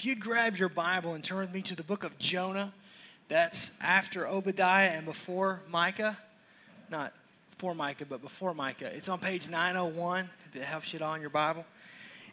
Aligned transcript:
If 0.00 0.06
you'd 0.06 0.20
grab 0.20 0.56
your 0.56 0.70
Bible 0.70 1.12
and 1.12 1.22
turn 1.22 1.40
with 1.40 1.52
me 1.52 1.60
to 1.60 1.76
the 1.76 1.82
book 1.82 2.04
of 2.04 2.18
Jonah, 2.18 2.72
that's 3.28 3.78
after 3.82 4.26
Obadiah 4.26 4.88
and 4.88 5.04
before 5.04 5.60
Micah. 5.68 6.16
Not 6.90 7.12
before 7.50 7.74
Micah, 7.74 8.06
but 8.06 8.22
before 8.22 8.54
Micah. 8.54 8.86
It's 8.86 9.10
on 9.10 9.18
page 9.18 9.50
901, 9.50 10.30
if 10.48 10.56
it 10.56 10.62
helps 10.62 10.94
you 10.94 11.00
all 11.00 11.12
in 11.16 11.20
your 11.20 11.28
Bible. 11.28 11.66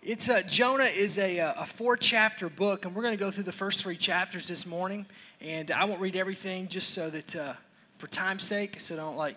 It's 0.02 0.30
uh, 0.30 0.44
Jonah 0.48 0.86
is 0.86 1.18
a, 1.18 1.42
uh, 1.42 1.64
a 1.64 1.66
four 1.66 1.98
chapter 1.98 2.48
book, 2.48 2.86
and 2.86 2.96
we're 2.96 3.02
going 3.02 3.18
to 3.18 3.22
go 3.22 3.32
through 3.32 3.44
the 3.44 3.52
first 3.52 3.81
three 3.81 3.98
chapters 3.98 4.48
this 4.48 4.66
morning. 4.66 5.06
And 5.42 5.70
I 5.70 5.84
won't 5.84 6.00
read 6.00 6.16
everything 6.16 6.70
just 6.70 6.94
so 6.94 7.09
that, 7.09 7.36
uh, 7.36 7.54
for 7.98 8.08
time's 8.08 8.46
sake, 8.46 8.80
so 8.80 8.96
don't 8.96 9.18
like, 9.18 9.36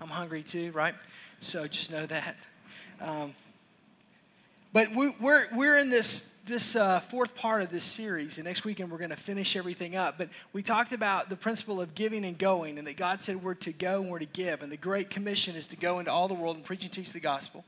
I'm 0.00 0.08
hungry 0.08 0.42
too, 0.42 0.72
right? 0.72 0.94
So 1.40 1.68
just 1.68 1.92
know 1.92 2.06
that. 2.06 2.34
Um, 2.98 3.34
but 4.76 4.94
we, 4.94 5.10
we're, 5.18 5.46
we're 5.54 5.78
in 5.78 5.88
this 5.88 6.34
this 6.44 6.76
uh, 6.76 7.00
fourth 7.00 7.34
part 7.34 7.62
of 7.62 7.70
this 7.70 7.82
series, 7.82 8.36
and 8.36 8.44
next 8.44 8.62
weekend 8.66 8.90
we're 8.90 8.98
going 8.98 9.08
to 9.08 9.16
finish 9.16 9.56
everything 9.56 9.96
up. 9.96 10.18
But 10.18 10.28
we 10.52 10.62
talked 10.62 10.92
about 10.92 11.30
the 11.30 11.34
principle 11.34 11.80
of 11.80 11.94
giving 11.94 12.26
and 12.26 12.36
going, 12.36 12.76
and 12.76 12.86
that 12.86 12.98
God 12.98 13.22
said 13.22 13.42
we're 13.42 13.54
to 13.54 13.72
go 13.72 14.02
and 14.02 14.10
we're 14.10 14.18
to 14.18 14.26
give. 14.26 14.60
And 14.60 14.70
the 14.70 14.76
Great 14.76 15.08
Commission 15.08 15.56
is 15.56 15.66
to 15.68 15.76
go 15.76 15.98
into 15.98 16.12
all 16.12 16.28
the 16.28 16.34
world 16.34 16.56
and 16.56 16.64
preach 16.64 16.84
and 16.84 16.92
teach 16.92 17.14
the 17.14 17.20
gospel. 17.20 17.64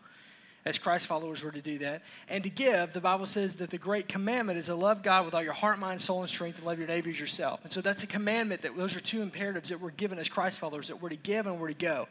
As 0.66 0.78
Christ 0.78 1.06
followers, 1.06 1.42
we're 1.42 1.52
to 1.52 1.62
do 1.62 1.78
that. 1.78 2.02
And 2.28 2.44
to 2.44 2.50
give, 2.50 2.92
the 2.92 3.00
Bible 3.00 3.24
says 3.24 3.54
that 3.54 3.70
the 3.70 3.78
great 3.78 4.06
commandment 4.06 4.58
is 4.58 4.66
to 4.66 4.74
love 4.74 5.02
God 5.02 5.24
with 5.24 5.32
all 5.32 5.42
your 5.42 5.54
heart, 5.54 5.78
mind, 5.78 6.02
soul, 6.02 6.20
and 6.20 6.28
strength, 6.28 6.58
and 6.58 6.66
love 6.66 6.78
your 6.78 6.88
neighbor 6.88 7.08
as 7.08 7.18
yourself. 7.18 7.60
And 7.62 7.72
so 7.72 7.80
that's 7.80 8.02
a 8.02 8.06
commandment 8.06 8.60
that 8.60 8.76
those 8.76 8.96
are 8.96 9.00
two 9.00 9.22
imperatives 9.22 9.70
that 9.70 9.80
we're 9.80 9.92
given 9.92 10.18
as 10.18 10.28
Christ 10.28 10.58
followers 10.58 10.88
that 10.88 11.00
we're 11.00 11.08
to 11.08 11.16
give 11.16 11.46
and 11.46 11.58
we're 11.58 11.68
to 11.68 11.74
go. 11.74 12.06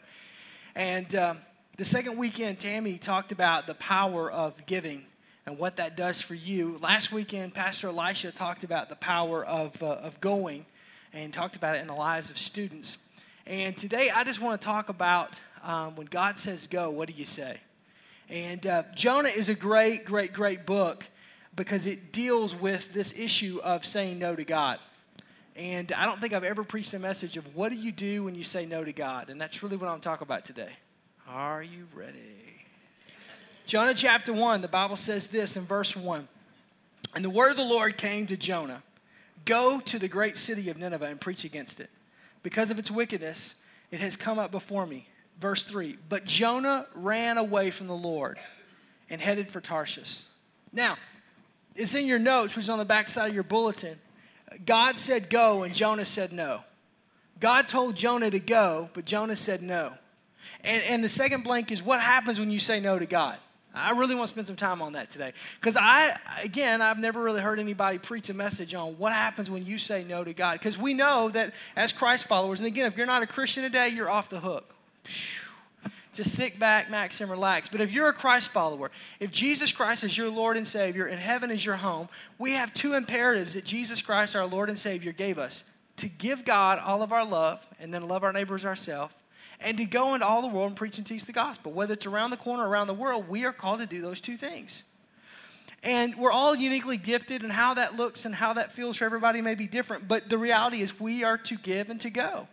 And 0.73 1.13
um, 1.13 1.37
the 1.77 1.85
second 1.85 2.17
weekend, 2.17 2.59
Tammy 2.59 2.97
talked 2.97 3.31
about 3.31 3.67
the 3.67 3.75
power 3.75 4.31
of 4.31 4.65
giving 4.65 5.05
and 5.45 5.59
what 5.59 5.75
that 5.77 5.95
does 5.95 6.23
for 6.23 6.33
you. 6.33 6.79
Last 6.81 7.11
weekend, 7.11 7.53
Pastor 7.53 7.89
Elisha 7.89 8.31
talked 8.31 8.63
about 8.63 8.89
the 8.89 8.95
power 8.95 9.45
of, 9.45 9.81
uh, 9.83 9.85
of 9.85 10.19
going 10.19 10.65
and 11.13 11.31
talked 11.31 11.55
about 11.55 11.75
it 11.75 11.81
in 11.81 11.87
the 11.87 11.93
lives 11.93 12.31
of 12.31 12.37
students. 12.39 12.97
And 13.45 13.77
today, 13.77 14.09
I 14.09 14.23
just 14.23 14.41
want 14.41 14.59
to 14.59 14.65
talk 14.65 14.89
about 14.89 15.39
um, 15.63 15.95
when 15.95 16.07
God 16.07 16.39
says 16.39 16.65
go, 16.65 16.89
what 16.89 17.07
do 17.07 17.13
you 17.13 17.25
say? 17.25 17.57
And 18.27 18.65
uh, 18.65 18.83
Jonah 18.95 19.29
is 19.29 19.47
a 19.47 19.55
great, 19.55 20.03
great, 20.03 20.33
great 20.33 20.65
book 20.65 21.05
because 21.55 21.85
it 21.85 22.11
deals 22.11 22.55
with 22.55 22.91
this 22.91 23.17
issue 23.17 23.59
of 23.63 23.85
saying 23.85 24.17
no 24.17 24.35
to 24.35 24.43
God. 24.43 24.79
And 25.55 25.91
I 25.91 26.07
don't 26.07 26.19
think 26.19 26.33
I've 26.33 26.43
ever 26.43 26.63
preached 26.63 26.95
a 26.95 26.99
message 26.99 27.37
of 27.37 27.55
what 27.55 27.69
do 27.69 27.75
you 27.75 27.91
do 27.91 28.23
when 28.23 28.33
you 28.33 28.43
say 28.43 28.65
no 28.65 28.83
to 28.83 28.93
God? 28.93 29.29
And 29.29 29.39
that's 29.39 29.61
really 29.61 29.77
what 29.77 29.89
I'm 29.89 30.01
talking 30.01 30.25
about 30.25 30.43
today. 30.43 30.71
Are 31.29 31.61
you 31.61 31.87
ready? 31.93 32.63
Jonah 33.65 33.93
chapter 33.93 34.31
1, 34.31 34.61
the 34.61 34.69
Bible 34.69 34.95
says 34.95 35.27
this 35.27 35.57
in 35.57 35.63
verse 35.63 35.93
1. 35.93 36.25
And 37.15 37.25
the 37.25 37.29
word 37.29 37.51
of 37.51 37.57
the 37.57 37.63
Lord 37.63 37.97
came 37.97 38.27
to 38.27 38.37
Jonah 38.37 38.81
Go 39.43 39.79
to 39.79 39.99
the 39.99 40.07
great 40.07 40.35
city 40.35 40.69
of 40.69 40.77
Nineveh 40.77 41.05
and 41.05 41.19
preach 41.19 41.43
against 41.43 41.79
it. 41.79 41.89
Because 42.43 42.71
of 42.71 42.79
its 42.79 42.91
wickedness, 42.91 43.55
it 43.91 43.99
has 43.99 44.15
come 44.15 44.39
up 44.39 44.51
before 44.51 44.85
me. 44.85 45.07
Verse 45.39 45.63
3 45.63 45.97
But 46.07 46.23
Jonah 46.23 46.85
ran 46.95 47.37
away 47.37 47.71
from 47.71 47.87
the 47.87 47.95
Lord 47.95 48.37
and 49.09 49.19
headed 49.19 49.49
for 49.49 49.59
Tarshish. 49.59 50.23
Now, 50.71 50.97
it's 51.75 51.93
in 51.93 52.05
your 52.05 52.19
notes, 52.19 52.55
which 52.55 52.63
is 52.65 52.69
on 52.69 52.79
the 52.79 52.85
back 52.85 53.09
side 53.09 53.29
of 53.29 53.33
your 53.33 53.43
bulletin. 53.43 53.99
God 54.65 54.97
said 54.97 55.29
go, 55.29 55.63
and 55.63 55.73
Jonah 55.73 56.05
said 56.05 56.31
no. 56.31 56.61
God 57.39 57.67
told 57.67 57.95
Jonah 57.95 58.31
to 58.31 58.39
go, 58.39 58.89
but 58.93 59.05
Jonah 59.05 59.35
said 59.35 59.61
no. 59.61 59.93
And, 60.63 60.83
and 60.83 61.03
the 61.03 61.09
second 61.09 61.43
blank 61.43 61.71
is 61.71 61.83
what 61.83 61.99
happens 61.99 62.39
when 62.39 62.51
you 62.51 62.59
say 62.59 62.79
no 62.79 62.97
to 62.99 63.05
God? 63.05 63.37
I 63.77 63.91
really 63.91 64.15
want 64.15 64.27
to 64.27 64.33
spend 64.33 64.47
some 64.47 64.55
time 64.55 64.81
on 64.81 64.93
that 64.93 65.11
today. 65.11 65.33
Because 65.59 65.77
I, 65.79 66.17
again, 66.41 66.81
I've 66.81 66.99
never 66.99 67.21
really 67.21 67.41
heard 67.41 67.59
anybody 67.59 67.97
preach 67.97 68.29
a 68.29 68.33
message 68.33 68.73
on 68.73 68.97
what 68.97 69.13
happens 69.13 69.49
when 69.51 69.65
you 69.65 69.77
say 69.77 70.03
no 70.03 70.23
to 70.23 70.33
God. 70.33 70.53
Because 70.53 70.77
we 70.77 70.93
know 70.93 71.29
that 71.29 71.53
as 71.75 71.93
Christ 71.93 72.27
followers, 72.27 72.59
and 72.59 72.67
again, 72.67 72.87
if 72.87 72.97
you're 72.97 73.05
not 73.05 73.23
a 73.23 73.27
Christian 73.27 73.63
today, 73.63 73.89
you're 73.89 74.09
off 74.09 74.29
the 74.29 74.39
hook. 74.39 74.73
Just 76.13 76.33
sit 76.33 76.57
back, 76.57 76.89
max, 76.89 77.21
and 77.21 77.29
relax. 77.29 77.69
But 77.69 77.79
if 77.79 77.91
you're 77.91 78.09
a 78.09 78.13
Christ 78.13 78.49
follower, 78.49 78.89
if 79.19 79.31
Jesus 79.31 79.71
Christ 79.71 80.03
is 80.03 80.17
your 80.17 80.29
Lord 80.29 80.57
and 80.57 80.67
Savior 80.67 81.05
and 81.05 81.19
heaven 81.19 81.51
is 81.51 81.63
your 81.63 81.75
home, 81.75 82.09
we 82.39 82.53
have 82.53 82.73
two 82.73 82.95
imperatives 82.95 83.53
that 83.53 83.65
Jesus 83.65 84.01
Christ, 84.01 84.35
our 84.35 84.47
Lord 84.47 84.69
and 84.69 84.79
Savior, 84.79 85.11
gave 85.11 85.37
us 85.37 85.63
to 85.97 86.09
give 86.09 86.43
God 86.43 86.79
all 86.79 87.03
of 87.03 87.11
our 87.11 87.25
love 87.25 87.63
and 87.79 87.93
then 87.93 88.07
love 88.07 88.23
our 88.23 88.33
neighbors 88.33 88.65
ourselves 88.65 89.13
and 89.59 89.77
to 89.77 89.85
go 89.85 90.13
into 90.13 90.25
all 90.25 90.41
the 90.41 90.47
world 90.47 90.67
and 90.67 90.75
preach 90.75 90.97
and 90.97 91.07
teach 91.07 91.25
the 91.25 91.33
gospel. 91.33 91.71
Whether 91.71 91.93
it's 91.93 92.05
around 92.05 92.29
the 92.29 92.37
corner 92.37 92.63
or 92.63 92.69
around 92.69 92.87
the 92.87 92.93
world, 92.93 93.27
we 93.27 93.45
are 93.45 93.53
called 93.53 93.79
to 93.79 93.85
do 93.85 94.01
those 94.01 94.21
two 94.21 94.37
things. 94.37 94.83
And 95.83 96.15
we're 96.15 96.31
all 96.31 96.55
uniquely 96.55 96.97
gifted, 96.97 97.43
and 97.43 97.51
how 97.51 97.75
that 97.75 97.95
looks 97.95 98.25
and 98.25 98.33
how 98.33 98.53
that 98.53 98.71
feels 98.71 98.97
for 98.97 99.05
everybody 99.05 99.41
may 99.41 99.55
be 99.55 99.67
different. 99.67 100.07
But 100.07 100.29
the 100.29 100.37
reality 100.37 100.81
is, 100.81 100.99
we 100.99 101.23
are 101.23 101.37
to 101.37 101.55
give 101.55 101.89
and 101.89 102.01
to 102.01 102.09
go. 102.09 102.47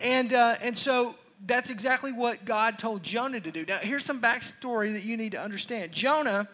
And, 0.00 0.32
uh, 0.32 0.56
and 0.60 0.76
so 0.76 1.14
that's 1.46 1.70
exactly 1.70 2.12
what 2.12 2.44
God 2.44 2.78
told 2.78 3.02
Jonah 3.02 3.40
to 3.40 3.50
do. 3.50 3.64
Now, 3.64 3.78
here's 3.78 4.04
some 4.04 4.20
backstory 4.20 4.92
that 4.92 5.04
you 5.04 5.16
need 5.16 5.32
to 5.32 5.40
understand. 5.40 5.92
Jonah 5.92 6.48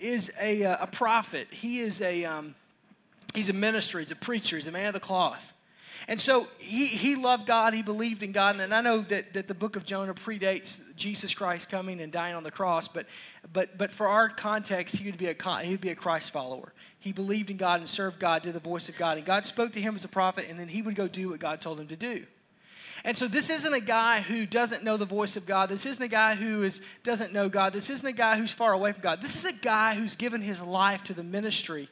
is 0.00 0.32
a, 0.40 0.64
uh, 0.64 0.84
a 0.84 0.86
prophet, 0.86 1.48
he 1.50 1.80
is 1.80 2.00
a, 2.00 2.24
um, 2.24 2.54
he's 3.34 3.48
a 3.48 3.52
minister, 3.52 3.98
he's 3.98 4.12
a 4.12 4.16
preacher, 4.16 4.56
he's 4.56 4.68
a 4.68 4.72
man 4.72 4.86
of 4.86 4.94
the 4.94 5.00
cloth. 5.00 5.52
And 6.08 6.18
so 6.18 6.48
he, 6.56 6.86
he 6.86 7.16
loved 7.16 7.46
God, 7.46 7.74
he 7.74 7.82
believed 7.82 8.22
in 8.22 8.32
God. 8.32 8.58
And 8.58 8.72
I 8.72 8.80
know 8.80 9.02
that, 9.02 9.34
that 9.34 9.46
the 9.46 9.54
book 9.54 9.76
of 9.76 9.84
Jonah 9.84 10.14
predates 10.14 10.80
Jesus 10.96 11.34
Christ 11.34 11.68
coming 11.68 12.00
and 12.00 12.10
dying 12.10 12.34
on 12.34 12.42
the 12.42 12.50
cross, 12.50 12.88
but, 12.88 13.04
but, 13.52 13.76
but 13.76 13.92
for 13.92 14.08
our 14.08 14.30
context, 14.30 14.96
he 14.96 15.04
would, 15.04 15.18
be 15.18 15.28
a, 15.28 15.60
he 15.62 15.70
would 15.70 15.82
be 15.82 15.90
a 15.90 15.94
Christ 15.94 16.30
follower. 16.30 16.72
He 16.98 17.12
believed 17.12 17.50
in 17.50 17.58
God 17.58 17.80
and 17.80 17.88
served 17.88 18.18
God 18.18 18.42
to 18.44 18.52
the 18.52 18.58
voice 18.58 18.88
of 18.88 18.96
God. 18.96 19.18
And 19.18 19.26
God 19.26 19.44
spoke 19.44 19.74
to 19.74 19.80
him 19.82 19.94
as 19.96 20.04
a 20.04 20.08
prophet, 20.08 20.46
and 20.48 20.58
then 20.58 20.68
he 20.68 20.80
would 20.80 20.94
go 20.94 21.08
do 21.08 21.28
what 21.28 21.40
God 21.40 21.60
told 21.60 21.78
him 21.78 21.88
to 21.88 21.96
do. 21.96 22.24
And 23.04 23.16
so 23.16 23.28
this 23.28 23.50
isn't 23.50 23.74
a 23.74 23.80
guy 23.80 24.22
who 24.22 24.46
doesn't 24.46 24.82
know 24.82 24.96
the 24.96 25.04
voice 25.04 25.36
of 25.36 25.44
God. 25.44 25.68
This 25.68 25.84
isn't 25.84 26.02
a 26.02 26.08
guy 26.08 26.34
who 26.34 26.62
is, 26.62 26.80
doesn't 27.04 27.34
know 27.34 27.50
God. 27.50 27.74
This 27.74 27.90
isn't 27.90 28.06
a 28.06 28.12
guy 28.12 28.38
who's 28.38 28.52
far 28.52 28.72
away 28.72 28.92
from 28.92 29.02
God. 29.02 29.20
This 29.20 29.36
is 29.36 29.44
a 29.44 29.52
guy 29.52 29.94
who's 29.94 30.16
given 30.16 30.40
his 30.40 30.60
life 30.60 31.04
to 31.04 31.14
the 31.14 31.22
ministry 31.22 31.88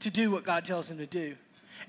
to 0.00 0.10
do 0.10 0.30
what 0.32 0.44
God 0.44 0.64
tells 0.64 0.90
him 0.90 0.98
to 0.98 1.06
do. 1.06 1.36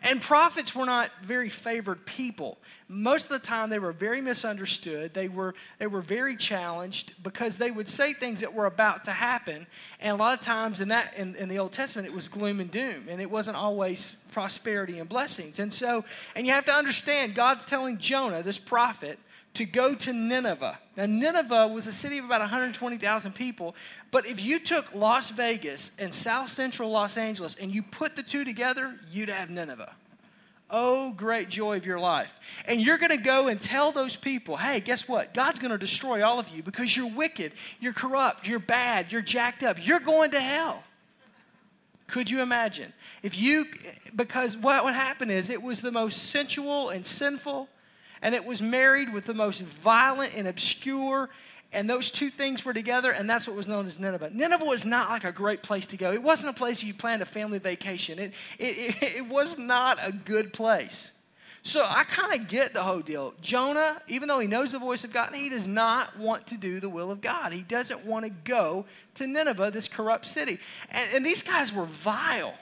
And 0.05 0.21
prophets 0.21 0.75
were 0.75 0.85
not 0.85 1.09
very 1.23 1.49
favored 1.49 2.05
people. 2.05 2.59
Most 2.87 3.25
of 3.25 3.31
the 3.31 3.39
time, 3.39 3.71
they 3.71 3.79
were 3.79 3.91
very 3.91 4.21
misunderstood. 4.21 5.15
They 5.15 5.27
were, 5.27 5.55
they 5.79 5.87
were 5.87 6.01
very 6.01 6.37
challenged 6.37 7.23
because 7.23 7.57
they 7.57 7.71
would 7.71 7.89
say 7.89 8.13
things 8.13 8.41
that 8.41 8.53
were 8.53 8.67
about 8.67 9.05
to 9.05 9.11
happen. 9.11 9.65
And 9.99 10.11
a 10.11 10.15
lot 10.15 10.37
of 10.37 10.45
times 10.45 10.79
in, 10.79 10.89
that, 10.89 11.15
in, 11.17 11.35
in 11.35 11.49
the 11.49 11.57
Old 11.57 11.71
Testament, 11.71 12.07
it 12.07 12.13
was 12.13 12.27
gloom 12.27 12.59
and 12.59 12.69
doom, 12.69 13.07
and 13.09 13.19
it 13.19 13.31
wasn't 13.31 13.57
always 13.57 14.17
prosperity 14.31 14.99
and 14.99 15.09
blessings. 15.09 15.57
And 15.57 15.73
so, 15.73 16.05
and 16.35 16.45
you 16.45 16.53
have 16.53 16.65
to 16.65 16.73
understand, 16.73 17.33
God's 17.33 17.65
telling 17.65 17.97
Jonah, 17.97 18.43
this 18.43 18.59
prophet, 18.59 19.17
to 19.55 19.65
go 19.65 19.95
to 19.95 20.13
Nineveh. 20.13 20.77
Now, 20.95 21.05
Nineveh 21.05 21.67
was 21.67 21.87
a 21.87 21.91
city 21.91 22.17
of 22.17 22.25
about 22.25 22.41
120,000 22.41 23.35
people, 23.35 23.75
but 24.11 24.25
if 24.25 24.43
you 24.43 24.59
took 24.59 24.93
Las 24.93 25.29
Vegas 25.31 25.91
and 25.99 26.13
South 26.13 26.49
Central 26.49 26.89
Los 26.89 27.17
Angeles 27.17 27.55
and 27.55 27.73
you 27.73 27.83
put 27.83 28.15
the 28.15 28.23
two 28.23 28.45
together, 28.45 28.95
you'd 29.11 29.29
have 29.29 29.49
Nineveh. 29.49 29.93
Oh, 30.69 31.11
great 31.13 31.49
joy 31.49 31.77
of 31.77 31.85
your 31.85 31.99
life. 31.99 32.39
And 32.65 32.81
you're 32.81 32.97
going 32.97 33.11
to 33.11 33.17
go 33.17 33.47
and 33.47 33.61
tell 33.61 33.91
those 33.91 34.15
people, 34.15 34.57
hey, 34.57 34.79
guess 34.79 35.07
what? 35.07 35.33
God's 35.33 35.59
going 35.59 35.71
to 35.71 35.77
destroy 35.77 36.23
all 36.23 36.39
of 36.39 36.49
you 36.49 36.63
because 36.63 36.97
you're 36.97 37.11
wicked, 37.11 37.53
you're 37.79 37.93
corrupt, 37.93 38.47
you're 38.47 38.59
bad, 38.59 39.11
you're 39.11 39.21
jacked 39.21 39.61
up, 39.63 39.85
you're 39.85 39.99
going 39.99 40.31
to 40.31 40.39
hell. 40.39 40.83
Could 42.07 42.29
you 42.29 42.41
imagine? 42.41 42.93
If 43.23 43.37
you, 43.37 43.65
because 44.15 44.57
what 44.57 44.83
would 44.85 44.93
happen 44.93 45.29
is 45.29 45.49
it 45.49 45.61
was 45.61 45.81
the 45.81 45.91
most 45.91 46.29
sensual 46.29 46.89
and 46.89 47.05
sinful 47.05 47.69
and 48.21 48.35
it 48.35 48.45
was 48.45 48.61
married 48.61 49.13
with 49.13 49.25
the 49.25 49.33
most 49.33 49.61
violent 49.61 50.35
and 50.35 50.47
obscure 50.47 51.29
and 51.75 51.89
those 51.89 52.09
two 52.09 52.29
things 52.29 52.63
were 52.63 52.73
together, 52.73 53.11
and 53.11 53.29
that's 53.29 53.47
what 53.47 53.57
was 53.57 53.67
known 53.67 53.85
as 53.85 53.99
Nineveh. 53.99 54.29
Nineveh 54.33 54.63
was 54.63 54.85
not 54.85 55.09
like 55.09 55.25
a 55.25 55.31
great 55.33 55.61
place 55.61 55.85
to 55.87 55.97
go. 55.97 56.13
It 56.13 56.23
wasn't 56.23 56.55
a 56.55 56.57
place 56.57 56.81
you 56.81 56.93
planned 56.93 57.21
a 57.21 57.25
family 57.25 57.59
vacation. 57.59 58.17
It, 58.17 58.33
it, 58.57 58.77
it, 59.01 59.15
it 59.17 59.27
was 59.27 59.57
not 59.57 59.97
a 60.01 60.13
good 60.13 60.53
place. 60.53 61.11
So 61.63 61.83
I 61.85 62.03
kind 62.03 62.39
of 62.39 62.47
get 62.47 62.73
the 62.73 62.83
whole 62.83 62.99
deal. 62.99 63.33
Jonah, 63.41 63.99
even 64.07 64.29
though 64.29 64.39
he 64.39 64.47
knows 64.47 64.71
the 64.71 64.79
voice 64.79 65.03
of 65.03 65.11
God, 65.11 65.33
he 65.33 65.49
does 65.49 65.67
not 65.67 66.17
want 66.17 66.47
to 66.47 66.57
do 66.57 66.79
the 66.79 66.87
will 66.87 67.11
of 67.11 67.21
God. 67.21 67.51
He 67.51 67.63
doesn't 67.63 68.05
want 68.05 68.23
to 68.23 68.31
go 68.31 68.85
to 69.15 69.27
Nineveh, 69.27 69.71
this 69.71 69.87
corrupt 69.87 70.25
city. 70.27 70.59
And, 70.91 71.09
and 71.15 71.25
these 71.25 71.41
guys 71.41 71.73
were 71.73 71.85
vile. 71.85 72.53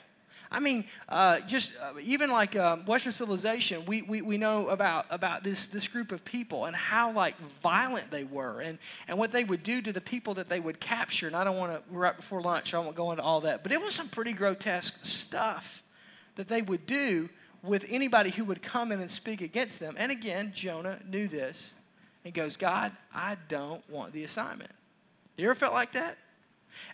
I 0.54 0.60
mean, 0.60 0.86
uh, 1.10 1.40
just 1.40 1.74
uh, 1.82 1.94
even 2.00 2.30
like 2.30 2.56
um, 2.56 2.86
Western 2.86 3.12
civilization, 3.12 3.84
we, 3.86 4.04
we, 4.04 4.22
we 4.22 4.38
know 4.38 4.70
about, 4.70 5.08
about 5.10 5.44
this, 5.44 5.66
this 5.66 5.88
group 5.88 6.12
of 6.12 6.24
people 6.24 6.66
and 6.66 6.76
how 6.76 7.12
like 7.12 7.36
violent 7.62 8.12
they 8.12 8.24
were 8.24 8.62
and, 8.62 8.78
and 9.08 9.18
what 9.18 9.32
they 9.32 9.44
would 9.44 9.64
do 9.64 9.82
to 9.82 9.92
the 9.92 10.00
people 10.00 10.36
that 10.36 10.50
they 10.50 10.60
would 10.60 10.80
capture. 10.80 11.26
And 11.26 11.36
I 11.36 11.44
don't 11.44 11.58
want 11.58 11.74
to, 11.74 11.82
right 11.94 12.16
before 12.16 12.40
lunch, 12.40 12.70
so 12.70 12.80
I 12.80 12.84
won't 12.84 12.96
go 12.96 13.10
into 13.10 13.24
all 13.24 13.42
that. 13.42 13.64
But 13.64 13.72
it 13.72 13.82
was 13.82 13.96
some 13.96 14.08
pretty 14.10 14.32
grotesque 14.32 15.04
stuff 15.04 15.82
that 16.36 16.48
they 16.48 16.62
would 16.62 16.86
do 16.86 17.30
with 17.64 17.86
anybody 17.90 18.30
who 18.30 18.44
would 18.44 18.62
come 18.62 18.92
in 18.92 19.02
and 19.02 19.10
speak 19.10 19.42
against 19.42 19.80
them. 19.80 19.96
And 19.98 20.12
again, 20.12 20.52
Jonah 20.54 21.00
knew 21.10 21.28
this 21.28 21.72
and 22.26 22.34
goes, 22.34 22.58
God, 22.58 22.92
I 23.14 23.38
don't 23.48 23.88
want 23.90 24.14
the 24.14 24.24
assignment. 24.24 24.72
You 25.36 25.46
ever 25.46 25.56
felt 25.56 25.74
like 25.74 25.94
that? 25.94 26.18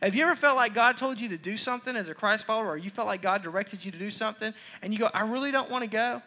Have 0.01 0.15
you 0.15 0.23
ever 0.23 0.35
felt 0.35 0.55
like 0.55 0.73
God 0.73 0.97
told 0.97 1.19
you 1.19 1.29
to 1.29 1.37
do 1.37 1.57
something 1.57 1.95
as 1.95 2.07
a 2.07 2.13
Christ 2.13 2.45
follower, 2.45 2.69
or 2.69 2.77
you 2.77 2.89
felt 2.89 3.07
like 3.07 3.21
God 3.21 3.43
directed 3.43 3.83
you 3.83 3.91
to 3.91 3.97
do 3.97 4.11
something, 4.11 4.53
and 4.81 4.93
you 4.93 4.99
go, 4.99 5.09
I 5.13 5.21
really 5.21 5.51
don't 5.51 5.69
want 5.69 5.83
to 5.83 5.89
go? 5.89 6.21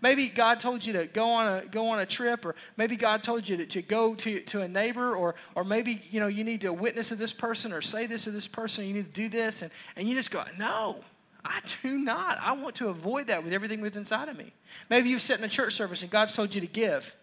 Maybe 0.00 0.28
God 0.28 0.60
told 0.60 0.86
you 0.86 0.92
to 0.92 1.06
go 1.06 1.24
on 1.24 1.58
a, 1.58 1.66
go 1.66 1.88
on 1.88 1.98
a 1.98 2.06
trip, 2.06 2.44
or 2.44 2.54
maybe 2.76 2.94
God 2.94 3.22
told 3.22 3.48
you 3.48 3.56
to, 3.56 3.66
to 3.66 3.82
go 3.82 4.14
to, 4.14 4.40
to 4.40 4.60
a 4.60 4.68
neighbor, 4.68 5.16
or, 5.16 5.34
or 5.54 5.64
maybe 5.64 6.02
you, 6.10 6.20
know, 6.20 6.28
you 6.28 6.44
need 6.44 6.60
to 6.60 6.72
witness 6.72 7.08
to 7.08 7.16
this 7.16 7.32
person 7.32 7.72
or 7.72 7.82
say 7.82 8.06
this 8.06 8.24
to 8.24 8.30
this 8.30 8.46
person, 8.46 8.86
you 8.86 8.94
need 8.94 9.12
to 9.12 9.20
do 9.20 9.28
this, 9.28 9.62
and, 9.62 9.72
and 9.96 10.08
you 10.08 10.14
just 10.14 10.30
go, 10.30 10.44
No, 10.58 11.00
I 11.44 11.60
do 11.82 11.98
not. 11.98 12.38
I 12.40 12.52
want 12.52 12.76
to 12.76 12.88
avoid 12.88 13.28
that 13.28 13.42
with 13.42 13.52
everything 13.52 13.80
within 13.80 14.00
inside 14.00 14.28
of 14.28 14.36
me. 14.36 14.52
Maybe 14.90 15.08
you've 15.08 15.22
sat 15.22 15.38
in 15.38 15.44
a 15.44 15.48
church 15.48 15.74
service 15.74 16.02
and 16.02 16.10
God's 16.10 16.34
told 16.34 16.54
you 16.54 16.60
to 16.60 16.66
give 16.66 17.14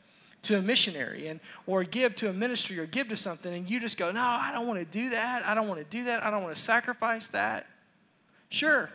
to 0.46 0.58
a 0.58 0.62
missionary 0.62 1.28
and 1.28 1.40
or 1.68 1.84
give 1.84 2.16
to 2.16 2.30
a 2.30 2.34
ministry 2.34 2.80
or 2.80 2.86
give 2.86 3.08
to 3.08 3.16
something 3.16 3.54
and 3.54 3.70
you 3.70 3.80
just 3.80 3.98
go 3.98 4.12
no 4.12 4.22
i 4.22 4.52
don't 4.54 4.68
want 4.68 4.80
to 4.80 4.86
do 4.86 5.10
that 5.10 5.46
i 5.46 5.54
don't 5.54 5.68
want 5.68 5.80
to 5.80 5.98
do 5.98 6.06
that 6.06 6.24
i 6.24 6.30
don't 6.30 6.44
want 6.44 6.56
to 6.56 6.62
sacrifice 6.62 7.28
that 7.28 7.68
sure 8.50 8.90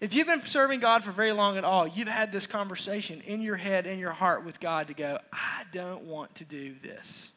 if 0.00 0.14
you've 0.14 0.28
been 0.28 0.44
serving 0.44 0.78
God 0.78 1.02
for 1.02 1.10
very 1.10 1.32
long 1.32 1.56
at 1.56 1.64
all, 1.64 1.88
you've 1.88 2.06
had 2.06 2.30
this 2.30 2.46
conversation 2.46 3.20
in 3.22 3.40
your 3.40 3.56
head, 3.56 3.84
in 3.84 3.98
your 3.98 4.12
heart 4.12 4.44
with 4.44 4.60
God 4.60 4.86
to 4.88 4.94
go, 4.94 5.18
I 5.32 5.64
don't 5.72 6.04
want 6.04 6.36
to 6.36 6.44
do 6.44 6.74
this. 6.80 7.32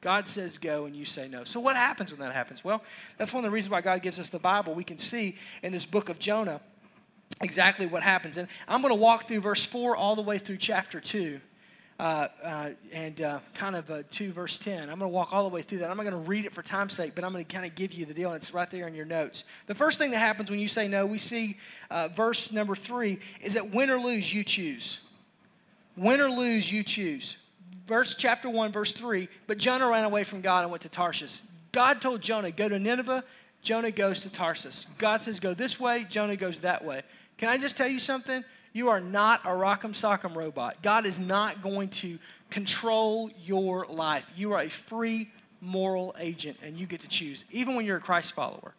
God 0.00 0.26
says 0.26 0.56
go 0.56 0.86
and 0.86 0.96
you 0.96 1.04
say 1.04 1.28
no. 1.28 1.44
So, 1.44 1.60
what 1.60 1.76
happens 1.76 2.10
when 2.10 2.20
that 2.20 2.32
happens? 2.32 2.64
Well, 2.64 2.82
that's 3.18 3.32
one 3.32 3.44
of 3.44 3.50
the 3.50 3.54
reasons 3.54 3.70
why 3.70 3.82
God 3.82 4.02
gives 4.02 4.18
us 4.18 4.30
the 4.30 4.38
Bible. 4.38 4.74
We 4.74 4.84
can 4.84 4.98
see 4.98 5.36
in 5.62 5.70
this 5.70 5.86
book 5.86 6.08
of 6.08 6.18
Jonah 6.18 6.60
exactly 7.40 7.86
what 7.86 8.02
happens. 8.02 8.36
And 8.36 8.48
I'm 8.66 8.82
going 8.82 8.92
to 8.92 9.00
walk 9.00 9.24
through 9.28 9.40
verse 9.40 9.64
4 9.64 9.94
all 9.94 10.16
the 10.16 10.22
way 10.22 10.38
through 10.38 10.56
chapter 10.56 10.98
2 10.98 11.40
uh, 12.02 12.26
uh, 12.42 12.70
and 12.92 13.22
uh, 13.22 13.38
kind 13.54 13.76
of 13.76 14.10
2 14.10 14.32
verse 14.32 14.58
10. 14.58 14.90
I'm 14.90 14.98
going 14.98 15.00
to 15.02 15.06
walk 15.08 15.32
all 15.32 15.44
the 15.44 15.54
way 15.54 15.62
through 15.62 15.78
that. 15.78 15.90
I'm 15.90 15.96
not 15.96 16.02
going 16.02 16.20
to 16.20 16.28
read 16.28 16.44
it 16.44 16.52
for 16.52 16.60
time's 16.60 16.94
sake, 16.94 17.14
but 17.14 17.22
I'm 17.22 17.30
going 17.30 17.44
to 17.44 17.54
kind 17.54 17.64
of 17.64 17.76
give 17.76 17.92
you 17.92 18.06
the 18.06 18.12
deal, 18.12 18.32
and 18.32 18.42
it's 18.42 18.52
right 18.52 18.68
there 18.72 18.88
in 18.88 18.94
your 18.96 19.04
notes. 19.04 19.44
The 19.68 19.76
first 19.76 19.98
thing 19.98 20.10
that 20.10 20.18
happens 20.18 20.50
when 20.50 20.58
you 20.58 20.66
say 20.66 20.88
no, 20.88 21.06
we 21.06 21.18
see 21.18 21.58
uh, 21.92 22.08
verse 22.08 22.50
number 22.50 22.74
3 22.74 23.20
is 23.40 23.54
that 23.54 23.70
win 23.70 23.88
or 23.88 24.00
lose, 24.00 24.34
you 24.34 24.42
choose. 24.42 24.98
Win 25.96 26.20
or 26.20 26.28
lose, 26.28 26.72
you 26.72 26.82
choose. 26.82 27.36
Verse 27.86 28.16
chapter 28.16 28.50
1, 28.50 28.72
verse 28.72 28.92
3. 28.92 29.28
But 29.46 29.58
Jonah 29.58 29.88
ran 29.88 30.02
away 30.02 30.24
from 30.24 30.40
God 30.40 30.62
and 30.62 30.72
went 30.72 30.82
to 30.82 30.88
Tarshish. 30.88 31.40
God 31.70 32.02
told 32.02 32.20
Jonah, 32.20 32.50
go 32.50 32.68
to 32.68 32.80
Nineveh. 32.80 33.22
Jonah 33.62 33.92
goes 33.92 34.22
to 34.22 34.28
Tarsus. 34.28 34.86
God 34.98 35.22
says, 35.22 35.38
go 35.38 35.54
this 35.54 35.78
way. 35.78 36.04
Jonah 36.10 36.34
goes 36.34 36.62
that 36.62 36.84
way. 36.84 37.02
Can 37.38 37.48
I 37.48 37.58
just 37.58 37.76
tell 37.76 37.86
you 37.86 38.00
something? 38.00 38.42
You 38.72 38.88
are 38.88 39.00
not 39.00 39.44
a 39.44 39.50
rock'em 39.50 39.92
sock'em 39.92 40.34
robot. 40.34 40.82
God 40.82 41.06
is 41.06 41.20
not 41.20 41.62
going 41.62 41.88
to 41.88 42.18
control 42.50 43.30
your 43.44 43.86
life. 43.86 44.32
You 44.36 44.52
are 44.52 44.62
a 44.62 44.68
free 44.68 45.30
moral 45.60 46.14
agent 46.18 46.58
and 46.62 46.76
you 46.76 46.86
get 46.86 47.00
to 47.00 47.08
choose, 47.08 47.44
even 47.50 47.74
when 47.74 47.84
you're 47.84 47.98
a 47.98 48.00
Christ 48.00 48.32
follower. 48.34 48.74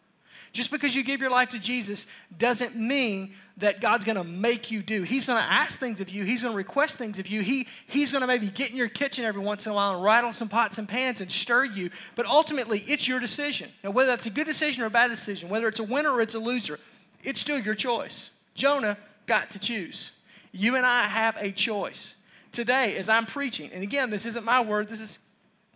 Just 0.52 0.70
because 0.70 0.94
you 0.94 1.02
give 1.02 1.20
your 1.20 1.30
life 1.30 1.50
to 1.50 1.58
Jesus 1.58 2.06
doesn't 2.38 2.76
mean 2.76 3.34
that 3.56 3.80
God's 3.80 4.04
to 4.04 4.22
make 4.22 4.70
you 4.70 4.82
do. 4.82 5.02
He's 5.02 5.26
to 5.26 5.32
ask 5.32 5.80
things 5.80 6.00
of 6.00 6.10
you. 6.10 6.22
He's 6.24 6.42
to 6.42 6.50
request 6.50 6.96
things 6.96 7.18
of 7.18 7.26
you. 7.26 7.40
He, 7.40 7.66
he's 7.88 8.12
to 8.12 8.24
maybe 8.24 8.48
get 8.48 8.70
in 8.70 8.76
your 8.76 8.88
kitchen 8.88 9.24
every 9.24 9.42
once 9.42 9.66
in 9.66 9.72
a 9.72 9.74
while 9.74 9.94
and 9.94 10.02
rattle 10.02 10.30
some 10.30 10.48
pots 10.48 10.78
and 10.78 10.88
pans 10.88 11.20
and 11.20 11.30
stir 11.30 11.64
you. 11.64 11.90
But 12.14 12.26
ultimately, 12.26 12.84
it's 12.86 13.08
your 13.08 13.18
decision. 13.18 13.68
Now, 13.82 13.90
whether 13.90 14.08
that's 14.08 14.26
a 14.26 14.30
good 14.30 14.46
decision 14.46 14.84
or 14.84 14.86
a 14.86 14.90
bad 14.90 15.08
decision, 15.08 15.48
whether 15.48 15.66
it's 15.66 15.80
a 15.80 15.84
winner 15.84 16.12
or 16.12 16.20
it's 16.20 16.36
a 16.36 16.38
loser, 16.38 16.78
it's 17.24 17.40
still 17.40 17.58
your 17.58 17.74
choice. 17.74 18.30
Jonah 18.54 18.96
got 19.26 19.50
to 19.50 19.58
choose. 19.58 20.12
You 20.52 20.76
and 20.76 20.86
I 20.86 21.02
have 21.02 21.36
a 21.38 21.50
choice. 21.50 22.14
Today, 22.52 22.96
as 22.96 23.08
I'm 23.08 23.26
preaching, 23.26 23.70
and 23.72 23.82
again, 23.82 24.10
this 24.10 24.26
isn't 24.26 24.44
my 24.44 24.60
word, 24.60 24.88
this 24.88 25.00
is, 25.00 25.18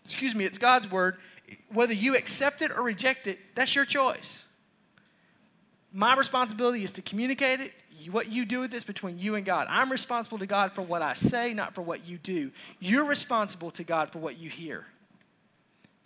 excuse 0.05 0.35
me, 0.35 0.45
it's 0.45 0.59
God's 0.59 0.91
word. 0.91 1.17
Whether 1.73 1.95
you 1.95 2.17
accept 2.17 2.63
it 2.63 2.71
or 2.71 2.83
reject 2.83 3.27
it, 3.27 3.39
that's 3.55 3.75
your 3.75 3.85
choice. 3.85 4.45
My 5.93 6.15
responsibility 6.15 6.85
is 6.85 6.93
to 6.93 7.03
communicate 7.03 7.61
it. 7.61 7.73
What 8.13 8.31
you 8.31 8.45
do 8.45 8.61
with 8.61 8.71
this 8.71 8.85
between 8.85 9.19
you 9.19 9.35
and 9.35 9.45
God. 9.45 9.67
I'm 9.69 9.91
responsible 9.91 10.39
to 10.39 10.47
God 10.47 10.73
for 10.73 10.83
what 10.83 11.03
I 11.03 11.15
say, 11.15 11.53
not 11.53 11.75
for 11.75 11.83
what 11.83 12.07
you 12.07 12.17
do. 12.19 12.53
You're 12.79 13.07
responsible 13.07 13.73
to 13.73 13.83
God 13.83 14.13
for 14.13 14.21
what 14.21 14.39
you 14.39 14.49
hear. 14.49 14.87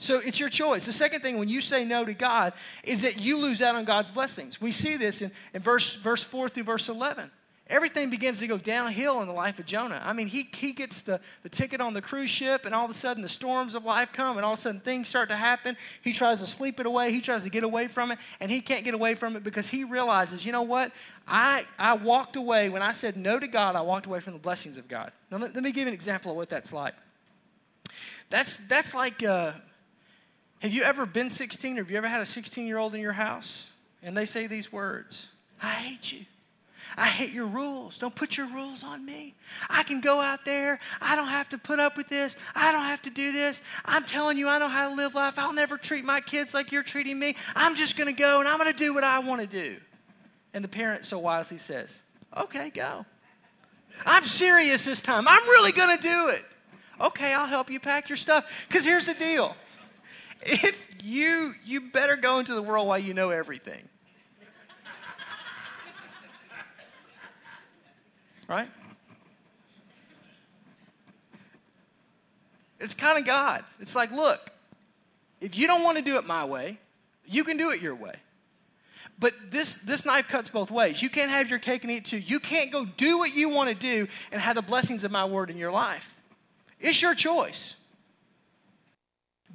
So 0.02 0.18
it's 0.18 0.40
your 0.40 0.48
choice. 0.48 0.84
The 0.84 0.92
second 0.92 1.20
thing, 1.20 1.38
when 1.38 1.48
you 1.48 1.60
say 1.60 1.84
no 1.84 2.04
to 2.04 2.12
God, 2.12 2.54
is 2.82 3.02
that 3.02 3.20
you 3.20 3.38
lose 3.38 3.62
out 3.62 3.76
on 3.76 3.84
God's 3.84 4.10
blessings. 4.10 4.60
We 4.60 4.72
see 4.72 4.96
this 4.96 5.22
in, 5.22 5.30
in 5.54 5.62
verse, 5.62 5.94
verse 5.94 6.24
4 6.24 6.48
through 6.48 6.64
verse 6.64 6.88
11. 6.88 7.30
Everything 7.68 8.10
begins 8.10 8.40
to 8.40 8.48
go 8.48 8.58
downhill 8.58 9.20
in 9.22 9.28
the 9.28 9.32
life 9.32 9.60
of 9.60 9.66
Jonah. 9.66 10.02
I 10.04 10.12
mean, 10.12 10.26
he, 10.26 10.48
he 10.52 10.72
gets 10.72 11.02
the, 11.02 11.20
the 11.44 11.48
ticket 11.48 11.80
on 11.80 11.94
the 11.94 12.02
cruise 12.02 12.30
ship, 12.30 12.66
and 12.66 12.74
all 12.74 12.84
of 12.84 12.90
a 12.90 12.94
sudden 12.94 13.22
the 13.22 13.28
storms 13.28 13.76
of 13.76 13.84
life 13.84 14.12
come, 14.12 14.36
and 14.36 14.44
all 14.44 14.54
of 14.54 14.58
a 14.58 14.62
sudden 14.62 14.80
things 14.80 15.08
start 15.08 15.28
to 15.28 15.36
happen. 15.36 15.76
He 16.02 16.12
tries 16.12 16.40
to 16.40 16.48
sleep 16.48 16.80
it 16.80 16.86
away, 16.86 17.12
he 17.12 17.20
tries 17.20 17.44
to 17.44 17.50
get 17.50 17.62
away 17.62 17.86
from 17.86 18.10
it, 18.10 18.18
and 18.40 18.50
he 18.50 18.60
can't 18.60 18.84
get 18.84 18.94
away 18.94 19.14
from 19.14 19.36
it 19.36 19.44
because 19.44 19.68
he 19.68 19.84
realizes, 19.84 20.44
you 20.44 20.50
know 20.50 20.62
what? 20.62 20.90
I, 21.28 21.64
I 21.78 21.94
walked 21.94 22.34
away, 22.34 22.70
when 22.70 22.82
I 22.82 22.90
said 22.90 23.16
no 23.16 23.38
to 23.38 23.46
God, 23.46 23.76
I 23.76 23.82
walked 23.82 24.06
away 24.06 24.18
from 24.18 24.32
the 24.32 24.40
blessings 24.40 24.76
of 24.78 24.88
God. 24.88 25.12
Now, 25.30 25.38
let, 25.38 25.54
let 25.54 25.62
me 25.62 25.70
give 25.70 25.82
you 25.82 25.88
an 25.88 25.94
example 25.94 26.32
of 26.32 26.36
what 26.36 26.50
that's 26.50 26.72
like. 26.72 26.94
That's, 28.30 28.56
that's 28.66 28.94
like. 28.94 29.22
Uh, 29.22 29.52
have 30.62 30.72
you 30.72 30.84
ever 30.84 31.04
been 31.06 31.28
16 31.28 31.76
or 31.76 31.82
have 31.82 31.90
you 31.90 31.96
ever 31.96 32.08
had 32.08 32.20
a 32.20 32.26
16 32.26 32.66
year 32.66 32.78
old 32.78 32.94
in 32.94 33.00
your 33.00 33.12
house 33.12 33.70
and 34.02 34.16
they 34.16 34.24
say 34.24 34.46
these 34.46 34.72
words 34.72 35.28
I 35.62 35.70
hate 35.70 36.12
you. 36.12 36.24
I 36.96 37.06
hate 37.06 37.32
your 37.32 37.46
rules. 37.46 37.98
Don't 37.98 38.14
put 38.14 38.36
your 38.36 38.48
rules 38.48 38.84
on 38.84 39.04
me. 39.04 39.34
I 39.70 39.82
can 39.82 40.00
go 40.00 40.20
out 40.20 40.44
there. 40.44 40.78
I 41.00 41.16
don't 41.16 41.28
have 41.28 41.48
to 41.50 41.58
put 41.58 41.80
up 41.80 41.96
with 41.96 42.08
this. 42.08 42.36
I 42.54 42.72
don't 42.72 42.82
have 42.82 43.00
to 43.02 43.10
do 43.10 43.32
this. 43.32 43.62
I'm 43.84 44.04
telling 44.04 44.36
you, 44.36 44.48
I 44.48 44.58
know 44.58 44.68
how 44.68 44.88
to 44.90 44.94
live 44.94 45.14
life. 45.14 45.38
I'll 45.38 45.54
never 45.54 45.78
treat 45.78 46.04
my 46.04 46.20
kids 46.20 46.52
like 46.52 46.70
you're 46.70 46.82
treating 46.82 47.18
me. 47.18 47.36
I'm 47.54 47.76
just 47.76 47.96
going 47.96 48.14
to 48.14 48.20
go 48.20 48.40
and 48.40 48.48
I'm 48.48 48.58
going 48.58 48.72
to 48.72 48.78
do 48.78 48.92
what 48.92 49.04
I 49.04 49.20
want 49.20 49.40
to 49.40 49.46
do. 49.46 49.76
And 50.52 50.62
the 50.62 50.68
parent 50.68 51.04
so 51.04 51.18
wisely 51.18 51.58
says, 51.58 52.02
Okay, 52.36 52.70
go. 52.70 53.06
I'm 54.04 54.24
serious 54.24 54.84
this 54.84 55.00
time. 55.00 55.26
I'm 55.28 55.44
really 55.44 55.72
going 55.72 55.96
to 55.96 56.02
do 56.02 56.28
it. 56.28 56.44
Okay, 57.00 57.32
I'll 57.32 57.46
help 57.46 57.70
you 57.70 57.80
pack 57.80 58.08
your 58.08 58.16
stuff. 58.16 58.66
Because 58.68 58.84
here's 58.84 59.06
the 59.06 59.14
deal 59.14 59.56
if 60.44 60.88
you 61.02 61.52
you 61.64 61.80
better 61.92 62.16
go 62.16 62.38
into 62.38 62.54
the 62.54 62.62
world 62.62 62.88
while 62.88 62.98
you 62.98 63.14
know 63.14 63.30
everything. 63.30 63.88
right? 68.48 68.68
It's 72.80 72.94
kind 72.94 73.18
of 73.18 73.24
God. 73.24 73.64
It's 73.80 73.94
like, 73.94 74.10
look, 74.10 74.50
if 75.40 75.56
you 75.56 75.66
don't 75.66 75.84
want 75.84 75.98
to 75.98 76.04
do 76.04 76.18
it 76.18 76.26
my 76.26 76.44
way, 76.44 76.78
you 77.24 77.44
can 77.44 77.56
do 77.56 77.70
it 77.70 77.80
your 77.80 77.94
way. 77.94 78.14
But 79.18 79.34
this, 79.50 79.76
this 79.76 80.04
knife 80.04 80.26
cuts 80.26 80.50
both 80.50 80.70
ways. 80.70 81.00
You 81.00 81.08
can't 81.08 81.30
have 81.30 81.48
your 81.48 81.60
cake 81.60 81.84
and 81.84 81.92
eat 81.92 81.98
it 81.98 82.04
too. 82.06 82.18
You 82.18 82.40
can't 82.40 82.72
go 82.72 82.84
do 82.84 83.18
what 83.18 83.34
you 83.34 83.48
want 83.48 83.68
to 83.68 83.74
do 83.74 84.08
and 84.32 84.40
have 84.40 84.56
the 84.56 84.62
blessings 84.62 85.04
of 85.04 85.12
my 85.12 85.24
word 85.24 85.48
in 85.48 85.56
your 85.56 85.70
life. 85.70 86.20
It's 86.80 87.00
your 87.00 87.14
choice. 87.14 87.76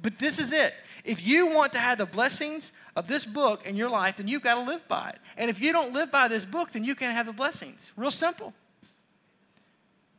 But 0.02 0.18
this 0.18 0.38
is 0.38 0.52
it. 0.52 0.74
If 1.04 1.26
you 1.26 1.48
want 1.48 1.72
to 1.72 1.78
have 1.78 1.98
the 1.98 2.06
blessings 2.06 2.72
of 2.94 3.08
this 3.08 3.24
book 3.24 3.64
in 3.64 3.76
your 3.76 3.88
life, 3.88 4.16
then 4.16 4.28
you've 4.28 4.42
got 4.42 4.56
to 4.56 4.60
live 4.60 4.86
by 4.88 5.10
it. 5.10 5.18
And 5.36 5.48
if 5.48 5.60
you 5.60 5.72
don't 5.72 5.92
live 5.92 6.10
by 6.10 6.28
this 6.28 6.44
book, 6.44 6.72
then 6.72 6.84
you 6.84 6.94
can't 6.94 7.16
have 7.16 7.26
the 7.26 7.32
blessings. 7.32 7.92
Real 7.96 8.10
simple. 8.10 8.52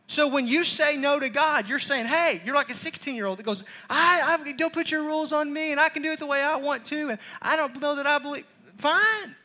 So 0.08 0.28
when 0.28 0.48
you 0.48 0.64
say 0.64 0.98
no 0.98 1.20
to 1.20 1.30
God, 1.30 1.70
you're 1.70 1.78
saying, 1.78 2.08
hey, 2.08 2.42
you're 2.44 2.56
like 2.56 2.72
a 2.72 2.76
16 2.76 3.14
year 3.14 3.28
old 3.28 3.38
that 3.38 3.44
goes, 3.44 3.64
I, 3.90 4.22
I 4.40 4.52
don't 4.54 4.74
put 4.74 4.90
your 4.90 5.04
rules 5.04 5.32
on 5.32 5.54
me 5.54 5.72
and 5.72 5.80
I 5.80 5.90
can 5.90 6.02
do 6.02 6.12
it 6.12 6.20
the 6.20 6.26
way 6.26 6.42
I 6.42 6.56
want 6.56 6.84
to 6.86 7.10
and 7.10 7.20
I 7.42 7.56
don't 7.56 7.80
know 7.80 7.96
that 7.96 8.08
I 8.08 8.18
believe. 8.18 8.46
Fine. 8.78 9.36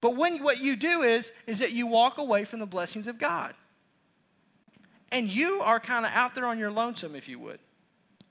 But 0.00 0.16
when 0.16 0.42
what 0.42 0.62
you 0.62 0.76
do 0.76 1.02
is, 1.02 1.30
is 1.46 1.58
that 1.58 1.72
you 1.72 1.86
walk 1.86 2.16
away 2.16 2.44
from 2.44 2.60
the 2.60 2.66
blessings 2.66 3.06
of 3.06 3.18
God. 3.18 3.52
And 5.12 5.28
you 5.28 5.60
are 5.62 5.80
kind 5.80 6.06
of 6.06 6.12
out 6.12 6.34
there 6.34 6.46
on 6.46 6.58
your 6.58 6.70
lonesome, 6.70 7.14
if 7.14 7.28
you 7.28 7.38
would. 7.38 7.58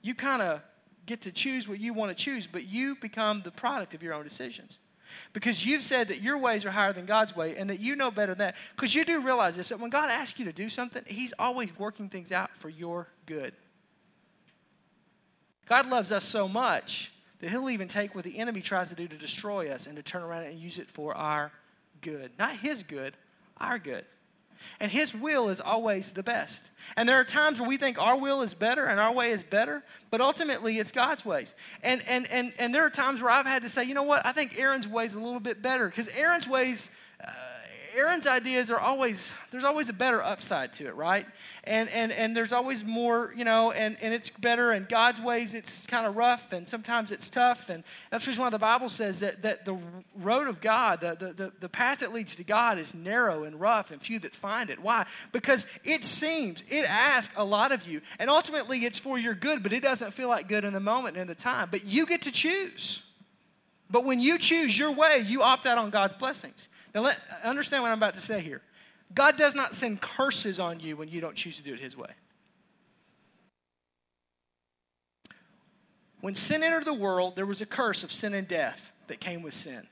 You 0.02 0.14
kind 0.14 0.42
of 0.42 0.60
get 1.06 1.22
to 1.22 1.32
choose 1.32 1.68
what 1.68 1.80
you 1.80 1.92
want 1.92 2.16
to 2.16 2.24
choose, 2.24 2.46
but 2.46 2.66
you 2.66 2.94
become 2.96 3.42
the 3.42 3.50
product 3.50 3.94
of 3.94 4.02
your 4.02 4.14
own 4.14 4.24
decisions. 4.24 4.78
Because 5.32 5.64
you've 5.64 5.82
said 5.82 6.08
that 6.08 6.20
your 6.20 6.38
ways 6.38 6.66
are 6.66 6.70
higher 6.70 6.92
than 6.92 7.06
God's 7.06 7.34
way 7.34 7.56
and 7.56 7.70
that 7.70 7.80
you 7.80 7.96
know 7.96 8.10
better 8.10 8.32
than 8.32 8.48
that. 8.48 8.56
Because 8.76 8.94
you 8.94 9.04
do 9.04 9.22
realize 9.22 9.56
this 9.56 9.70
that 9.70 9.80
when 9.80 9.90
God 9.90 10.10
asks 10.10 10.38
you 10.38 10.44
to 10.44 10.52
do 10.52 10.68
something, 10.68 11.02
He's 11.06 11.32
always 11.38 11.76
working 11.78 12.08
things 12.08 12.30
out 12.30 12.54
for 12.56 12.68
your 12.68 13.08
good. 13.26 13.54
God 15.66 15.88
loves 15.88 16.12
us 16.12 16.24
so 16.24 16.48
much 16.48 17.12
that 17.40 17.50
He'll 17.50 17.70
even 17.70 17.88
take 17.88 18.14
what 18.14 18.24
the 18.24 18.38
enemy 18.38 18.60
tries 18.60 18.90
to 18.90 18.94
do 18.94 19.08
to 19.08 19.16
destroy 19.16 19.70
us 19.70 19.86
and 19.86 19.96
to 19.96 20.02
turn 20.02 20.22
around 20.22 20.44
and 20.44 20.58
use 20.58 20.78
it 20.78 20.88
for 20.88 21.16
our 21.16 21.52
good. 22.00 22.32
Not 22.38 22.56
His 22.56 22.82
good, 22.82 23.14
our 23.58 23.78
good. 23.78 24.04
And 24.80 24.90
His 24.90 25.14
will 25.14 25.48
is 25.48 25.60
always 25.60 26.12
the 26.12 26.22
best. 26.22 26.64
And 26.96 27.08
there 27.08 27.18
are 27.18 27.24
times 27.24 27.60
where 27.60 27.68
we 27.68 27.76
think 27.76 28.00
our 28.00 28.18
will 28.18 28.42
is 28.42 28.54
better 28.54 28.86
and 28.86 28.98
our 28.98 29.12
way 29.12 29.30
is 29.30 29.42
better, 29.42 29.82
but 30.10 30.20
ultimately 30.20 30.78
it's 30.78 30.90
God's 30.90 31.24
ways. 31.24 31.54
And, 31.82 32.02
and, 32.08 32.30
and, 32.30 32.52
and 32.58 32.74
there 32.74 32.84
are 32.84 32.90
times 32.90 33.22
where 33.22 33.30
I've 33.30 33.46
had 33.46 33.62
to 33.62 33.68
say, 33.68 33.84
you 33.84 33.94
know 33.94 34.02
what, 34.04 34.24
I 34.24 34.32
think 34.32 34.58
Aaron's 34.58 34.88
way 34.88 35.04
is 35.04 35.14
a 35.14 35.20
little 35.20 35.40
bit 35.40 35.62
better 35.62 35.88
because 35.88 36.08
Aaron's 36.08 36.48
ways, 36.48 36.88
Aaron's 37.98 38.28
ideas 38.28 38.70
are 38.70 38.78
always, 38.78 39.32
there's 39.50 39.64
always 39.64 39.88
a 39.88 39.92
better 39.92 40.22
upside 40.22 40.72
to 40.74 40.86
it, 40.86 40.94
right? 40.94 41.26
And, 41.64 41.88
and, 41.88 42.12
and 42.12 42.36
there's 42.36 42.52
always 42.52 42.84
more, 42.84 43.32
you 43.36 43.44
know, 43.44 43.72
and, 43.72 43.96
and 44.00 44.14
it's 44.14 44.30
better. 44.30 44.70
And 44.70 44.88
God's 44.88 45.20
ways, 45.20 45.52
it's 45.52 45.84
kind 45.84 46.06
of 46.06 46.16
rough 46.16 46.52
and 46.52 46.68
sometimes 46.68 47.10
it's 47.10 47.28
tough. 47.28 47.70
And 47.70 47.82
that's 48.10 48.24
the 48.24 48.30
reason 48.30 48.44
why 48.44 48.50
the 48.50 48.58
Bible 48.58 48.88
says 48.88 49.18
that, 49.20 49.42
that 49.42 49.64
the 49.64 49.76
road 50.16 50.46
of 50.46 50.60
God, 50.60 51.00
the, 51.00 51.16
the, 51.18 51.32
the, 51.32 51.52
the 51.58 51.68
path 51.68 51.98
that 51.98 52.12
leads 52.12 52.36
to 52.36 52.44
God 52.44 52.78
is 52.78 52.94
narrow 52.94 53.42
and 53.42 53.60
rough 53.60 53.90
and 53.90 54.00
few 54.00 54.20
that 54.20 54.32
find 54.32 54.70
it. 54.70 54.78
Why? 54.78 55.04
Because 55.32 55.66
it 55.82 56.04
seems, 56.04 56.62
it 56.68 56.88
asks 56.88 57.34
a 57.36 57.44
lot 57.44 57.72
of 57.72 57.84
you. 57.84 58.00
And 58.20 58.30
ultimately 58.30 58.84
it's 58.84 59.00
for 59.00 59.18
your 59.18 59.34
good, 59.34 59.64
but 59.64 59.72
it 59.72 59.82
doesn't 59.82 60.12
feel 60.12 60.28
like 60.28 60.46
good 60.46 60.64
in 60.64 60.72
the 60.72 60.78
moment 60.78 61.16
and 61.16 61.22
in 61.22 61.26
the 61.26 61.34
time. 61.34 61.66
But 61.68 61.84
you 61.84 62.06
get 62.06 62.22
to 62.22 62.30
choose. 62.30 63.02
But 63.90 64.04
when 64.04 64.20
you 64.20 64.38
choose 64.38 64.78
your 64.78 64.92
way, 64.92 65.24
you 65.26 65.42
opt 65.42 65.66
out 65.66 65.78
on 65.78 65.90
God's 65.90 66.14
blessings. 66.14 66.68
Now, 66.98 67.04
let, 67.04 67.20
understand 67.44 67.84
what 67.84 67.92
I'm 67.92 67.98
about 67.98 68.14
to 68.14 68.20
say 68.20 68.40
here. 68.40 68.60
God 69.14 69.36
does 69.36 69.54
not 69.54 69.72
send 69.72 70.00
curses 70.00 70.58
on 70.58 70.80
you 70.80 70.96
when 70.96 71.06
you 71.06 71.20
don't 71.20 71.36
choose 71.36 71.56
to 71.56 71.62
do 71.62 71.72
it 71.72 71.78
His 71.78 71.96
way. 71.96 72.10
When 76.20 76.34
sin 76.34 76.64
entered 76.64 76.86
the 76.86 76.92
world, 76.92 77.36
there 77.36 77.46
was 77.46 77.60
a 77.60 77.66
curse 77.66 78.02
of 78.02 78.10
sin 78.10 78.34
and 78.34 78.48
death 78.48 78.90
that 79.06 79.20
came 79.20 79.42
with 79.42 79.54
sin. 79.54 79.86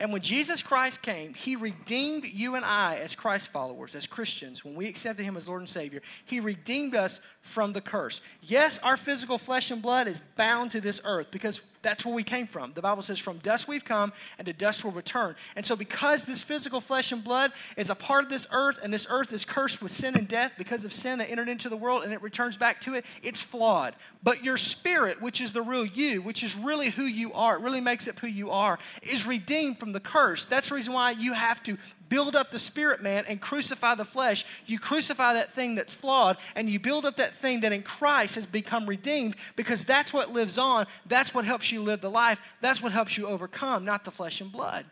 And 0.00 0.12
when 0.12 0.20
Jesus 0.20 0.64
Christ 0.64 1.00
came, 1.00 1.32
he 1.32 1.54
redeemed 1.54 2.24
you 2.24 2.56
and 2.56 2.64
I 2.64 2.96
as 2.96 3.14
Christ 3.14 3.52
followers, 3.52 3.94
as 3.94 4.08
Christians. 4.08 4.64
When 4.64 4.74
we 4.74 4.88
accepted 4.88 5.22
him 5.22 5.36
as 5.36 5.46
Lord 5.46 5.60
and 5.60 5.68
Savior, 5.68 6.02
he 6.24 6.40
redeemed 6.40 6.96
us 6.96 7.20
from 7.40 7.72
the 7.72 7.80
curse. 7.80 8.20
Yes, 8.42 8.80
our 8.80 8.96
physical 8.96 9.38
flesh 9.38 9.70
and 9.70 9.80
blood 9.80 10.08
is 10.08 10.22
bound 10.36 10.72
to 10.72 10.80
this 10.80 11.00
earth 11.04 11.30
because 11.30 11.62
that's 11.82 12.04
where 12.04 12.14
we 12.14 12.22
came 12.22 12.46
from. 12.46 12.72
The 12.74 12.82
Bible 12.82 13.02
says, 13.02 13.18
From 13.18 13.38
dust 13.38 13.68
we've 13.68 13.84
come, 13.84 14.12
and 14.38 14.46
to 14.46 14.52
dust 14.52 14.84
we'll 14.84 14.92
return. 14.92 15.34
And 15.56 15.64
so, 15.64 15.76
because 15.76 16.24
this 16.24 16.42
physical 16.42 16.80
flesh 16.80 17.12
and 17.12 17.24
blood 17.24 17.52
is 17.76 17.90
a 17.90 17.94
part 17.94 18.24
of 18.24 18.30
this 18.30 18.46
earth, 18.52 18.78
and 18.82 18.92
this 18.92 19.06
earth 19.10 19.32
is 19.32 19.44
cursed 19.44 19.82
with 19.82 19.92
sin 19.92 20.16
and 20.16 20.28
death 20.28 20.52
because 20.58 20.84
of 20.84 20.92
sin 20.92 21.18
that 21.18 21.30
entered 21.30 21.48
into 21.48 21.68
the 21.68 21.76
world 21.76 22.02
and 22.04 22.12
it 22.12 22.22
returns 22.22 22.56
back 22.56 22.80
to 22.82 22.94
it, 22.94 23.04
it's 23.22 23.40
flawed. 23.40 23.94
But 24.22 24.44
your 24.44 24.56
spirit, 24.56 25.22
which 25.22 25.40
is 25.40 25.52
the 25.52 25.62
real 25.62 25.86
you, 25.86 26.22
which 26.22 26.42
is 26.42 26.54
really 26.54 26.90
who 26.90 27.04
you 27.04 27.32
are, 27.32 27.56
it 27.56 27.62
really 27.62 27.80
makes 27.80 28.06
up 28.08 28.18
who 28.18 28.26
you 28.26 28.50
are, 28.50 28.78
is 29.02 29.26
redeemed 29.26 29.78
from 29.78 29.92
the 29.92 30.00
curse. 30.00 30.46
That's 30.46 30.68
the 30.68 30.74
reason 30.74 30.92
why 30.92 31.12
you 31.12 31.32
have 31.32 31.62
to 31.64 31.78
build 32.10 32.36
up 32.36 32.50
the 32.50 32.58
spirit 32.58 33.02
man 33.02 33.24
and 33.26 33.40
crucify 33.40 33.94
the 33.94 34.04
flesh. 34.04 34.44
You 34.66 34.78
crucify 34.78 35.32
that 35.34 35.54
thing 35.54 35.74
that's 35.74 35.94
flawed 35.94 36.36
and 36.54 36.68
you 36.68 36.78
build 36.78 37.06
up 37.06 37.16
that 37.16 37.34
thing 37.34 37.60
that 37.60 37.72
in 37.72 37.82
Christ 37.82 38.34
has 38.34 38.46
become 38.46 38.86
redeemed 38.86 39.36
because 39.56 39.84
that's 39.84 40.12
what 40.12 40.30
lives 40.30 40.58
on. 40.58 40.86
That's 41.06 41.32
what 41.32 41.46
helps 41.46 41.72
you 41.72 41.80
live 41.80 42.02
the 42.02 42.10
life. 42.10 42.42
That's 42.60 42.82
what 42.82 42.92
helps 42.92 43.16
you 43.16 43.26
overcome, 43.26 43.86
not 43.86 44.04
the 44.04 44.10
flesh 44.10 44.42
and 44.42 44.52
blood. 44.52 44.84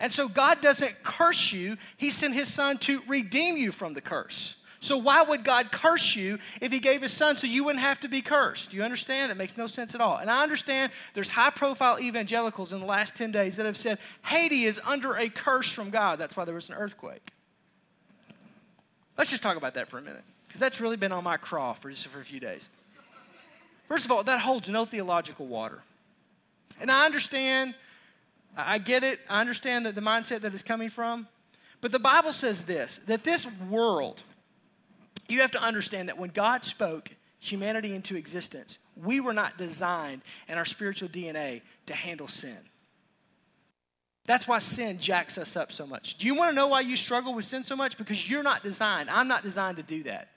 And 0.00 0.12
so 0.12 0.28
God 0.28 0.60
doesn't 0.60 1.02
curse 1.02 1.52
you, 1.52 1.76
He 1.96 2.10
sent 2.10 2.34
His 2.34 2.52
Son 2.52 2.78
to 2.78 3.02
redeem 3.08 3.56
you 3.56 3.72
from 3.72 3.92
the 3.92 4.00
curse. 4.00 4.54
So, 4.80 4.96
why 4.96 5.22
would 5.22 5.42
God 5.42 5.72
curse 5.72 6.14
you 6.14 6.38
if 6.60 6.70
He 6.70 6.78
gave 6.78 7.02
His 7.02 7.12
Son 7.12 7.36
so 7.36 7.46
you 7.46 7.64
wouldn't 7.64 7.82
have 7.82 7.98
to 8.00 8.08
be 8.08 8.22
cursed? 8.22 8.70
Do 8.70 8.76
you 8.76 8.84
understand? 8.84 9.30
That 9.30 9.36
makes 9.36 9.56
no 9.56 9.66
sense 9.66 9.94
at 9.94 10.00
all. 10.00 10.18
And 10.18 10.30
I 10.30 10.42
understand 10.42 10.92
there's 11.14 11.30
high 11.30 11.50
profile 11.50 11.98
evangelicals 11.98 12.72
in 12.72 12.80
the 12.80 12.86
last 12.86 13.16
10 13.16 13.32
days 13.32 13.56
that 13.56 13.66
have 13.66 13.76
said 13.76 13.98
Haiti 14.24 14.64
is 14.64 14.80
under 14.86 15.14
a 15.14 15.28
curse 15.28 15.72
from 15.72 15.90
God. 15.90 16.18
That's 16.18 16.36
why 16.36 16.44
there 16.44 16.54
was 16.54 16.68
an 16.68 16.76
earthquake. 16.76 17.32
Let's 19.16 19.30
just 19.30 19.42
talk 19.42 19.56
about 19.56 19.74
that 19.74 19.88
for 19.88 19.98
a 19.98 20.02
minute, 20.02 20.22
because 20.46 20.60
that's 20.60 20.80
really 20.80 20.96
been 20.96 21.10
on 21.10 21.24
my 21.24 21.36
craw 21.36 21.72
for 21.72 21.90
just 21.90 22.06
for 22.06 22.20
a 22.20 22.24
few 22.24 22.38
days. 22.38 22.68
First 23.88 24.04
of 24.04 24.12
all, 24.12 24.22
that 24.22 24.40
holds 24.40 24.68
no 24.68 24.84
theological 24.84 25.46
water. 25.46 25.82
And 26.80 26.88
I 26.88 27.04
understand, 27.04 27.74
I 28.56 28.78
get 28.78 29.02
it, 29.02 29.18
I 29.28 29.40
understand 29.40 29.86
that 29.86 29.96
the 29.96 30.00
mindset 30.00 30.42
that 30.42 30.54
it's 30.54 30.62
coming 30.62 30.88
from. 30.88 31.26
But 31.80 31.90
the 31.90 31.98
Bible 31.98 32.32
says 32.32 32.64
this 32.64 33.00
that 33.06 33.24
this 33.24 33.48
world, 33.62 34.22
you 35.28 35.40
have 35.40 35.50
to 35.52 35.62
understand 35.62 36.08
that 36.08 36.18
when 36.18 36.30
God 36.30 36.64
spoke 36.64 37.10
humanity 37.38 37.94
into 37.94 38.16
existence, 38.16 38.78
we 38.96 39.20
were 39.20 39.32
not 39.32 39.58
designed 39.58 40.22
in 40.48 40.58
our 40.58 40.64
spiritual 40.64 41.08
DNA 41.08 41.62
to 41.86 41.94
handle 41.94 42.28
sin. 42.28 42.58
That's 44.26 44.46
why 44.46 44.58
sin 44.58 44.98
jacks 44.98 45.38
us 45.38 45.56
up 45.56 45.72
so 45.72 45.86
much. 45.86 46.18
Do 46.18 46.26
you 46.26 46.34
want 46.34 46.50
to 46.50 46.54
know 46.54 46.68
why 46.68 46.80
you 46.80 46.96
struggle 46.96 47.34
with 47.34 47.46
sin 47.46 47.64
so 47.64 47.74
much? 47.74 47.96
Because 47.96 48.28
you're 48.28 48.42
not 48.42 48.62
designed. 48.62 49.08
I'm 49.08 49.28
not 49.28 49.42
designed 49.42 49.78
to 49.78 49.82
do 49.82 50.02
that. 50.02 50.28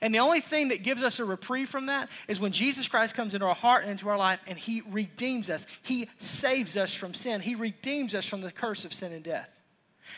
And 0.00 0.14
the 0.14 0.18
only 0.18 0.40
thing 0.40 0.68
that 0.68 0.82
gives 0.82 1.02
us 1.02 1.18
a 1.18 1.24
reprieve 1.24 1.68
from 1.68 1.86
that 1.86 2.08
is 2.28 2.40
when 2.40 2.52
Jesus 2.52 2.88
Christ 2.88 3.14
comes 3.14 3.34
into 3.34 3.46
our 3.46 3.54
heart 3.54 3.82
and 3.82 3.90
into 3.90 4.08
our 4.08 4.18
life 4.18 4.40
and 4.46 4.56
He 4.58 4.82
redeems 4.88 5.50
us. 5.50 5.66
He 5.82 6.08
saves 6.18 6.76
us 6.76 6.94
from 6.94 7.14
sin. 7.14 7.40
He 7.40 7.54
redeems 7.54 8.14
us 8.14 8.28
from 8.28 8.42
the 8.42 8.52
curse 8.52 8.84
of 8.84 8.92
sin 8.92 9.12
and 9.12 9.24
death. 9.24 9.55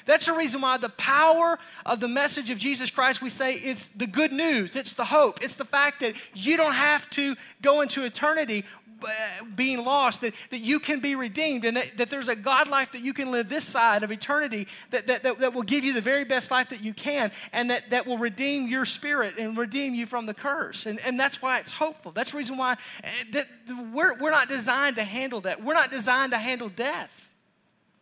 That's 0.06 0.26
the 0.26 0.32
reason 0.32 0.60
why 0.60 0.76
the 0.78 0.88
power 0.90 1.58
of 1.84 2.00
the 2.00 2.08
message 2.08 2.50
of 2.50 2.58
Jesus 2.58 2.90
Christ, 2.90 3.22
we 3.22 3.30
say, 3.30 3.54
it's 3.54 3.88
the 3.88 4.06
good 4.06 4.32
news, 4.32 4.76
it's 4.76 4.94
the 4.94 5.04
hope, 5.04 5.42
it's 5.42 5.54
the 5.54 5.64
fact 5.64 6.00
that 6.00 6.14
you 6.34 6.56
don't 6.56 6.74
have 6.74 7.08
to 7.10 7.36
go 7.62 7.82
into 7.82 8.04
eternity 8.04 8.64
uh, 9.00 9.44
being 9.54 9.84
lost, 9.84 10.22
that, 10.22 10.34
that 10.50 10.58
you 10.58 10.80
can 10.80 10.98
be 10.98 11.14
redeemed, 11.14 11.64
and 11.64 11.76
that, 11.76 11.96
that 11.96 12.10
there's 12.10 12.26
a 12.26 12.34
God 12.34 12.68
life 12.68 12.90
that 12.92 13.00
you 13.00 13.14
can 13.14 13.30
live 13.30 13.48
this 13.48 13.64
side 13.64 14.02
of 14.02 14.10
eternity 14.10 14.66
that, 14.90 15.06
that, 15.06 15.22
that, 15.22 15.38
that 15.38 15.54
will 15.54 15.62
give 15.62 15.84
you 15.84 15.92
the 15.92 16.00
very 16.00 16.24
best 16.24 16.50
life 16.50 16.70
that 16.70 16.80
you 16.80 16.92
can, 16.92 17.30
and 17.52 17.70
that, 17.70 17.90
that 17.90 18.06
will 18.06 18.18
redeem 18.18 18.66
your 18.66 18.84
spirit 18.84 19.38
and 19.38 19.56
redeem 19.56 19.94
you 19.94 20.04
from 20.04 20.26
the 20.26 20.34
curse. 20.34 20.86
And, 20.86 20.98
and 21.04 21.18
that's 21.18 21.40
why 21.40 21.60
it's 21.60 21.70
hopeful. 21.70 22.10
That's 22.10 22.32
the 22.32 22.38
reason 22.38 22.56
why 22.56 22.72
uh, 22.72 23.08
that 23.32 23.46
we're, 23.92 24.18
we're 24.18 24.32
not 24.32 24.48
designed 24.48 24.96
to 24.96 25.04
handle 25.04 25.42
that. 25.42 25.62
We're 25.62 25.74
not 25.74 25.92
designed 25.92 26.32
to 26.32 26.38
handle 26.38 26.68
death. 26.68 27.27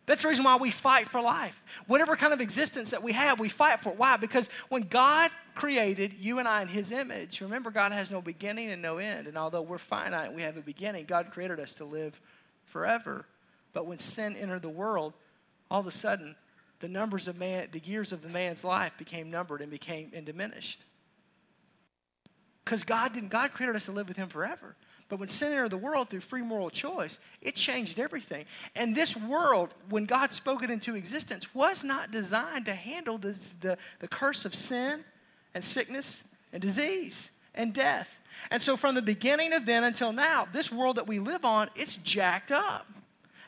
That's 0.07 0.23
the 0.23 0.29
reason 0.29 0.45
why 0.45 0.55
we 0.55 0.71
fight 0.71 1.09
for 1.09 1.21
life. 1.21 1.61
Whatever 1.85 2.15
kind 2.15 2.31
of 2.31 2.39
existence 2.39 2.91
that 2.91 3.03
we 3.03 3.11
have, 3.11 3.41
we 3.41 3.49
fight 3.49 3.81
for 3.81 3.89
it. 3.89 3.99
Why? 3.99 4.15
Because 4.15 4.49
when 4.69 4.83
God 4.83 5.31
created 5.53 6.13
you 6.13 6.39
and 6.39 6.47
I 6.47 6.61
in 6.61 6.69
His 6.69 6.93
image, 6.93 7.41
remember, 7.41 7.71
God 7.71 7.91
has 7.91 8.09
no 8.09 8.21
beginning 8.21 8.71
and 8.71 8.81
no 8.81 8.99
end. 8.99 9.27
And 9.27 9.37
although 9.37 9.61
we're 9.61 9.77
finite, 9.77 10.33
we 10.33 10.43
have 10.43 10.55
a 10.55 10.61
beginning, 10.61 11.05
God 11.05 11.31
created 11.31 11.59
us 11.59 11.75
to 11.75 11.85
live 11.85 12.19
forever. 12.63 13.25
But 13.73 13.85
when 13.85 13.99
sin 13.99 14.37
entered 14.37 14.61
the 14.61 14.69
world, 14.69 15.13
all 15.69 15.81
of 15.81 15.87
a 15.87 15.91
sudden, 15.91 16.37
the 16.79 16.87
numbers 16.87 17.27
of 17.27 17.37
man, 17.37 17.67
the 17.73 17.79
years 17.79 18.13
of 18.13 18.21
the 18.21 18.29
man's 18.29 18.63
life 18.63 18.93
became 18.97 19.29
numbered 19.29 19.59
and 19.59 19.69
became 19.69 20.11
and 20.13 20.25
diminished. 20.25 20.85
Because 22.63 22.85
God 22.85 23.13
didn't, 23.13 23.29
God 23.29 23.51
created 23.51 23.75
us 23.75 23.85
to 23.85 23.91
live 23.91 24.07
with 24.07 24.15
Him 24.15 24.29
forever. 24.29 24.77
But 25.09 25.19
when 25.19 25.29
sin 25.29 25.53
entered 25.53 25.69
the 25.69 25.77
world 25.77 26.09
through 26.09 26.19
free 26.19 26.41
moral 26.41 26.69
choice, 26.69 27.19
it 27.41 27.55
changed 27.55 27.97
everything. 27.97 28.45
And 28.75 28.93
this 28.93 29.15
world, 29.15 29.73
when 29.89 30.05
God 30.05 30.33
spoke 30.33 30.63
it 30.63 30.69
into 30.69 30.95
existence, 30.95 31.53
was 31.55 31.83
not 31.83 32.11
designed 32.11 32.65
to 32.65 32.73
handle 32.73 33.17
the, 33.17 33.77
the, 33.99 34.07
curse 34.09 34.43
of 34.43 34.53
sin 34.53 35.05
and 35.53 35.63
sickness 35.63 36.23
and 36.51 36.61
disease 36.61 37.31
and 37.55 37.73
death. 37.73 38.13
And 38.51 38.61
so 38.61 38.75
from 38.75 38.95
the 38.95 39.01
beginning 39.01 39.53
of 39.53 39.65
then 39.65 39.83
until 39.83 40.11
now, 40.11 40.47
this 40.51 40.71
world 40.71 40.97
that 40.97 41.07
we 41.07 41.19
live 41.19 41.45
on, 41.45 41.69
it's 41.75 41.95
jacked 41.97 42.51
up. 42.51 42.85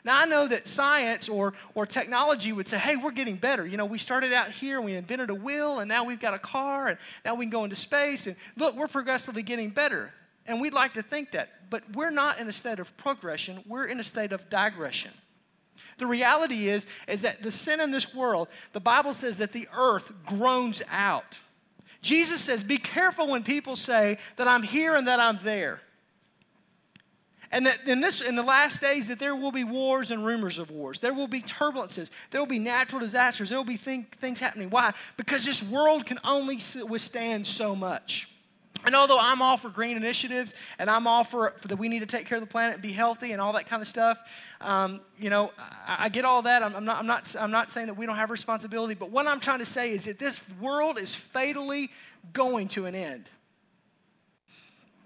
Now, 0.02 0.18
I 0.18 0.24
know 0.24 0.48
that 0.48 0.66
science 0.66 1.28
or, 1.28 1.52
or 1.74 1.84
technology 1.84 2.52
would 2.52 2.68
say, 2.68 2.78
hey, 2.78 2.96
we're 2.96 3.10
getting 3.10 3.36
better. 3.36 3.66
You 3.66 3.76
know, 3.76 3.84
we 3.84 3.98
started 3.98 4.32
out 4.32 4.50
here 4.50 4.80
we 4.80 4.94
invented 4.94 5.28
a 5.28 5.34
wheel, 5.34 5.78
and 5.78 5.88
now 5.90 6.04
we've 6.04 6.20
got 6.20 6.32
a 6.32 6.38
car, 6.38 6.88
and 6.88 6.98
now 7.22 7.34
we 7.34 7.44
can 7.44 7.50
go 7.50 7.64
into 7.64 7.76
space. 7.76 8.26
And 8.26 8.34
look, 8.56 8.74
we're 8.76 8.88
progressively 8.88 9.42
getting 9.42 9.68
better. 9.68 10.10
And 10.50 10.60
we'd 10.60 10.74
like 10.74 10.94
to 10.94 11.02
think 11.02 11.30
that, 11.30 11.70
but 11.70 11.84
we're 11.94 12.10
not 12.10 12.40
in 12.40 12.48
a 12.48 12.52
state 12.52 12.80
of 12.80 12.94
progression, 12.96 13.62
we're 13.68 13.84
in 13.84 14.00
a 14.00 14.04
state 14.04 14.32
of 14.32 14.50
digression. 14.50 15.12
The 15.98 16.08
reality 16.08 16.68
is, 16.68 16.88
is 17.06 17.22
that 17.22 17.40
the 17.40 17.52
sin 17.52 17.80
in 17.80 17.92
this 17.92 18.12
world, 18.12 18.48
the 18.72 18.80
Bible 18.80 19.12
says 19.12 19.38
that 19.38 19.52
the 19.52 19.68
earth 19.72 20.12
groans 20.26 20.82
out. 20.90 21.38
Jesus 22.02 22.40
says, 22.40 22.64
Be 22.64 22.78
careful 22.78 23.28
when 23.28 23.44
people 23.44 23.76
say 23.76 24.18
that 24.38 24.48
I'm 24.48 24.64
here 24.64 24.96
and 24.96 25.06
that 25.06 25.20
I'm 25.20 25.38
there. 25.44 25.80
And 27.52 27.66
that 27.66 27.86
in 27.86 28.00
this 28.00 28.20
in 28.20 28.34
the 28.34 28.42
last 28.42 28.80
days 28.80 29.06
that 29.06 29.20
there 29.20 29.36
will 29.36 29.52
be 29.52 29.62
wars 29.62 30.10
and 30.10 30.26
rumors 30.26 30.58
of 30.58 30.72
wars. 30.72 30.98
There 30.98 31.14
will 31.14 31.28
be 31.28 31.42
turbulences. 31.42 32.10
There 32.32 32.40
will 32.40 32.48
be 32.48 32.58
natural 32.58 33.00
disasters. 33.00 33.50
There 33.50 33.58
will 33.58 33.64
be 33.64 33.76
thing, 33.76 34.08
things 34.18 34.40
happening. 34.40 34.68
Why? 34.68 34.94
Because 35.16 35.44
this 35.44 35.62
world 35.62 36.06
can 36.06 36.18
only 36.24 36.58
withstand 36.88 37.46
so 37.46 37.76
much. 37.76 38.28
And 38.84 38.94
although 38.94 39.18
I'm 39.20 39.42
all 39.42 39.56
for 39.56 39.68
green 39.68 39.96
initiatives 39.96 40.54
and 40.78 40.88
I'm 40.88 41.06
all 41.06 41.24
for, 41.24 41.50
for 41.58 41.68
that 41.68 41.76
we 41.76 41.88
need 41.88 42.00
to 42.00 42.06
take 42.06 42.26
care 42.26 42.36
of 42.36 42.42
the 42.42 42.50
planet 42.50 42.74
and 42.74 42.82
be 42.82 42.92
healthy 42.92 43.32
and 43.32 43.40
all 43.40 43.52
that 43.52 43.66
kind 43.66 43.82
of 43.82 43.88
stuff, 43.88 44.18
um, 44.60 45.00
you 45.18 45.30
know, 45.30 45.52
I, 45.86 46.04
I, 46.04 46.08
get 46.08 46.24
all 46.24 46.42
that. 46.42 46.62
I'm, 46.62 46.74
I'm, 46.74 46.84
not, 46.84 46.98
I'm, 46.98 47.06
not, 47.06 47.36
I'm 47.38 47.50
not 47.50 47.70
saying 47.70 47.88
that 47.88 47.94
we 47.94 48.06
don't 48.06 48.16
have 48.16 48.30
responsibility, 48.30 48.94
but 48.94 49.10
what 49.10 49.26
I'm 49.26 49.40
trying 49.40 49.58
to 49.58 49.66
say 49.66 49.92
is 49.92 50.04
that 50.04 50.18
this 50.18 50.42
world 50.60 50.98
is 50.98 51.14
fatally 51.14 51.90
going 52.32 52.68
to 52.68 52.86
an 52.86 52.94
end. 52.94 53.30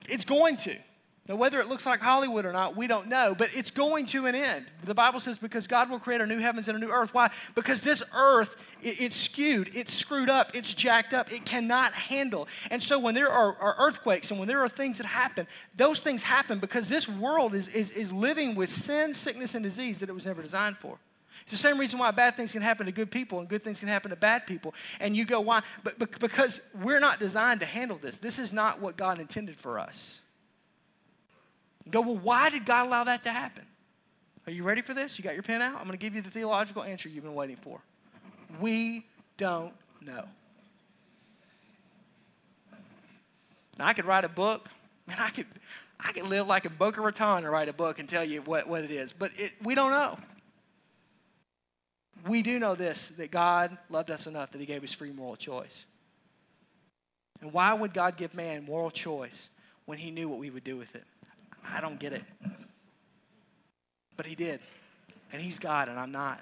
It's 0.08 0.24
going 0.24 0.56
to. 0.58 0.76
Now, 1.26 1.36
whether 1.36 1.58
it 1.58 1.68
looks 1.68 1.86
like 1.86 2.00
Hollywood 2.00 2.44
or 2.44 2.52
not, 2.52 2.76
we 2.76 2.86
don't 2.86 3.08
know, 3.08 3.34
but 3.34 3.48
it's 3.54 3.70
going 3.70 4.04
to 4.06 4.26
an 4.26 4.34
end. 4.34 4.66
The 4.84 4.94
Bible 4.94 5.20
says 5.20 5.38
because 5.38 5.66
God 5.66 5.88
will 5.88 5.98
create 5.98 6.20
a 6.20 6.26
new 6.26 6.38
heavens 6.38 6.68
and 6.68 6.76
a 6.76 6.80
new 6.80 6.92
earth. 6.92 7.14
Why? 7.14 7.30
Because 7.54 7.80
this 7.80 8.02
earth, 8.14 8.62
it, 8.82 9.00
it's 9.00 9.16
skewed, 9.16 9.70
it's 9.74 9.94
screwed 9.94 10.28
up, 10.28 10.50
it's 10.52 10.74
jacked 10.74 11.14
up, 11.14 11.32
it 11.32 11.46
cannot 11.46 11.94
handle. 11.94 12.46
And 12.70 12.82
so 12.82 12.98
when 12.98 13.14
there 13.14 13.30
are, 13.30 13.56
are, 13.56 13.74
earthquakes 13.78 14.30
and 14.30 14.38
when 14.38 14.48
there 14.48 14.62
are 14.62 14.68
things 14.68 14.98
that 14.98 15.06
happen, 15.06 15.46
those 15.74 15.98
things 15.98 16.22
happen 16.22 16.58
because 16.58 16.90
this 16.90 17.08
world 17.08 17.54
is, 17.54 17.68
is, 17.68 17.92
is 17.92 18.12
living 18.12 18.54
with 18.54 18.68
sin, 18.68 19.14
sickness, 19.14 19.54
and 19.54 19.62
disease 19.62 20.00
that 20.00 20.10
it 20.10 20.14
was 20.14 20.26
never 20.26 20.42
designed 20.42 20.76
for. 20.76 20.98
It's 21.44 21.52
the 21.52 21.56
same 21.56 21.78
reason 21.78 21.98
why 21.98 22.10
bad 22.10 22.36
things 22.36 22.52
can 22.52 22.60
happen 22.60 22.84
to 22.84 22.92
good 22.92 23.10
people 23.10 23.38
and 23.40 23.48
good 23.48 23.62
things 23.64 23.78
can 23.78 23.88
happen 23.88 24.10
to 24.10 24.16
bad 24.16 24.46
people. 24.46 24.74
And 25.00 25.16
you 25.16 25.24
go, 25.24 25.40
why? 25.40 25.62
But, 25.84 25.98
but 25.98 26.20
because 26.20 26.60
we're 26.82 27.00
not 27.00 27.18
designed 27.18 27.60
to 27.60 27.66
handle 27.66 27.96
this. 27.96 28.18
This 28.18 28.38
is 28.38 28.52
not 28.52 28.82
what 28.82 28.98
God 28.98 29.18
intended 29.20 29.56
for 29.56 29.78
us. 29.78 30.20
You 31.84 31.92
go, 31.92 32.00
well, 32.00 32.16
why 32.16 32.50
did 32.50 32.64
God 32.64 32.86
allow 32.86 33.04
that 33.04 33.22
to 33.24 33.30
happen? 33.30 33.64
Are 34.46 34.52
you 34.52 34.62
ready 34.62 34.82
for 34.82 34.94
this? 34.94 35.18
You 35.18 35.24
got 35.24 35.34
your 35.34 35.42
pen 35.42 35.62
out? 35.62 35.76
I'm 35.76 35.86
going 35.86 35.92
to 35.92 35.96
give 35.96 36.14
you 36.14 36.22
the 36.22 36.30
theological 36.30 36.82
answer 36.82 37.08
you've 37.08 37.24
been 37.24 37.34
waiting 37.34 37.56
for. 37.56 37.80
We 38.60 39.04
don't 39.36 39.72
know. 40.00 40.24
Now, 43.78 43.86
I 43.86 43.92
could 43.92 44.04
write 44.04 44.24
a 44.24 44.28
book. 44.28 44.68
Man, 45.06 45.16
I 45.18 45.30
could, 45.30 45.46
I 45.98 46.12
could 46.12 46.24
live 46.24 46.46
like 46.46 46.64
a 46.64 46.70
Boca 46.70 47.00
Raton 47.00 47.38
and 47.38 47.48
write 47.48 47.68
a 47.68 47.72
book 47.72 47.98
and 47.98 48.08
tell 48.08 48.24
you 48.24 48.42
what, 48.42 48.68
what 48.68 48.84
it 48.84 48.90
is. 48.90 49.12
But 49.12 49.32
it, 49.36 49.52
we 49.62 49.74
don't 49.74 49.90
know. 49.90 50.18
We 52.26 52.42
do 52.42 52.58
know 52.58 52.74
this 52.74 53.08
that 53.18 53.30
God 53.30 53.76
loved 53.90 54.10
us 54.10 54.26
enough 54.26 54.52
that 54.52 54.60
he 54.60 54.66
gave 54.66 54.82
us 54.82 54.92
free 54.92 55.12
moral 55.12 55.36
choice. 55.36 55.84
And 57.42 57.52
why 57.52 57.74
would 57.74 57.92
God 57.92 58.16
give 58.16 58.34
man 58.34 58.64
moral 58.64 58.90
choice 58.90 59.50
when 59.84 59.98
he 59.98 60.10
knew 60.10 60.28
what 60.28 60.38
we 60.38 60.48
would 60.48 60.64
do 60.64 60.76
with 60.76 60.94
it? 60.94 61.04
I 61.72 61.80
don't 61.80 61.98
get 61.98 62.12
it. 62.12 62.24
But 64.16 64.26
he 64.26 64.34
did. 64.34 64.60
And 65.32 65.42
he's 65.42 65.58
God 65.58 65.88
and 65.88 65.98
I'm 65.98 66.12
not. 66.12 66.40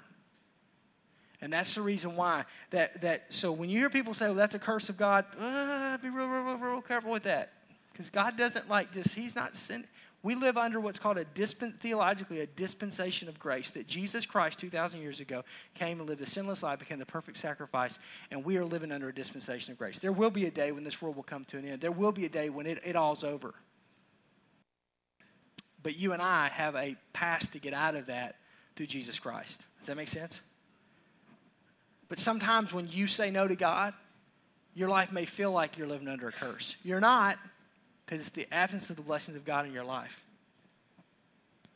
And 1.41 1.51
that's 1.51 1.75
the 1.75 1.81
reason 1.81 2.15
why 2.15 2.45
that 2.69 3.01
that 3.01 3.25
so 3.27 3.51
when 3.51 3.69
you 3.69 3.77
hear 3.77 3.89
people 3.89 4.13
say, 4.13 4.27
"Well, 4.27 4.35
that's 4.35 4.55
a 4.55 4.59
curse 4.59 4.87
of 4.87 4.95
God," 4.95 5.25
uh, 5.37 5.97
be 5.97 6.09
real, 6.09 6.27
real, 6.27 6.43
real, 6.43 6.57
real 6.57 6.81
careful 6.81 7.11
with 7.11 7.23
that, 7.23 7.51
because 7.91 8.09
God 8.09 8.37
doesn't 8.37 8.69
like 8.69 8.93
this. 8.93 9.13
He's 9.13 9.35
not 9.35 9.57
sin. 9.57 9.85
We 10.23 10.35
live 10.35 10.57
under 10.57 10.79
what's 10.79 10.99
called 10.99 11.17
a 11.17 11.25
dispen, 11.25 11.77
theologically 11.81 12.39
a 12.39 12.45
dispensation 12.45 13.27
of 13.27 13.37
grace 13.39 13.71
that 13.71 13.87
Jesus 13.87 14.25
Christ 14.25 14.57
2,000 14.57 15.01
years 15.01 15.19
ago 15.19 15.43
came 15.75 15.99
and 15.99 16.07
lived 16.07 16.21
a 16.21 16.25
sinless 16.25 16.63
life, 16.63 16.79
became 16.79 16.99
the 16.99 17.05
perfect 17.05 17.37
sacrifice, 17.37 17.99
and 18.31 18.45
we 18.45 18.55
are 18.55 18.63
living 18.63 18.93
under 18.93 19.09
a 19.09 19.13
dispensation 19.13 19.73
of 19.73 19.77
grace. 19.77 19.99
There 19.99 20.13
will 20.13 20.29
be 20.29 20.45
a 20.45 20.51
day 20.51 20.71
when 20.71 20.85
this 20.85 21.01
world 21.01 21.17
will 21.17 21.23
come 21.23 21.43
to 21.45 21.57
an 21.57 21.67
end. 21.67 21.81
There 21.81 21.91
will 21.91 22.13
be 22.13 22.23
a 22.23 22.29
day 22.29 22.49
when 22.49 22.65
it, 22.67 22.79
it 22.85 22.95
all's 22.95 23.25
over. 23.25 23.53
But 25.83 25.97
you 25.97 26.13
and 26.13 26.21
I 26.21 26.47
have 26.47 26.75
a 26.75 26.95
path 27.11 27.51
to 27.51 27.59
get 27.59 27.73
out 27.73 27.95
of 27.95 28.07
that 28.07 28.37
through 28.75 28.87
Jesus 28.87 29.19
Christ. 29.19 29.63
Does 29.79 29.87
that 29.87 29.97
make 29.97 30.07
sense? 30.07 30.41
But 32.09 32.19
sometimes 32.19 32.73
when 32.73 32.87
you 32.89 33.07
say 33.07 33.29
no 33.29 33.47
to 33.47 33.55
God, 33.55 33.93
your 34.75 34.89
life 34.89 35.11
may 35.11 35.25
feel 35.25 35.51
like 35.51 35.77
you're 35.77 35.87
living 35.87 36.07
under 36.07 36.29
a 36.29 36.31
curse. 36.31 36.75
You're 36.83 36.99
not, 36.99 37.37
because 38.05 38.21
it's 38.21 38.29
the 38.31 38.47
absence 38.51 38.89
of 38.89 38.95
the 38.95 39.01
blessings 39.01 39.37
of 39.37 39.45
God 39.45 39.65
in 39.65 39.73
your 39.73 39.83
life. 39.83 40.25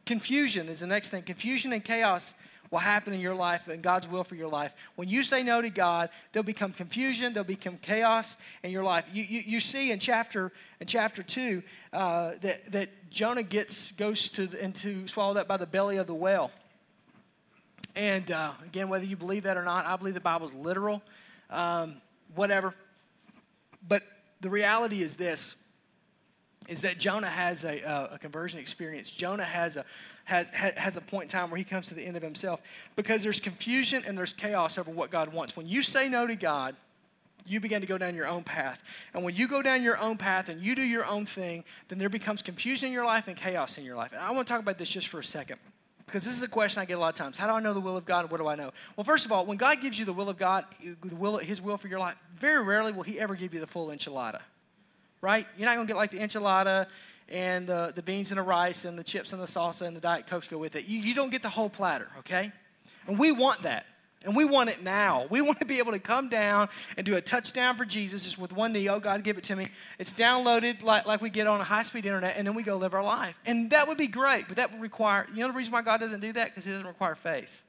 Confusion 0.06 0.70
is 0.70 0.80
the 0.80 0.88
next 0.88 1.10
thing. 1.10 1.22
Confusion 1.22 1.74
and 1.74 1.84
chaos 1.84 2.34
will 2.72 2.80
happen 2.80 3.14
in 3.14 3.20
your 3.20 3.36
life 3.36 3.68
and 3.68 3.82
God's 3.82 4.08
will 4.08 4.24
for 4.24 4.36
your 4.36 4.50
life. 4.50 4.74
When 4.96 5.08
you 5.08 5.24
say 5.24 5.44
no 5.44 5.62
to 5.62 5.70
God, 5.70 6.10
there'll 6.32 6.44
become 6.44 6.74
confusion, 6.74 7.34
there'll 7.34 7.46
become 7.46 7.78
chaos 7.78 8.36
in 8.64 8.72
your 8.72 8.84
life. 8.84 9.10
You, 9.14 9.24
you, 9.24 9.44
you 9.46 9.60
see 9.60 9.92
in 9.92 10.00
chapter 10.00 10.52
in 10.80 10.88
chapter 10.88 11.24
two 11.24 11.64
uh, 11.94 12.34
that, 12.42 12.72
that 12.72 12.90
Jonah 13.10 13.44
gets 13.44 13.92
goes 13.94 14.30
to 14.32 14.50
into 14.64 15.08
swallowed 15.08 15.38
up 15.38 15.48
by 15.48 15.58
the 15.58 15.66
belly 15.66 15.98
of 15.98 16.08
the 16.08 16.16
whale. 16.16 16.52
And 17.96 18.32
uh, 18.32 18.52
again, 18.66 18.90
whether 18.90 19.06
you 19.06 19.16
believe 19.16 19.44
that 19.44 19.58
or 19.58 19.64
not, 19.64 19.86
I 19.86 19.96
believe 19.96 20.14
the 20.14 20.20
Bible's 20.20 20.54
literal, 20.54 21.02
um, 21.50 21.96
whatever. 22.36 22.76
But 23.88 24.04
the 24.42 24.50
reality 24.50 25.02
is 25.02 25.16
this 25.16 25.56
is 26.68 26.82
that 26.82 27.00
Jonah 27.00 27.28
has 27.28 27.64
a, 27.64 27.80
a, 27.80 28.10
a 28.14 28.20
conversion 28.20 28.60
experience. 28.60 29.10
Jonah 29.10 29.46
has 29.46 29.78
a, 29.78 29.86
has, 30.28 30.50
has 30.50 30.98
a 30.98 31.02
point 31.02 31.24
in 31.24 31.30
time 31.30 31.50
where 31.50 31.58
he 31.58 31.64
comes 31.64 31.88
to 31.88 31.94
the 31.94 32.04
end 32.04 32.18
of 32.18 32.22
himself 32.22 32.62
because 32.98 33.24
there's 33.24 33.40
confusion 33.40 34.04
and 34.06 34.18
there's 34.18 34.34
chaos 34.34 34.78
over 34.78 34.92
what 34.92 35.10
God 35.10 35.32
wants. 35.32 35.56
When 35.56 35.68
you 35.68 35.82
say 35.82 36.10
no 36.10 36.28
to 36.28 36.36
God, 36.36 36.76
you 37.46 37.62
begin 37.62 37.80
to 37.80 37.88
go 37.88 37.98
down 37.98 38.14
your 38.14 38.28
own 38.28 38.44
path. 38.44 38.84
And 39.14 39.24
when 39.24 39.36
you 39.36 39.48
go 39.48 39.62
down 39.62 39.82
your 39.84 39.98
own 39.98 40.18
path 40.18 40.50
and 40.50 40.62
you 40.62 40.76
do 40.76 40.82
your 40.82 41.06
own 41.06 41.26
thing, 41.26 41.64
then 41.88 41.98
there 41.98 42.10
becomes 42.10 42.42
confusion 42.42 42.88
in 42.88 42.94
your 42.94 43.06
life 43.06 43.30
and 43.30 43.38
chaos 43.38 43.78
in 43.78 43.86
your 43.86 43.96
life. 43.96 44.12
And 44.12 44.22
I 44.22 44.32
want 44.32 44.46
to 44.46 44.54
talk 44.54 44.62
about 44.62 44.78
this 44.78 44.90
just 44.90 45.08
for 45.08 45.22
a 45.22 45.24
second 45.24 45.60
because 46.06 46.26
this 46.26 46.36
is 46.36 46.42
a 46.42 46.50
question 46.50 46.82
I 46.82 46.86
get 46.86 46.98
a 46.98 47.00
lot 47.00 47.10
of 47.10 47.16
times. 47.16 47.38
How 47.38 47.48
do 47.48 47.54
I 47.54 47.62
know 47.62 47.74
the 47.74 47.80
will 47.80 47.96
of 47.96 48.06
God 48.06 48.22
and 48.22 48.32
what 48.32 48.42
do 48.42 48.48
I 48.48 48.56
know? 48.56 48.72
Well, 48.98 49.06
first 49.06 49.26
of 49.26 49.32
all, 49.32 49.46
when 49.46 49.58
God 49.58 49.80
gives 49.82 49.98
you 49.98 50.04
the 50.04 50.12
will 50.12 50.30
of 50.30 50.38
God, 50.38 50.66
the 51.06 51.16
will, 51.16 51.38
His 51.38 51.62
will 51.62 51.78
for 51.78 51.88
your 51.88 52.00
life, 52.00 52.16
very 52.38 52.62
rarely 52.66 52.92
will 52.92 53.04
He 53.04 53.18
ever 53.18 53.36
give 53.36 53.54
you 53.54 53.62
the 53.62 53.68
full 53.68 53.88
enchilada, 53.88 54.42
right? 55.22 55.48
You're 55.58 55.68
not 55.68 55.76
going 55.76 55.88
to 55.88 55.94
get 55.94 55.98
like 55.98 56.12
the 56.12 56.20
enchilada 56.20 56.88
and 57.30 57.68
the, 57.68 57.92
the 57.96 58.02
beans 58.02 58.32
and 58.32 58.38
the 58.38 58.44
rice 58.44 58.86
and 58.86 58.98
the 58.98 59.04
chips 59.04 59.34
and 59.34 59.42
the 59.42 59.48
salsa 59.48 59.86
and 59.86 59.96
the 59.96 60.02
Diet 60.02 60.28
Cokes 60.28 60.48
go 60.48 60.58
with 60.58 60.76
it. 60.76 60.86
You, 60.86 61.00
you 61.00 61.14
don't 61.14 61.30
get 61.30 61.42
the 61.42 61.50
whole 61.50 61.70
platter, 61.70 62.08
okay? 62.20 62.52
And 63.08 63.20
we 63.20 63.32
want 63.32 63.64
that. 63.64 63.86
And 64.24 64.36
we 64.36 64.46
want 64.46 64.70
it 64.70 64.84
now. 64.84 65.26
We 65.30 65.42
want 65.48 65.60
to 65.60 65.66
be 65.66 65.80
able 65.80 65.92
to 65.92 66.00
come 66.00 66.30
down 66.30 66.70
and 66.96 67.06
do 67.06 67.16
a 67.16 67.22
touchdown 67.22 67.76
for 67.76 67.86
Jesus 67.86 68.24
just 68.24 68.38
with 68.38 68.52
one 68.54 68.74
knee. 68.74 68.90
Oh, 68.90 69.00
God, 69.00 69.24
give 69.24 69.38
it 69.38 69.44
to 69.46 69.56
me. 69.56 69.66
It's 70.00 70.14
downloaded 70.14 70.84
like, 70.84 71.06
like 71.06 71.22
we 71.22 71.30
get 71.30 71.48
on 71.48 71.62
a 71.62 71.64
high 71.64 71.84
speed 71.84 72.06
internet, 72.06 72.36
and 72.38 72.46
then 72.46 72.56
we 72.56 72.64
go 72.64 72.78
live 72.78 72.94
our 72.94 73.04
life. 73.04 73.40
And 73.46 73.70
that 73.72 73.88
would 73.88 73.98
be 73.98 74.08
great, 74.08 74.48
but 74.48 74.58
that 74.58 74.72
would 74.72 74.82
require, 74.82 75.28
you 75.34 75.42
know 75.42 75.48
the 75.48 75.54
reason 75.54 75.74
why 75.74 75.82
God 75.82 76.00
doesn't 76.00 76.20
do 76.20 76.32
that? 76.34 76.50
Because 76.50 76.66
He 76.66 76.72
doesn't 76.72 76.88
require 76.88 77.16
faith. 77.16 77.64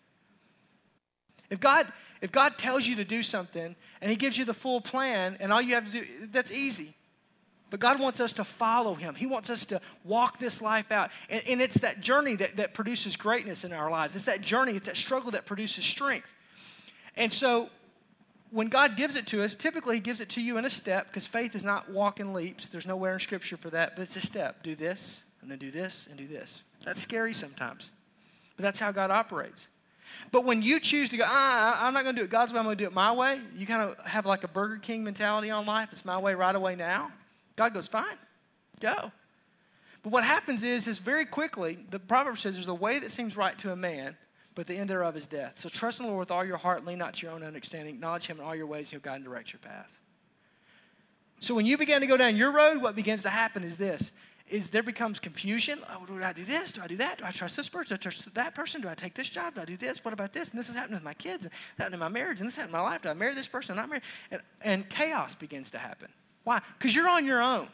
If 1.50 1.60
God, 1.60 1.86
if 2.20 2.32
God 2.32 2.58
tells 2.58 2.86
you 2.86 2.96
to 2.96 3.04
do 3.04 3.22
something 3.22 3.74
and 4.00 4.10
He 4.10 4.16
gives 4.16 4.36
you 4.36 4.44
the 4.44 4.54
full 4.54 4.80
plan, 4.80 5.36
and 5.40 5.52
all 5.52 5.62
you 5.62 5.74
have 5.74 5.84
to 5.86 5.92
do, 5.92 6.04
that's 6.30 6.50
easy. 6.50 6.94
But 7.70 7.80
God 7.80 8.00
wants 8.00 8.18
us 8.20 8.32
to 8.34 8.44
follow 8.44 8.94
Him. 8.94 9.14
He 9.14 9.26
wants 9.26 9.50
us 9.50 9.66
to 9.66 9.80
walk 10.04 10.38
this 10.38 10.62
life 10.62 10.90
out. 10.90 11.10
And, 11.28 11.42
and 11.48 11.62
it's 11.62 11.78
that 11.80 12.00
journey 12.00 12.34
that, 12.36 12.56
that 12.56 12.74
produces 12.74 13.16
greatness 13.16 13.64
in 13.64 13.72
our 13.72 13.90
lives. 13.90 14.16
It's 14.16 14.24
that 14.24 14.40
journey, 14.40 14.72
it's 14.72 14.86
that 14.86 14.96
struggle 14.96 15.30
that 15.32 15.44
produces 15.44 15.84
strength. 15.84 16.28
And 17.16 17.32
so 17.32 17.68
when 18.50 18.68
God 18.68 18.96
gives 18.96 19.16
it 19.16 19.26
to 19.28 19.42
us, 19.42 19.54
typically 19.54 19.96
He 19.96 20.00
gives 20.00 20.20
it 20.20 20.30
to 20.30 20.40
you 20.40 20.56
in 20.56 20.64
a 20.64 20.70
step 20.70 21.08
because 21.08 21.26
faith 21.26 21.54
is 21.54 21.64
not 21.64 21.90
walking 21.90 22.32
leaps. 22.32 22.68
There's 22.68 22.86
nowhere 22.86 23.14
in 23.14 23.20
Scripture 23.20 23.56
for 23.56 23.70
that, 23.70 23.96
but 23.96 24.02
it's 24.02 24.16
a 24.16 24.20
step. 24.20 24.62
Do 24.62 24.74
this, 24.74 25.24
and 25.42 25.50
then 25.50 25.58
do 25.58 25.70
this, 25.70 26.06
and 26.08 26.16
do 26.16 26.26
this. 26.26 26.62
That's 26.84 27.02
scary 27.02 27.34
sometimes, 27.34 27.90
but 28.56 28.62
that's 28.62 28.80
how 28.80 28.92
God 28.92 29.10
operates. 29.10 29.68
But 30.32 30.44
when 30.44 30.62
you 30.62 30.80
choose 30.80 31.10
to 31.10 31.18
go, 31.18 31.24
ah, 31.26 31.86
I'm 31.86 31.92
not 31.92 32.02
going 32.04 32.16
to 32.16 32.22
do 32.22 32.24
it 32.24 32.30
God's 32.30 32.52
way, 32.52 32.58
I'm 32.58 32.64
going 32.64 32.78
to 32.78 32.82
do 32.82 32.88
it 32.88 32.94
my 32.94 33.12
way, 33.12 33.40
you 33.54 33.66
kind 33.66 33.82
of 33.82 33.98
have 34.06 34.24
like 34.24 34.42
a 34.42 34.48
Burger 34.48 34.78
King 34.78 35.04
mentality 35.04 35.50
on 35.50 35.66
life. 35.66 35.90
It's 35.92 36.04
my 36.04 36.18
way 36.18 36.34
right 36.34 36.54
away 36.54 36.76
now. 36.76 37.12
God 37.58 37.74
goes, 37.74 37.88
fine, 37.88 38.16
go. 38.78 39.10
But 40.04 40.12
what 40.12 40.22
happens 40.22 40.62
is, 40.62 40.86
is 40.86 41.00
very 41.00 41.24
quickly, 41.24 41.76
the 41.90 41.98
proverb 41.98 42.38
says 42.38 42.54
there's 42.54 42.68
a 42.68 42.74
way 42.74 43.00
that 43.00 43.10
seems 43.10 43.36
right 43.36 43.58
to 43.58 43.72
a 43.72 43.76
man, 43.76 44.16
but 44.54 44.68
the 44.68 44.76
end 44.76 44.88
thereof 44.88 45.16
is 45.16 45.26
death. 45.26 45.54
So 45.56 45.68
trust 45.68 45.98
in 45.98 46.06
the 46.06 46.12
Lord 46.12 46.20
with 46.20 46.30
all 46.30 46.44
your 46.44 46.56
heart, 46.56 46.86
lean 46.86 46.98
not 46.98 47.14
to 47.14 47.26
your 47.26 47.34
own 47.34 47.42
understanding, 47.42 47.96
acknowledge 47.96 48.26
Him 48.26 48.38
in 48.38 48.44
all 48.44 48.54
your 48.54 48.68
ways, 48.68 48.90
He'll 48.90 49.00
guide 49.00 49.16
and 49.16 49.24
direct 49.24 49.52
your 49.52 49.58
path. 49.58 49.98
So 51.40 51.52
when 51.52 51.66
you 51.66 51.76
begin 51.76 52.00
to 52.00 52.06
go 52.06 52.16
down 52.16 52.36
your 52.36 52.52
road, 52.52 52.80
what 52.80 52.94
begins 52.94 53.24
to 53.24 53.30
happen 53.30 53.64
is 53.64 53.76
this 53.76 54.12
is 54.48 54.70
there 54.70 54.84
becomes 54.84 55.20
confusion. 55.20 55.80
Oh, 55.90 56.06
do 56.06 56.22
I 56.22 56.32
do 56.32 56.44
this? 56.44 56.72
Do 56.72 56.80
I 56.80 56.86
do 56.86 56.96
that? 56.98 57.18
Do 57.18 57.24
I 57.24 57.32
trust 57.32 57.56
this 57.56 57.68
person? 57.68 57.88
Do 57.88 57.94
I 57.96 57.98
trust 57.98 58.34
that 58.34 58.54
person? 58.54 58.80
Do 58.80 58.88
I 58.88 58.94
take 58.94 59.14
this 59.14 59.28
job? 59.28 59.56
Do 59.56 59.60
I 59.60 59.64
do 59.64 59.76
this? 59.76 60.04
What 60.04 60.14
about 60.14 60.32
this? 60.32 60.50
And 60.50 60.58
this 60.58 60.68
is 60.68 60.76
happening 60.76 60.94
with 60.94 61.04
my 61.04 61.14
kids, 61.14 61.44
and 61.44 61.52
that 61.76 61.82
happening 61.82 61.96
in 61.96 62.00
my 62.00 62.08
marriage, 62.08 62.40
and 62.40 62.48
this 62.48 62.56
happening 62.56 62.76
in 62.76 62.80
my 62.80 62.88
life. 62.88 63.02
Do 63.02 63.10
I 63.10 63.14
marry 63.14 63.34
this 63.34 63.48
person? 63.48 63.76
Marry? 63.76 64.00
And, 64.30 64.40
and 64.62 64.88
chaos 64.88 65.34
begins 65.34 65.70
to 65.72 65.78
happen. 65.78 66.08
Why? 66.48 66.62
Because 66.78 66.94
you're 66.94 67.10
on 67.10 67.26
your 67.26 67.42
own. 67.42 67.68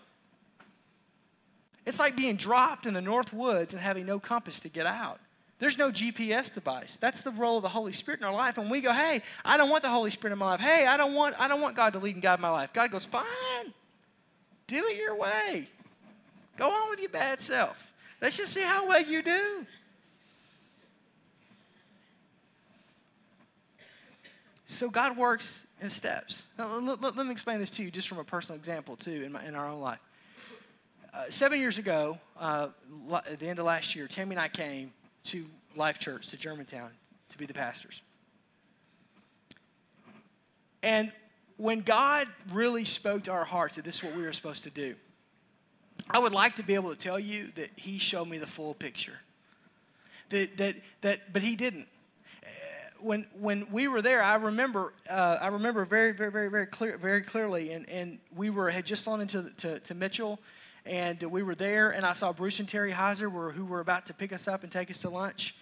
It's 1.86 2.00
like 2.00 2.16
being 2.16 2.34
dropped 2.34 2.86
in 2.86 2.94
the 2.94 3.00
North 3.00 3.32
Woods 3.32 3.72
and 3.72 3.80
having 3.80 4.04
no 4.04 4.18
compass 4.18 4.58
to 4.60 4.68
get 4.68 4.84
out. 4.84 5.20
There's 5.60 5.78
no 5.78 5.92
GPS 5.92 6.52
device. 6.52 6.98
That's 6.98 7.20
the 7.20 7.30
role 7.30 7.58
of 7.58 7.62
the 7.62 7.68
Holy 7.68 7.92
Spirit 7.92 8.18
in 8.18 8.26
our 8.26 8.34
life. 8.34 8.58
And 8.58 8.68
we 8.68 8.80
go, 8.80 8.92
hey, 8.92 9.22
I 9.44 9.56
don't 9.56 9.70
want 9.70 9.84
the 9.84 9.90
Holy 9.90 10.10
Spirit 10.10 10.32
in 10.32 10.40
my 10.40 10.46
life. 10.46 10.60
Hey, 10.60 10.88
I 10.88 10.96
don't 10.96 11.14
want, 11.14 11.36
I 11.38 11.46
don't 11.46 11.60
want 11.60 11.76
God 11.76 11.92
to 11.92 12.00
lead 12.00 12.16
and 12.16 12.22
guide 12.22 12.40
my 12.40 12.48
life. 12.48 12.72
God 12.72 12.90
goes, 12.90 13.04
fine. 13.04 13.24
Do 14.66 14.84
it 14.88 14.96
your 14.96 15.14
way. 15.14 15.68
Go 16.56 16.68
on 16.68 16.90
with 16.90 16.98
your 16.98 17.10
bad 17.10 17.40
self. 17.40 17.92
Let's 18.20 18.36
just 18.36 18.52
see 18.52 18.62
how 18.62 18.88
well 18.88 19.02
you 19.02 19.22
do. 19.22 19.64
So 24.66 24.88
God 24.88 25.16
works 25.16 25.66
in 25.80 25.90
steps. 25.90 26.44
Now, 26.58 26.78
let, 26.78 27.02
let, 27.02 27.26
me 27.26 27.30
explain 27.30 27.58
this 27.58 27.70
to 27.72 27.82
you 27.82 27.90
just 27.90 28.08
from 28.08 28.18
a 28.18 28.24
personal 28.24 28.58
example, 28.58 28.96
too, 28.96 29.22
in, 29.22 29.32
my, 29.32 29.44
in 29.44 29.54
our 29.54 29.68
own 29.68 29.80
life. 29.80 30.00
Uh, 31.12 31.24
seven 31.28 31.60
years 31.60 31.78
ago, 31.78 32.18
uh, 32.40 32.68
at 33.26 33.38
the 33.38 33.48
end 33.48 33.58
of 33.58 33.66
last 33.66 33.94
year, 33.94 34.08
Tammy 34.08 34.32
and 34.32 34.40
I 34.40 34.48
came 34.48 34.92
to 35.24 35.44
Life 35.76 35.98
Church, 35.98 36.28
to 36.28 36.36
Germantown, 36.36 36.90
to 37.28 37.38
be 37.38 37.46
the 37.46 37.54
pastors. 37.54 38.02
And 40.82 41.12
when 41.56 41.80
God 41.80 42.26
really 42.52 42.84
spoke 42.84 43.24
to 43.24 43.32
our 43.32 43.44
hearts 43.44 43.76
that 43.76 43.84
this 43.84 43.96
is 43.96 44.04
what 44.04 44.16
we 44.16 44.22
were 44.22 44.32
supposed 44.32 44.64
to 44.64 44.70
do, 44.70 44.94
I 46.10 46.18
would 46.18 46.32
like 46.32 46.56
to 46.56 46.62
be 46.62 46.74
able 46.74 46.90
to 46.90 46.96
tell 46.96 47.18
you 47.18 47.48
that 47.54 47.70
He 47.76 47.98
showed 47.98 48.28
me 48.28 48.38
the 48.38 48.46
full 48.46 48.74
picture. 48.74 49.18
That, 50.30 50.56
that, 50.56 50.76
that, 51.02 51.32
but 51.32 51.42
He 51.42 51.54
didn't. 51.54 51.86
When, 53.04 53.26
when 53.38 53.70
we 53.70 53.86
were 53.86 54.00
there, 54.00 54.22
I 54.22 54.36
remember, 54.36 54.94
uh, 55.10 55.36
I 55.38 55.48
remember 55.48 55.84
very, 55.84 56.12
very, 56.12 56.30
very, 56.30 56.48
very 56.48 56.64
clear, 56.64 56.96
very 56.96 57.20
clearly, 57.20 57.72
and, 57.72 57.86
and 57.90 58.18
we 58.34 58.48
were 58.48 58.70
had 58.70 58.86
just 58.86 59.04
flown 59.04 59.20
into 59.20 59.50
to, 59.58 59.78
to 59.80 59.94
Mitchell, 59.94 60.40
and 60.86 61.22
we 61.22 61.42
were 61.42 61.54
there, 61.54 61.90
and 61.90 62.06
I 62.06 62.14
saw 62.14 62.32
Bruce 62.32 62.60
and 62.60 62.68
Terry 62.68 62.92
Heiser 62.92 63.30
were, 63.30 63.52
who 63.52 63.66
were 63.66 63.80
about 63.80 64.06
to 64.06 64.14
pick 64.14 64.32
us 64.32 64.48
up 64.48 64.62
and 64.62 64.72
take 64.72 64.90
us 64.90 64.96
to 65.00 65.10
lunch. 65.10 65.54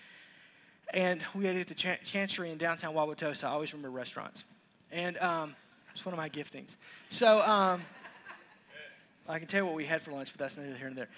And 0.94 1.20
we 1.34 1.48
ate 1.48 1.56
at 1.56 1.66
the 1.66 1.74
Ch- 1.74 1.98
Chancery 2.04 2.50
in 2.50 2.58
downtown 2.58 2.94
Wauwatosa. 2.94 3.42
I 3.42 3.48
always 3.48 3.72
remember 3.74 3.90
restaurants. 3.90 4.44
And 4.92 5.18
um, 5.18 5.56
it's 5.90 6.06
one 6.06 6.12
of 6.12 6.18
my 6.18 6.28
giftings. 6.28 6.76
So 7.08 7.42
um, 7.42 7.82
I 9.28 9.40
can 9.40 9.48
tell 9.48 9.62
you 9.62 9.66
what 9.66 9.74
we 9.74 9.84
had 9.84 10.00
for 10.00 10.12
lunch, 10.12 10.30
but 10.32 10.38
that's 10.38 10.56
neither 10.56 10.76
here 10.76 10.90
nor 10.90 10.94
there. 10.94 11.08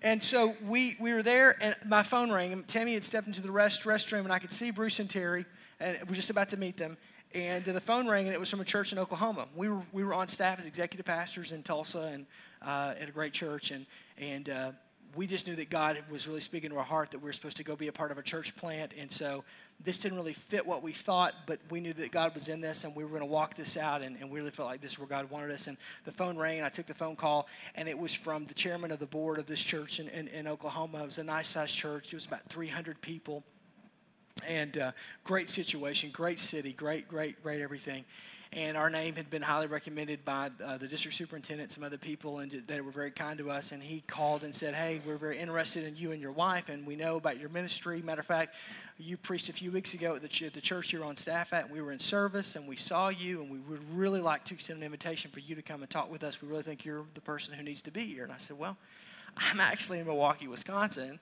And 0.00 0.22
so 0.22 0.54
we, 0.64 0.96
we 1.00 1.12
were 1.12 1.24
there, 1.24 1.56
and 1.60 1.74
my 1.84 2.04
phone 2.04 2.30
rang, 2.30 2.52
and 2.52 2.66
Tammy 2.68 2.94
had 2.94 3.02
stepped 3.02 3.26
into 3.26 3.42
the 3.42 3.50
rest, 3.50 3.82
restroom, 3.82 4.20
and 4.20 4.32
I 4.32 4.38
could 4.38 4.52
see 4.52 4.70
Bruce 4.70 5.00
and 5.00 5.10
Terry, 5.10 5.44
and 5.80 5.98
we're 6.08 6.14
just 6.14 6.30
about 6.30 6.50
to 6.50 6.56
meet 6.56 6.76
them. 6.76 6.96
And 7.34 7.64
the 7.64 7.80
phone 7.80 8.06
rang, 8.06 8.26
and 8.26 8.34
it 8.34 8.38
was 8.38 8.48
from 8.48 8.60
a 8.60 8.64
church 8.64 8.92
in 8.92 8.98
Oklahoma. 8.98 9.48
We 9.56 9.68
were, 9.68 9.82
we 9.92 10.04
were 10.04 10.14
on 10.14 10.28
staff 10.28 10.60
as 10.60 10.66
executive 10.66 11.04
pastors 11.04 11.50
in 11.50 11.64
Tulsa 11.64 12.10
and 12.12 12.26
uh, 12.62 12.94
at 12.98 13.08
a 13.08 13.12
great 13.12 13.32
church, 13.32 13.72
and, 13.72 13.86
and 14.18 14.48
uh, 14.48 14.70
we 15.16 15.26
just 15.26 15.48
knew 15.48 15.56
that 15.56 15.68
God 15.68 15.98
was 16.10 16.28
really 16.28 16.40
speaking 16.40 16.70
to 16.70 16.76
our 16.76 16.84
heart 16.84 17.10
that 17.10 17.18
we 17.18 17.24
were 17.24 17.32
supposed 17.32 17.56
to 17.56 17.64
go 17.64 17.74
be 17.74 17.88
a 17.88 17.92
part 17.92 18.12
of 18.12 18.18
a 18.18 18.22
church 18.22 18.54
plant. 18.54 18.92
And 18.96 19.10
so 19.10 19.42
this 19.84 19.98
didn't 19.98 20.18
really 20.18 20.32
fit 20.32 20.66
what 20.66 20.82
we 20.82 20.92
thought, 20.92 21.34
but 21.46 21.60
we 21.70 21.80
knew 21.80 21.92
that 21.92 22.10
God 22.10 22.34
was 22.34 22.48
in 22.48 22.60
this 22.60 22.84
and 22.84 22.96
we 22.96 23.04
were 23.04 23.10
going 23.10 23.20
to 23.20 23.26
walk 23.26 23.54
this 23.54 23.76
out. 23.76 24.02
And, 24.02 24.16
and 24.20 24.30
we 24.30 24.40
really 24.40 24.50
felt 24.50 24.68
like 24.68 24.80
this 24.80 24.92
is 24.92 24.98
where 24.98 25.08
God 25.08 25.30
wanted 25.30 25.52
us. 25.52 25.68
And 25.68 25.76
the 26.04 26.10
phone 26.10 26.36
rang, 26.36 26.62
I 26.62 26.68
took 26.68 26.86
the 26.86 26.94
phone 26.94 27.14
call, 27.14 27.46
and 27.76 27.88
it 27.88 27.96
was 27.96 28.12
from 28.12 28.44
the 28.44 28.54
chairman 28.54 28.90
of 28.90 28.98
the 28.98 29.06
board 29.06 29.38
of 29.38 29.46
this 29.46 29.62
church 29.62 30.00
in, 30.00 30.08
in, 30.08 30.28
in 30.28 30.48
Oklahoma. 30.48 31.02
It 31.02 31.06
was 31.06 31.18
a 31.18 31.24
nice 31.24 31.48
sized 31.48 31.76
church, 31.76 32.12
it 32.12 32.16
was 32.16 32.26
about 32.26 32.44
300 32.44 33.00
people. 33.00 33.44
And 34.46 34.78
uh, 34.78 34.92
great 35.24 35.50
situation, 35.50 36.10
great 36.10 36.38
city, 36.38 36.72
great, 36.72 37.08
great, 37.08 37.42
great 37.42 37.60
everything 37.60 38.04
and 38.52 38.78
our 38.78 38.88
name 38.88 39.14
had 39.14 39.28
been 39.28 39.42
highly 39.42 39.66
recommended 39.66 40.24
by 40.24 40.50
uh, 40.64 40.78
the 40.78 40.88
district 40.88 41.16
superintendent, 41.16 41.70
some 41.70 41.84
other 41.84 41.98
people, 41.98 42.38
and 42.38 42.50
that 42.66 42.82
were 42.82 42.90
very 42.90 43.10
kind 43.10 43.38
to 43.38 43.50
us. 43.50 43.72
And 43.72 43.82
he 43.82 44.02
called 44.06 44.42
and 44.42 44.54
said, 44.54 44.74
"Hey, 44.74 45.02
we're 45.04 45.18
very 45.18 45.38
interested 45.38 45.84
in 45.84 45.96
you 45.96 46.12
and 46.12 46.20
your 46.20 46.32
wife, 46.32 46.70
and 46.70 46.86
we 46.86 46.96
know 46.96 47.16
about 47.16 47.38
your 47.38 47.50
ministry. 47.50 48.00
Matter 48.00 48.20
of 48.20 48.26
fact, 48.26 48.54
you 48.96 49.18
preached 49.18 49.50
a 49.50 49.52
few 49.52 49.70
weeks 49.70 49.92
ago 49.92 50.16
at 50.16 50.22
the, 50.22 50.28
ch- 50.28 50.52
the 50.52 50.60
church 50.60 50.92
you're 50.92 51.04
on 51.04 51.16
staff 51.16 51.52
at. 51.52 51.66
And 51.66 51.72
we 51.72 51.82
were 51.82 51.92
in 51.92 51.98
service, 51.98 52.56
and 52.56 52.66
we 52.66 52.76
saw 52.76 53.10
you, 53.10 53.42
and 53.42 53.50
we 53.50 53.58
would 53.58 53.82
really 53.92 54.20
like 54.20 54.44
to 54.46 54.54
extend 54.54 54.78
an 54.78 54.84
invitation 54.84 55.30
for 55.30 55.40
you 55.40 55.54
to 55.54 55.62
come 55.62 55.82
and 55.82 55.90
talk 55.90 56.10
with 56.10 56.24
us. 56.24 56.40
We 56.40 56.48
really 56.48 56.62
think 56.62 56.84
you're 56.84 57.04
the 57.14 57.20
person 57.20 57.52
who 57.54 57.62
needs 57.62 57.82
to 57.82 57.90
be 57.90 58.06
here." 58.06 58.24
And 58.24 58.32
I 58.32 58.38
said, 58.38 58.58
"Well, 58.58 58.78
I'm 59.36 59.60
actually 59.60 59.98
in 59.98 60.06
Milwaukee, 60.06 60.48
Wisconsin, 60.48 61.20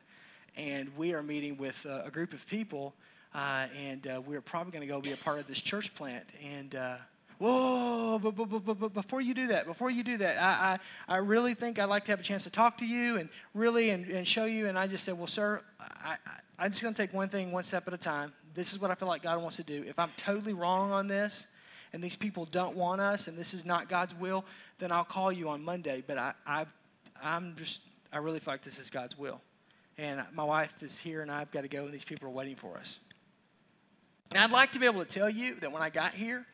and 0.57 0.97
we 0.97 1.13
are 1.13 1.25
meeting 1.25 1.57
with 1.57 1.85
uh, 1.87 2.03
a 2.05 2.11
group 2.11 2.33
of 2.33 2.47
people." 2.47 2.95
Uh, 3.35 3.67
and 3.77 4.07
uh, 4.07 4.23
we're 4.25 4.41
probably 4.41 4.73
going 4.73 4.81
to 4.81 4.87
go 4.87 4.99
be 4.99 5.13
a 5.13 5.17
part 5.17 5.39
of 5.39 5.47
this 5.47 5.61
church 5.61 5.95
plant. 5.95 6.25
And 6.43 6.75
uh, 6.75 6.97
Whoa, 7.39 8.19
but, 8.19 8.35
but, 8.35 8.65
but, 8.65 8.79
but, 8.81 8.95
before 8.95 9.21
you 9.21 9.35
do 9.35 9.49
that, 9.49 9.67
before 9.67 9.91
you 9.91 10.03
do 10.03 10.17
that, 10.19 10.39
I, 10.41 10.79
I, 11.09 11.17
I 11.17 11.19
really 11.19 11.53
think 11.53 11.79
I'd 11.79 11.85
like 11.85 12.07
to 12.07 12.13
have 12.13 12.21
a 12.21 12.23
chance 12.23 12.45
to 12.45 12.51
talk 12.51 12.79
to 12.79 12.87
you 12.87 13.19
and 13.19 13.29
really 13.53 13.91
and, 13.91 14.07
and 14.07 14.27
show 14.27 14.47
you. 14.47 14.69
And 14.69 14.79
I 14.79 14.87
just 14.87 15.05
said, 15.05 15.19
well, 15.19 15.27
sir, 15.27 15.61
I, 15.79 16.13
I, 16.13 16.17
I'm 16.59 16.71
just 16.71 16.83
going 16.83 16.95
to 16.95 17.01
take 17.01 17.13
one 17.13 17.29
thing 17.29 17.53
one 17.53 17.65
step 17.65 17.87
at 17.87 17.93
a 17.93 17.99
time. 17.99 18.33
This 18.55 18.73
is 18.73 18.81
what 18.81 18.91
I 18.91 18.95
feel 18.95 19.09
like 19.09 19.23
God 19.23 19.41
wants 19.43 19.57
to 19.57 19.63
do. 19.63 19.85
If 19.87 19.99
I'm 19.99 20.11
totally 20.17 20.55
wrong 20.55 20.93
on 20.93 21.09
this 21.09 21.47
and 21.93 22.03
these 22.03 22.17
people 22.17 22.47
don't 22.47 22.75
want 22.75 23.03
us 23.03 23.29
and 23.29 23.37
this 23.37 23.53
is 23.53 23.67
not 23.67 23.91
God's 23.91 24.15
will, 24.15 24.47
then 24.79 24.91
I'll 24.91 25.05
call 25.05 25.31
you 25.31 25.51
on 25.51 25.63
Monday. 25.63 26.03
But 26.07 26.17
I, 26.17 26.33
I, 26.47 26.65
I'm 27.23 27.55
just, 27.57 27.83
I 28.11 28.19
really 28.19 28.39
feel 28.39 28.55
like 28.55 28.63
this 28.63 28.79
is 28.79 28.89
God's 28.89 29.19
will. 29.19 29.43
And 29.99 30.23
my 30.33 30.45
wife 30.45 30.83
is 30.83 30.99
here 30.99 31.21
and 31.21 31.31
I've 31.31 31.51
got 31.51 31.63
to 31.63 31.69
go 31.69 31.85
and 31.85 31.93
these 31.93 32.05
people 32.05 32.29
are 32.29 32.33
waiting 32.33 32.57
for 32.57 32.79
us. 32.79 32.99
And 34.31 34.43
I'd 34.43 34.53
like 34.53 34.73
to 34.73 34.79
be 34.79 34.87
able 34.87 35.05
to 35.05 35.11
tell 35.11 35.29
you 35.29 35.57
that 35.57 35.71
when 35.71 35.83
I 35.83 35.91
got 35.91 36.15
here, 36.15 36.47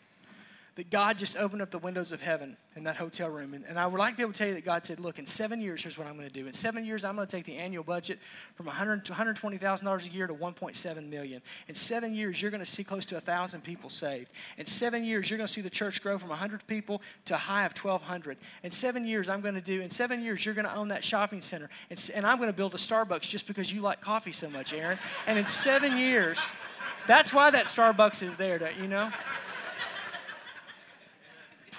that 0.77 0.89
God 0.89 1.19
just 1.19 1.37
opened 1.37 1.61
up 1.61 1.71
the 1.71 1.79
windows 1.79 2.13
of 2.13 2.23
heaven 2.23 2.57
in 2.77 2.85
that 2.85 2.97
hotel 2.97 3.29
room. 3.29 3.53
And, 3.53 3.65
and, 3.69 3.79
I 3.79 3.87
would 3.87 3.99
like 3.99 4.15
to 4.15 4.17
be 4.17 4.23
able 4.23 4.33
to 4.33 4.39
tell 4.39 4.49
you 4.49 4.55
that 4.55 4.65
God 4.65 4.87
said, 4.87 5.01
Look, 5.01 5.19
in 5.19 5.27
seven 5.27 5.61
years, 5.61 5.83
here's 5.83 5.99
what 5.99 6.07
I'm 6.07 6.17
going 6.17 6.29
to 6.29 6.33
do. 6.33 6.47
In 6.47 6.55
seven 6.55 6.87
years, 6.87 7.05
I'm 7.05 7.15
going 7.15 7.27
to 7.27 7.37
take 7.37 7.45
the 7.45 7.57
annual 7.57 7.85
budget 7.85 8.19
from 8.55 8.67
100 8.67 9.05
to 9.05 9.13
$120,000 9.13 10.07
a 10.07 10.09
year 10.09 10.27
to 10.27 10.35
1.7 10.35 11.09
million. 11.11 11.43
In 11.69 11.75
seven 11.75 12.15
years, 12.15 12.41
you're 12.41 12.51
going 12.51 12.65
to 12.65 12.71
see 12.71 12.85
close 12.85 13.05
to 13.07 13.17
1,000 13.17 13.63
people 13.63 13.91
saved. 13.91 14.31
In 14.57 14.65
seven 14.65 15.05
years, 15.05 15.29
you're 15.29 15.37
going 15.37 15.47
to 15.47 15.53
see 15.53 15.61
the 15.61 15.69
church 15.69 16.03
grow 16.03 16.17
from 16.17 16.31
100 16.31 16.67
people 16.67 17.03
to 17.27 17.35
a 17.35 17.39
high 17.39 17.67
of 17.67 17.77
1,200. 17.77 18.39
In 18.63 18.71
seven 18.71 19.07
years, 19.07 19.29
I'm 19.29 19.43
going 19.43 19.55
to 19.55 19.61
do, 19.61 19.83
in 19.83 19.91
seven 19.91 20.23
years, 20.23 20.47
you're 20.47 20.55
going 20.55 20.67
to 20.67 20.75
own 20.75 20.89
that 20.89 21.05
shopping 21.05 21.43
center. 21.43 21.69
And, 21.91 22.11
and 22.15 22.27
I'm 22.27 22.39
going 22.39 22.51
to 22.51 22.57
build 22.57 22.75
a 22.75 22.79
Starbucks 22.79 23.29
just 23.29 23.47
because 23.47 23.71
you 23.71 23.83
like 23.83 24.01
coffee 24.01 24.33
so 24.33 24.49
much, 24.49 24.73
Aaron. 24.73 24.99
And 25.27 25.39
in 25.39 25.47
seven 25.47 25.99
years, 25.99 26.39
that's 27.07 27.35
why 27.35 27.51
that 27.51 27.67
Starbucks 27.67 28.23
is 28.23 28.37
there, 28.37 28.59
don't 28.59 28.77
you 28.79 28.89
know? 28.89 29.11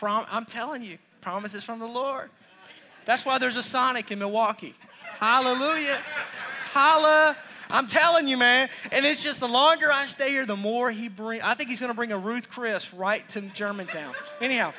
Prom- 0.03 0.25
I'm 0.29 0.43
telling 0.43 0.83
you, 0.83 0.97
promises 1.21 1.63
from 1.63 1.79
the 1.79 1.87
Lord. 1.87 2.29
That's 3.05 3.25
why 3.25 3.37
there's 3.37 3.55
a 3.55 3.63
Sonic 3.63 4.11
in 4.11 4.19
Milwaukee. 4.19 4.75
Hallelujah. 5.17 5.97
Holla. 6.73 7.37
I'm 7.71 7.87
telling 7.87 8.27
you, 8.27 8.35
man. 8.35 8.67
And 8.91 9.05
it's 9.05 9.23
just 9.23 9.39
the 9.39 9.47
longer 9.47 9.89
I 9.89 10.07
stay 10.07 10.31
here, 10.31 10.45
the 10.45 10.57
more 10.57 10.91
he 10.91 11.07
bring. 11.07 11.41
I 11.41 11.53
think 11.53 11.69
he's 11.69 11.79
going 11.79 11.89
to 11.89 11.95
bring 11.95 12.11
a 12.11 12.17
Ruth 12.17 12.49
Chris 12.49 12.93
right 12.93 13.25
to 13.29 13.39
Germantown. 13.53 14.13
Anyhow, 14.41 14.73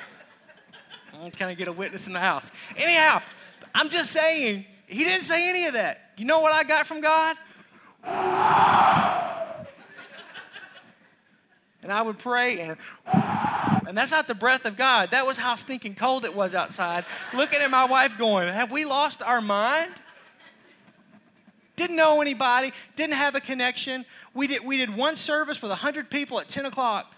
I'm 1.22 1.30
kind 1.30 1.50
of 1.50 1.56
get 1.56 1.68
a 1.68 1.72
witness 1.72 2.06
in 2.06 2.12
the 2.12 2.20
house. 2.20 2.52
Anyhow, 2.76 3.22
I'm 3.74 3.88
just 3.88 4.12
saying, 4.12 4.66
he 4.86 5.04
didn't 5.04 5.24
say 5.24 5.48
any 5.48 5.64
of 5.64 5.72
that. 5.72 6.02
You 6.18 6.26
know 6.26 6.40
what 6.40 6.52
I 6.52 6.64
got 6.64 6.86
from 6.86 7.00
God? 7.00 7.36
and 11.82 11.90
I 11.90 12.02
would 12.02 12.18
pray 12.18 12.60
and 12.60 12.76
and 13.86 13.96
that's 13.96 14.10
not 14.10 14.26
the 14.26 14.34
breath 14.34 14.64
of 14.64 14.76
God. 14.76 15.10
That 15.10 15.26
was 15.26 15.38
how 15.38 15.54
stinking 15.54 15.94
cold 15.94 16.24
it 16.24 16.34
was 16.34 16.54
outside. 16.54 17.04
Looking 17.34 17.60
at 17.60 17.70
my 17.70 17.84
wife 17.84 18.16
going, 18.18 18.48
Have 18.48 18.72
we 18.72 18.84
lost 18.84 19.22
our 19.22 19.40
mind? 19.40 19.92
Didn't 21.76 21.96
know 21.96 22.20
anybody, 22.20 22.72
didn't 22.96 23.14
have 23.14 23.34
a 23.34 23.40
connection. 23.40 24.04
We 24.32 24.46
did, 24.46 24.64
we 24.64 24.76
did 24.76 24.96
one 24.96 25.16
service 25.16 25.60
with 25.60 25.70
100 25.70 26.08
people 26.08 26.38
at 26.38 26.48
10 26.48 26.66
o'clock. 26.66 27.12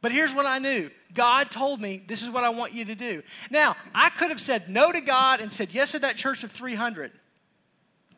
But 0.00 0.12
here's 0.12 0.32
what 0.32 0.46
I 0.46 0.58
knew 0.58 0.90
God 1.14 1.50
told 1.50 1.80
me, 1.80 2.02
This 2.06 2.22
is 2.22 2.30
what 2.30 2.44
I 2.44 2.50
want 2.50 2.72
you 2.72 2.84
to 2.86 2.94
do. 2.94 3.22
Now, 3.50 3.76
I 3.94 4.10
could 4.10 4.30
have 4.30 4.40
said 4.40 4.68
no 4.70 4.92
to 4.92 5.00
God 5.00 5.40
and 5.40 5.52
said 5.52 5.70
yes 5.72 5.92
to 5.92 5.98
that 6.00 6.16
church 6.16 6.44
of 6.44 6.52
300, 6.52 7.12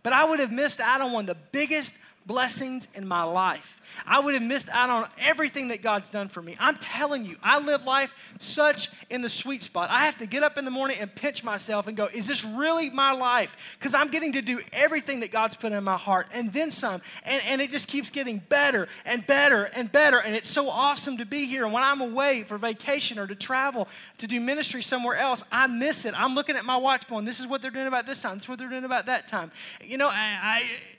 but 0.03 0.13
I 0.13 0.29
would 0.29 0.41
have 0.41 0.53
missed 0.53 0.81
out 0.81 1.01
on 1.01 1.13
one 1.13 1.23
of 1.23 1.29
the 1.29 1.43
biggest 1.51 1.95
blessings 2.29 2.87
in 2.95 3.09
my 3.09 3.25
life. 3.25 3.81
I 4.07 4.21
would 4.21 4.35
have 4.35 4.43
missed 4.43 4.69
out 4.69 4.91
on 4.91 5.09
everything 5.19 5.69
that 5.69 5.83
God's 5.83 6.11
done 6.11 6.29
for 6.29 6.43
me. 6.43 6.57
I'm 6.61 6.77
telling 6.77 7.25
you, 7.25 7.37
I 7.43 7.59
live 7.59 7.87
life 7.87 8.15
such 8.39 8.91
in 9.11 9.23
the 9.23 9.31
sweet 9.31 9.65
spot. 9.65 9.91
I 9.91 10.05
have 10.05 10.19
to 10.19 10.27
get 10.27 10.43
up 10.43 10.59
in 10.59 10.67
the 10.67 10.71
morning 10.71 10.99
and 11.01 11.13
pinch 11.13 11.43
myself 11.43 11.89
and 11.89 11.97
go, 11.97 12.07
is 12.07 12.27
this 12.27 12.45
really 12.45 12.91
my 12.91 13.13
life? 13.13 13.77
Because 13.79 13.95
I'm 13.95 14.09
getting 14.09 14.35
to 14.35 14.43
do 14.43 14.61
everything 14.73 15.21
that 15.21 15.33
God's 15.33 15.57
put 15.57 15.73
in 15.73 15.83
my 15.83 15.97
heart 15.97 16.29
and 16.33 16.53
then 16.53 16.71
some. 16.71 17.01
And, 17.25 17.43
and 17.47 17.61
it 17.63 17.71
just 17.71 17.89
keeps 17.89 18.11
getting 18.11 18.39
better 18.49 18.89
and 19.07 19.27
better 19.27 19.65
and 19.65 19.91
better. 19.91 20.19
And 20.19 20.37
it's 20.37 20.51
so 20.51 20.69
awesome 20.69 21.17
to 21.17 21.25
be 21.25 21.47
here. 21.47 21.65
And 21.65 21.73
when 21.73 21.83
I'm 21.83 22.03
away 22.03 22.45
for 22.45 22.59
vacation 22.59 23.19
or 23.19 23.27
to 23.27 23.35
travel 23.35 23.89
to 24.19 24.27
do 24.27 24.39
ministry 24.39 24.83
somewhere 24.83 25.17
else, 25.17 25.43
I 25.51 25.67
miss 25.67 26.05
it. 26.05 26.13
I'm 26.15 26.35
looking 26.35 26.57
at 26.57 26.67
my 26.67 26.77
watch 26.77 27.09
going, 27.09 27.25
this 27.25 27.41
is 27.41 27.47
what 27.47 27.63
they're 27.63 27.71
doing 27.71 27.87
about 27.87 28.05
this 28.05 28.21
time. 28.21 28.35
This 28.35 28.45
is 28.45 28.49
what 28.51 28.59
they're 28.59 28.69
doing 28.69 28.85
about 28.85 29.07
that 29.07 29.29
time. 29.29 29.51
You 29.83 29.97
know, 29.97 30.09
I, 30.09 30.39
I 30.43 30.98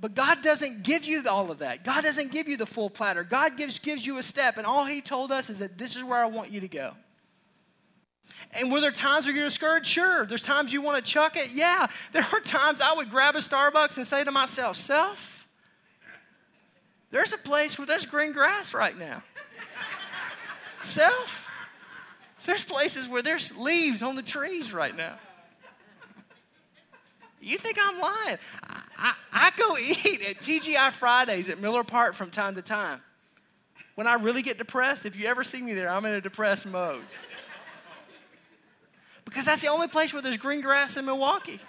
but 0.00 0.14
God 0.14 0.42
doesn't 0.42 0.82
give 0.82 1.04
you 1.04 1.22
all 1.28 1.50
of 1.50 1.58
that. 1.58 1.84
God 1.84 2.02
doesn't 2.02 2.32
give 2.32 2.48
you 2.48 2.56
the 2.56 2.66
full 2.66 2.88
platter. 2.88 3.22
God 3.22 3.58
gives, 3.58 3.78
gives 3.78 4.06
you 4.06 4.16
a 4.16 4.22
step, 4.22 4.56
and 4.56 4.66
all 4.66 4.86
He 4.86 5.02
told 5.02 5.30
us 5.30 5.50
is 5.50 5.58
that 5.58 5.76
this 5.76 5.94
is 5.94 6.02
where 6.02 6.18
I 6.18 6.26
want 6.26 6.50
you 6.50 6.60
to 6.60 6.68
go. 6.68 6.94
And 8.52 8.72
were 8.72 8.80
there 8.80 8.92
times 8.92 9.26
where 9.26 9.34
you're 9.34 9.44
discouraged? 9.44 9.86
Sure. 9.86 10.24
There's 10.24 10.42
times 10.42 10.72
you 10.72 10.80
want 10.80 11.04
to 11.04 11.10
chuck 11.10 11.36
it? 11.36 11.52
Yeah. 11.52 11.86
There 12.12 12.26
are 12.32 12.40
times 12.40 12.80
I 12.80 12.94
would 12.94 13.10
grab 13.10 13.36
a 13.36 13.38
Starbucks 13.38 13.96
and 13.96 14.06
say 14.06 14.24
to 14.24 14.30
myself, 14.30 14.76
Self, 14.76 15.48
there's 17.10 17.32
a 17.32 17.38
place 17.38 17.78
where 17.78 17.86
there's 17.86 18.06
green 18.06 18.32
grass 18.32 18.72
right 18.72 18.96
now. 18.96 19.22
Self, 20.82 21.48
there's 22.46 22.64
places 22.64 23.08
where 23.08 23.22
there's 23.22 23.56
leaves 23.56 24.02
on 24.02 24.16
the 24.16 24.22
trees 24.22 24.72
right 24.72 24.96
now. 24.96 25.18
You 27.40 27.56
think 27.56 27.78
I'm 27.80 27.98
lying? 27.98 28.38
I, 28.64 28.82
I, 28.98 29.14
I, 29.32 29.50
go 29.56 29.76
eat 29.78 30.28
at 30.28 30.36
TGI 30.40 30.90
Fridays 30.90 31.48
at 31.48 31.58
Miller 31.60 31.84
Park 31.84 32.14
from 32.14 32.30
time 32.30 32.54
to 32.56 32.62
time. 32.62 33.00
When 33.94 34.06
I 34.06 34.14
really 34.14 34.42
get 34.42 34.58
depressed, 34.58 35.06
if 35.06 35.18
you 35.18 35.26
ever 35.26 35.44
see 35.44 35.60
me 35.60 35.74
there, 35.74 35.88
I'm 35.88 36.04
in 36.04 36.14
a 36.14 36.20
depressed 36.20 36.66
mode. 36.66 37.02
Because 39.24 39.44
that's 39.44 39.62
the 39.62 39.68
only 39.68 39.88
place 39.88 40.12
where 40.12 40.22
there's 40.22 40.36
green 40.36 40.60
grass 40.60 40.96
in 40.96 41.04
Milwaukee. 41.04 41.60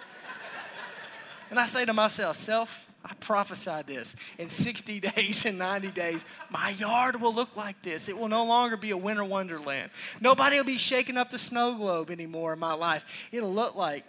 And 1.50 1.58
I 1.58 1.66
say 1.66 1.84
to 1.84 1.92
myself, 1.92 2.36
self, 2.36 2.90
I 3.04 3.14
prophesied 3.14 3.86
this. 3.86 4.16
In 4.38 4.48
60 4.48 5.00
days 5.00 5.44
and 5.44 5.58
90 5.58 5.90
days, 5.90 6.24
my 6.50 6.70
yard 6.70 7.20
will 7.20 7.34
look 7.34 7.56
like 7.56 7.80
this. 7.82 8.08
It 8.08 8.18
will 8.18 8.28
no 8.28 8.44
longer 8.44 8.76
be 8.76 8.90
a 8.90 8.96
winter 8.96 9.24
wonderland. 9.24 9.90
Nobody 10.20 10.56
will 10.56 10.64
be 10.64 10.78
shaking 10.78 11.16
up 11.16 11.30
the 11.30 11.38
snow 11.38 11.74
globe 11.74 12.10
anymore 12.10 12.52
in 12.52 12.58
my 12.58 12.74
life. 12.74 13.28
It'll 13.32 13.52
look 13.52 13.76
like 13.76 14.04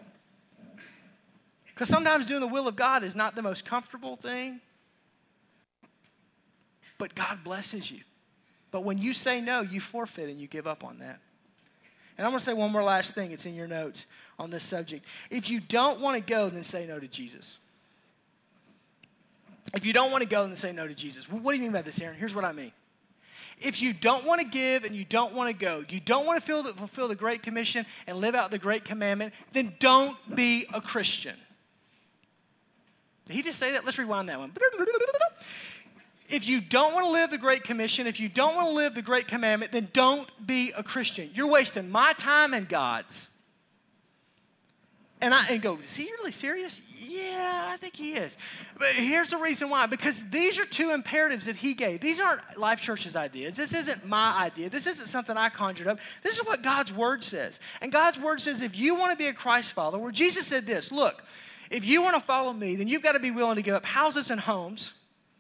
because 1.73 1.89
sometimes 1.89 2.27
doing 2.27 2.41
the 2.41 2.47
will 2.47 2.67
of 2.67 2.75
God 2.75 3.03
is 3.03 3.15
not 3.15 3.36
the 3.36 3.41
most 3.41 3.65
comfortable 3.65 4.15
thing, 4.15 4.62
but 6.97 7.15
God 7.15 7.43
blesses 7.43 7.89
you. 7.91 8.01
But 8.71 8.83
when 8.83 8.97
you 8.97 9.13
say 9.13 9.41
no, 9.41 9.62
you 9.62 9.79
forfeit 9.79 10.29
and 10.29 10.39
you 10.39 10.47
give 10.47 10.67
up 10.67 10.83
on 10.83 10.99
that. 10.99 11.19
And 12.17 12.25
I'm 12.25 12.31
going 12.31 12.39
to 12.39 12.45
say 12.45 12.53
one 12.53 12.71
more 12.71 12.83
last 12.83 13.15
thing. 13.15 13.31
It's 13.31 13.45
in 13.45 13.55
your 13.55 13.67
notes 13.67 14.05
on 14.38 14.51
this 14.51 14.63
subject. 14.63 15.05
If 15.29 15.49
you 15.49 15.59
don't 15.59 15.99
want 15.99 16.17
to 16.17 16.23
go, 16.23 16.49
then 16.49 16.63
say 16.63 16.86
no 16.88 16.99
to 16.99 17.07
Jesus. 17.07 17.57
if 19.73 19.86
you 19.86 19.93
don't 19.93 20.12
want 20.12 20.23
to 20.23 20.29
go, 20.29 20.45
then 20.45 20.55
say 20.55 20.71
no 20.71 20.88
to 20.88 20.93
Jesus. 20.93 21.29
What 21.29 21.51
do 21.51 21.57
you 21.57 21.63
mean 21.63 21.71
by 21.71 21.81
this, 21.81 21.99
Aaron? 21.99 22.15
Here's 22.15 22.36
what 22.36 22.45
I 22.45 22.51
mean. 22.51 22.71
If 23.59 23.81
you 23.81 23.93
don't 23.93 24.25
want 24.25 24.41
to 24.41 24.47
give 24.47 24.83
and 24.83 24.95
you 24.95 25.05
don't 25.05 25.33
want 25.33 25.49
to 25.49 25.65
go, 25.65 25.83
you 25.88 25.99
don't 25.99 26.25
want 26.25 26.43
to 26.43 26.63
fulfill 26.73 27.07
the 27.07 27.15
Great 27.15 27.43
Commission 27.43 27.86
and 28.07 28.17
live 28.17 28.36
out 28.36 28.51
the 28.51 28.57
Great 28.57 28.86
Commandment, 28.86 29.33
then 29.51 29.73
don't 29.79 30.17
be 30.36 30.65
a 30.73 30.81
Christian. 30.81 31.36
Did 33.25 33.36
he 33.36 33.41
just 33.41 33.59
say 33.59 33.71
that? 33.71 33.86
Let's 33.86 33.97
rewind 33.97 34.29
that 34.29 34.39
one. 34.39 34.51
If 36.29 36.47
you 36.47 36.62
don't 36.62 36.93
want 36.93 37.05
to 37.05 37.12
live 37.12 37.29
the 37.29 37.38
Great 37.38 37.63
Commission, 37.63 38.07
if 38.07 38.19
you 38.19 38.27
don't 38.27 38.55
want 38.55 38.67
to 38.69 38.73
live 38.73 38.95
the 38.95 39.01
Great 39.01 39.27
Commandment, 39.27 39.71
then 39.71 39.89
don't 39.93 40.27
be 40.45 40.73
a 40.75 40.81
Christian. 40.81 41.29
You're 41.33 41.49
wasting 41.49 41.89
my 41.89 42.13
time 42.13 42.53
and 42.53 42.67
God's. 42.67 43.27
And 45.21 45.33
I 45.33 45.47
and 45.47 45.62
go, 45.62 45.77
is 45.77 45.95
he 45.95 46.05
really 46.05 46.33
serious? 46.33 46.81
Yeah, 46.99 47.69
I 47.71 47.77
think 47.77 47.95
he 47.95 48.13
is. 48.13 48.36
But 48.77 48.88
here's 48.88 49.29
the 49.29 49.38
reason 49.38 49.69
why 49.69 49.86
because 49.86 50.29
these 50.29 50.59
are 50.59 50.65
two 50.65 50.91
imperatives 50.91 51.45
that 51.45 51.55
he 51.55 51.73
gave. 51.75 52.01
These 52.01 52.19
aren't 52.19 52.57
Life 52.57 52.81
Church's 52.81 53.15
ideas. 53.15 53.55
This 53.55 53.73
isn't 53.73 54.05
my 54.05 54.38
idea. 54.38 54.69
This 54.69 54.86
isn't 54.86 55.05
something 55.05 55.38
I 55.38 55.47
conjured 55.47 55.88
up. 55.88 55.99
This 56.23 56.39
is 56.39 56.45
what 56.45 56.62
God's 56.62 56.91
Word 56.91 57.23
says. 57.23 57.62
And 57.81 57.89
God's 57.89 58.19
Word 58.19 58.41
says 58.41 58.62
if 58.62 58.77
you 58.77 58.95
want 58.95 59.12
to 59.12 59.17
be 59.17 59.27
a 59.27 59.33
Christ 59.33 59.71
follower, 59.71 60.12
Jesus 60.12 60.45
said 60.47 60.65
this 60.65 60.91
look, 60.91 61.23
if 61.73 61.86
you 61.86 62.01
want 62.01 62.15
to 62.15 62.21
follow 62.21 62.53
me, 62.53 62.75
then 62.75 62.88
you've 62.88 63.01
got 63.01 63.13
to 63.13 63.19
be 63.19 63.31
willing 63.31 63.55
to 63.55 63.62
give 63.62 63.75
up 63.75 63.86
houses 63.86 64.31
and 64.31 64.39
homes 64.39 64.93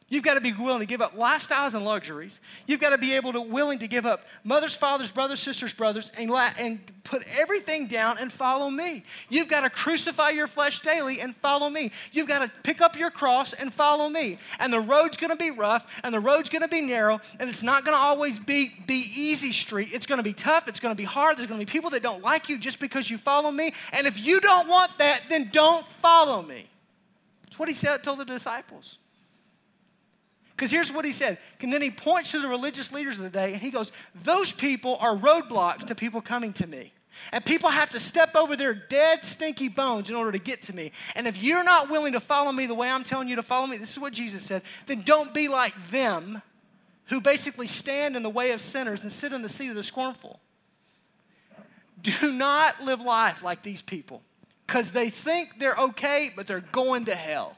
You've 0.09 0.23
got 0.23 0.35
to 0.35 0.41
be 0.41 0.53
willing 0.53 0.81
to 0.81 0.85
give 0.85 1.01
up 1.01 1.15
lifestyles 1.15 1.73
and 1.73 1.83
luxuries. 1.85 2.39
You've 2.67 2.79
got 2.79 2.91
to 2.91 2.97
be 2.97 3.15
able 3.15 3.33
to 3.33 3.41
willing 3.41 3.79
to 3.79 3.87
give 3.87 4.05
up 4.05 4.25
mothers, 4.43 4.75
fathers, 4.75 5.11
brothers, 5.11 5.39
sisters, 5.39 5.73
brothers, 5.73 6.11
and, 6.17 6.29
la- 6.29 6.51
and 6.59 6.79
put 7.03 7.23
everything 7.39 7.87
down 7.87 8.17
and 8.19 8.31
follow 8.31 8.69
me. 8.69 9.05
You've 9.29 9.47
got 9.47 9.61
to 9.61 9.69
crucify 9.69 10.29
your 10.29 10.47
flesh 10.47 10.81
daily 10.81 11.19
and 11.19 11.35
follow 11.37 11.69
me. 11.69 11.91
You've 12.11 12.27
got 12.27 12.43
to 12.43 12.51
pick 12.63 12.81
up 12.81 12.97
your 12.97 13.11
cross 13.11 13.53
and 13.53 13.73
follow 13.73 14.09
me. 14.09 14.37
And 14.59 14.71
the 14.71 14.81
road's 14.81 15.17
going 15.17 15.31
to 15.31 15.37
be 15.37 15.51
rough, 15.51 15.87
and 16.03 16.13
the 16.13 16.19
road's 16.19 16.49
going 16.49 16.61
to 16.61 16.67
be 16.67 16.81
narrow, 16.81 17.19
and 17.39 17.49
it's 17.49 17.63
not 17.63 17.85
going 17.85 17.95
to 17.95 18.01
always 18.01 18.37
be 18.39 18.73
the 18.85 18.93
easy 18.93 19.51
street. 19.51 19.89
It's 19.93 20.05
going 20.05 20.19
to 20.19 20.23
be 20.23 20.33
tough. 20.33 20.67
It's 20.67 20.79
going 20.79 20.93
to 20.93 20.97
be 20.97 21.05
hard. 21.05 21.37
There's 21.37 21.47
going 21.47 21.59
to 21.59 21.65
be 21.65 21.71
people 21.71 21.89
that 21.91 22.03
don't 22.03 22.21
like 22.21 22.49
you 22.49 22.59
just 22.59 22.79
because 22.79 23.09
you 23.09 23.17
follow 23.17 23.51
me. 23.51 23.73
And 23.93 24.05
if 24.05 24.23
you 24.23 24.41
don't 24.41 24.67
want 24.67 24.95
that, 24.97 25.23
then 25.29 25.49
don't 25.51 25.85
follow 25.85 26.41
me. 26.41 26.67
That's 27.43 27.57
what 27.57 27.67
he 27.67 27.73
said, 27.73 28.03
told 28.03 28.19
the 28.19 28.25
disciples. 28.25 28.97
Because 30.55 30.71
here's 30.71 30.91
what 30.91 31.05
he 31.05 31.11
said. 31.11 31.37
And 31.61 31.73
then 31.73 31.81
he 31.81 31.89
points 31.89 32.31
to 32.31 32.39
the 32.39 32.47
religious 32.47 32.91
leaders 32.91 33.17
of 33.17 33.23
the 33.23 33.29
day 33.29 33.53
and 33.53 33.61
he 33.61 33.71
goes, 33.71 33.91
Those 34.15 34.51
people 34.51 34.97
are 34.99 35.15
roadblocks 35.15 35.85
to 35.85 35.95
people 35.95 36.21
coming 36.21 36.53
to 36.53 36.67
me. 36.67 36.93
And 37.31 37.45
people 37.45 37.69
have 37.69 37.91
to 37.91 37.99
step 37.99 38.35
over 38.35 38.55
their 38.55 38.73
dead, 38.73 39.23
stinky 39.23 39.67
bones 39.67 40.09
in 40.09 40.15
order 40.15 40.31
to 40.31 40.39
get 40.39 40.63
to 40.63 40.75
me. 40.75 40.91
And 41.15 41.27
if 41.27 41.41
you're 41.41 41.63
not 41.63 41.89
willing 41.89 42.13
to 42.13 42.19
follow 42.19 42.51
me 42.51 42.65
the 42.65 42.73
way 42.73 42.89
I'm 42.89 43.03
telling 43.03 43.27
you 43.27 43.35
to 43.35 43.43
follow 43.43 43.67
me, 43.67 43.77
this 43.77 43.91
is 43.91 43.99
what 43.99 44.13
Jesus 44.13 44.43
said, 44.43 44.63
then 44.87 45.01
don't 45.01 45.33
be 45.33 45.47
like 45.47 45.73
them 45.89 46.41
who 47.05 47.21
basically 47.21 47.67
stand 47.67 48.15
in 48.15 48.23
the 48.23 48.29
way 48.29 48.51
of 48.51 48.61
sinners 48.61 49.03
and 49.03 49.13
sit 49.13 49.33
in 49.33 49.41
the 49.41 49.49
seat 49.49 49.69
of 49.69 49.75
the 49.75 49.83
scornful. 49.83 50.39
Do 52.01 52.33
not 52.33 52.81
live 52.81 53.01
life 53.01 53.43
like 53.43 53.61
these 53.61 53.81
people 53.81 54.23
because 54.65 54.91
they 54.91 55.09
think 55.09 55.59
they're 55.59 55.75
okay, 55.75 56.31
but 56.35 56.47
they're 56.47 56.59
going 56.59 57.05
to 57.05 57.15
hell. 57.15 57.55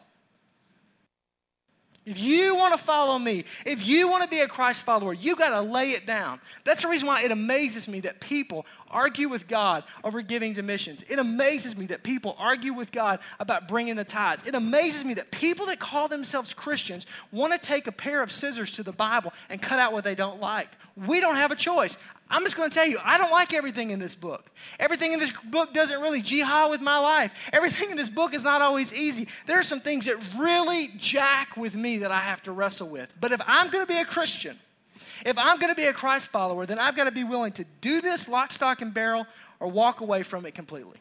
If 2.05 2.19
you 2.19 2.55
want 2.55 2.77
to 2.77 2.83
follow 2.83 3.17
me, 3.17 3.45
if 3.65 3.85
you 3.85 4.09
want 4.09 4.23
to 4.23 4.29
be 4.29 4.39
a 4.39 4.47
Christ 4.47 4.83
follower, 4.83 5.13
you 5.13 5.35
got 5.35 5.49
to 5.49 5.61
lay 5.61 5.91
it 5.91 6.05
down. 6.05 6.39
That's 6.63 6.83
the 6.83 6.87
reason 6.87 7.07
why 7.07 7.23
it 7.23 7.31
amazes 7.31 7.87
me 7.87 7.99
that 8.01 8.19
people 8.19 8.65
argue 8.91 9.29
with 9.29 9.47
God 9.47 9.83
over 10.03 10.21
giving 10.21 10.53
to 10.55 10.61
missions. 10.61 11.03
It 11.09 11.19
amazes 11.19 11.77
me 11.77 11.87
that 11.87 12.03
people 12.03 12.35
argue 12.39 12.73
with 12.73 12.91
God 12.91 13.19
about 13.39 13.67
bringing 13.67 13.95
the 13.95 14.03
tithes. 14.03 14.47
It 14.47 14.55
amazes 14.55 15.03
me 15.03 15.13
that 15.15 15.31
people 15.31 15.65
that 15.67 15.79
call 15.79 16.07
themselves 16.07 16.53
Christians 16.53 17.05
want 17.31 17.53
to 17.53 17.59
take 17.59 17.87
a 17.87 17.91
pair 17.91 18.21
of 18.21 18.31
scissors 18.31 18.71
to 18.73 18.83
the 18.83 18.91
Bible 18.91 19.33
and 19.49 19.61
cut 19.61 19.79
out 19.79 19.93
what 19.93 20.03
they 20.03 20.15
don't 20.15 20.39
like. 20.39 20.69
We 20.95 21.19
don't 21.19 21.35
have 21.35 21.51
a 21.51 21.55
choice. 21.55 21.97
I'm 22.29 22.43
just 22.43 22.57
going 22.57 22.69
to 22.69 22.73
tell 22.73 22.87
you, 22.87 22.97
I 23.03 23.17
don't 23.17 23.31
like 23.31 23.53
everything 23.53 23.91
in 23.91 23.99
this 23.99 24.15
book. 24.15 24.49
Everything 24.79 25.13
in 25.13 25.19
this 25.19 25.31
book 25.31 25.73
doesn't 25.73 26.01
really 26.01 26.21
jihad 26.21 26.71
with 26.71 26.81
my 26.81 26.97
life. 26.97 27.33
Everything 27.53 27.91
in 27.91 27.97
this 27.97 28.09
book 28.09 28.33
is 28.33 28.43
not 28.43 28.61
always 28.61 28.93
easy. 28.93 29.27
There 29.45 29.59
are 29.59 29.63
some 29.63 29.79
things 29.79 30.05
that 30.05 30.17
really 30.37 30.89
jack 30.97 31.55
with 31.55 31.75
me 31.75 31.99
that 31.99 32.11
I 32.11 32.19
have 32.19 32.41
to 32.43 32.51
wrestle 32.51 32.89
with. 32.89 33.15
But 33.19 33.31
if 33.31 33.41
I'm 33.45 33.69
going 33.69 33.85
to 33.85 33.91
be 33.91 33.99
a 33.99 34.05
Christian, 34.05 34.57
if 35.25 35.37
I'm 35.37 35.57
going 35.59 35.71
to 35.71 35.75
be 35.75 35.85
a 35.85 35.93
Christ 35.93 36.29
follower, 36.29 36.65
then 36.65 36.79
I've 36.79 36.95
got 36.95 37.05
to 37.05 37.11
be 37.11 37.23
willing 37.23 37.51
to 37.53 37.65
do 37.81 38.01
this 38.01 38.27
lock, 38.27 38.53
stock, 38.53 38.81
and 38.81 38.93
barrel 38.93 39.27
or 39.59 39.67
walk 39.67 40.01
away 40.01 40.23
from 40.23 40.45
it 40.45 40.55
completely. 40.55 40.97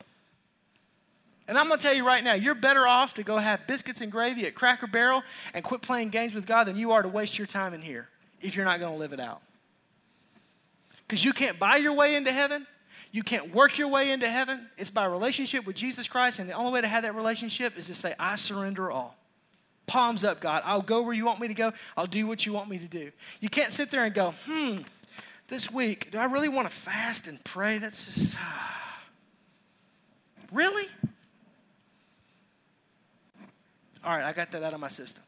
And 1.47 1.59
I'm 1.59 1.69
going 1.69 1.79
to 1.79 1.83
tell 1.83 1.95
you 1.95 2.07
right 2.07 2.25
now, 2.25 2.35
you're 2.35 2.55
better 2.55 2.87
off 2.87 3.15
to 3.15 3.23
go 3.23 3.37
have 3.37 3.67
biscuits 3.67 4.01
and 4.01 4.11
gravy 4.11 4.47
at 4.47 4.55
Cracker 4.55 4.87
Barrel 4.87 5.23
and 5.53 5.63
quit 5.63 5.83
playing 5.83 6.09
games 6.09 6.35
with 6.35 6.47
God 6.47 6.65
than 6.65 6.77
you 6.77 6.93
are 6.93 7.03
to 7.03 7.09
waste 7.09 7.37
your 7.37 7.47
time 7.47 7.75
in 7.75 7.83
here 7.83 8.09
if 8.41 8.57
you're 8.57 8.65
not 8.65 8.81
going 8.81 8.93
to 8.93 8.99
live 8.99 9.13
it 9.13 9.21
out. 9.21 9.43
Because 11.07 11.23
you 11.25 11.35
can't 11.35 11.59
buy 11.59 11.77
your 11.77 11.93
way 11.95 12.15
into 12.15 12.33
heaven. 12.33 12.67
You 13.13 13.23
can't 13.23 13.55
work 13.55 13.79
your 13.79 13.89
way 13.89 14.11
into 14.11 14.29
heaven. 14.29 14.69
It's 14.79 14.91
by 14.91 15.05
relationship 15.05 15.67
with 15.67 15.77
Jesus 15.77 16.09
Christ. 16.09 16.39
And 16.39 16.49
the 16.49 16.55
only 16.55 16.73
way 16.73 16.81
to 16.81 16.89
have 16.89 17.03
that 17.03 17.15
relationship 17.15 17.77
is 17.77 17.87
to 17.87 17.95
say, 17.95 18.15
I 18.19 18.37
surrender 18.37 18.91
all. 18.91 19.17
Palms 19.87 20.25
up, 20.25 20.41
God. 20.41 20.63
I'll 20.65 20.81
go 20.81 21.03
where 21.03 21.15
you 21.15 21.27
want 21.27 21.41
me 21.41 21.49
to 21.49 21.55
go. 21.55 21.73
I'll 21.97 22.07
do 22.07 22.27
what 22.27 22.47
you 22.47 22.53
want 22.53 22.69
me 22.69 22.79
to 22.79 22.87
do. 22.87 23.11
You 23.41 23.49
can't 23.49 23.73
sit 23.73 23.91
there 23.91 24.05
and 24.05 24.15
go, 24.15 24.35
hmm, 24.47 24.79
this 25.49 25.71
week, 25.71 26.11
do 26.11 26.19
I 26.19 26.25
really 26.25 26.49
want 26.49 26.69
to 26.69 26.75
fast 26.75 27.29
and 27.29 27.43
pray? 27.45 27.79
That's 27.79 28.05
just, 28.07 28.37
ah. 28.39 29.03
really? 30.53 30.89
All 34.05 34.17
right, 34.17 34.25
I 34.25 34.33
got 34.33 34.51
that 34.53 34.63
out 34.63 34.75
of 34.75 34.81
my 34.81 34.89
system. 34.89 35.23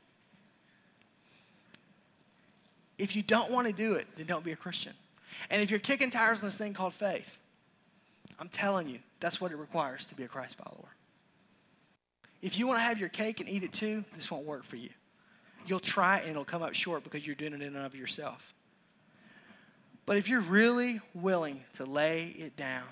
If 2.98 3.14
you 3.14 3.22
don't 3.22 3.50
want 3.50 3.66
to 3.66 3.72
do 3.72 3.94
it, 3.94 4.06
then 4.16 4.26
don't 4.26 4.44
be 4.44 4.52
a 4.52 4.56
Christian. 4.56 4.92
And 5.50 5.60
if 5.60 5.70
you're 5.70 5.80
kicking 5.80 6.10
tires 6.10 6.40
on 6.40 6.46
this 6.46 6.56
thing 6.56 6.72
called 6.72 6.94
faith, 6.94 7.36
I'm 8.38 8.48
telling 8.48 8.88
you, 8.88 8.98
that's 9.20 9.40
what 9.40 9.52
it 9.52 9.56
requires 9.56 10.06
to 10.06 10.14
be 10.14 10.22
a 10.24 10.28
Christ 10.28 10.56
follower. 10.58 10.95
If 12.46 12.60
you 12.60 12.68
want 12.68 12.78
to 12.78 12.84
have 12.84 13.00
your 13.00 13.08
cake 13.08 13.40
and 13.40 13.48
eat 13.48 13.64
it 13.64 13.72
too, 13.72 14.04
this 14.14 14.30
won't 14.30 14.46
work 14.46 14.62
for 14.62 14.76
you. 14.76 14.90
You'll 15.66 15.80
try 15.80 16.20
and 16.20 16.30
it'll 16.30 16.44
come 16.44 16.62
up 16.62 16.74
short 16.74 17.02
because 17.02 17.26
you're 17.26 17.34
doing 17.34 17.54
it 17.54 17.60
in 17.60 17.74
and 17.74 17.84
of 17.84 17.96
yourself. 17.96 18.54
But 20.06 20.16
if 20.16 20.28
you're 20.28 20.42
really 20.42 21.00
willing 21.12 21.64
to 21.72 21.84
lay 21.84 22.28
it 22.38 22.56
down, 22.56 22.84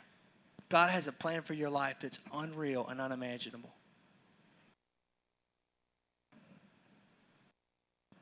God 0.70 0.90
has 0.90 1.06
a 1.06 1.12
plan 1.12 1.42
for 1.42 1.54
your 1.54 1.70
life 1.70 1.98
that's 2.00 2.18
unreal 2.34 2.88
and 2.88 3.00
unimaginable. 3.00 3.70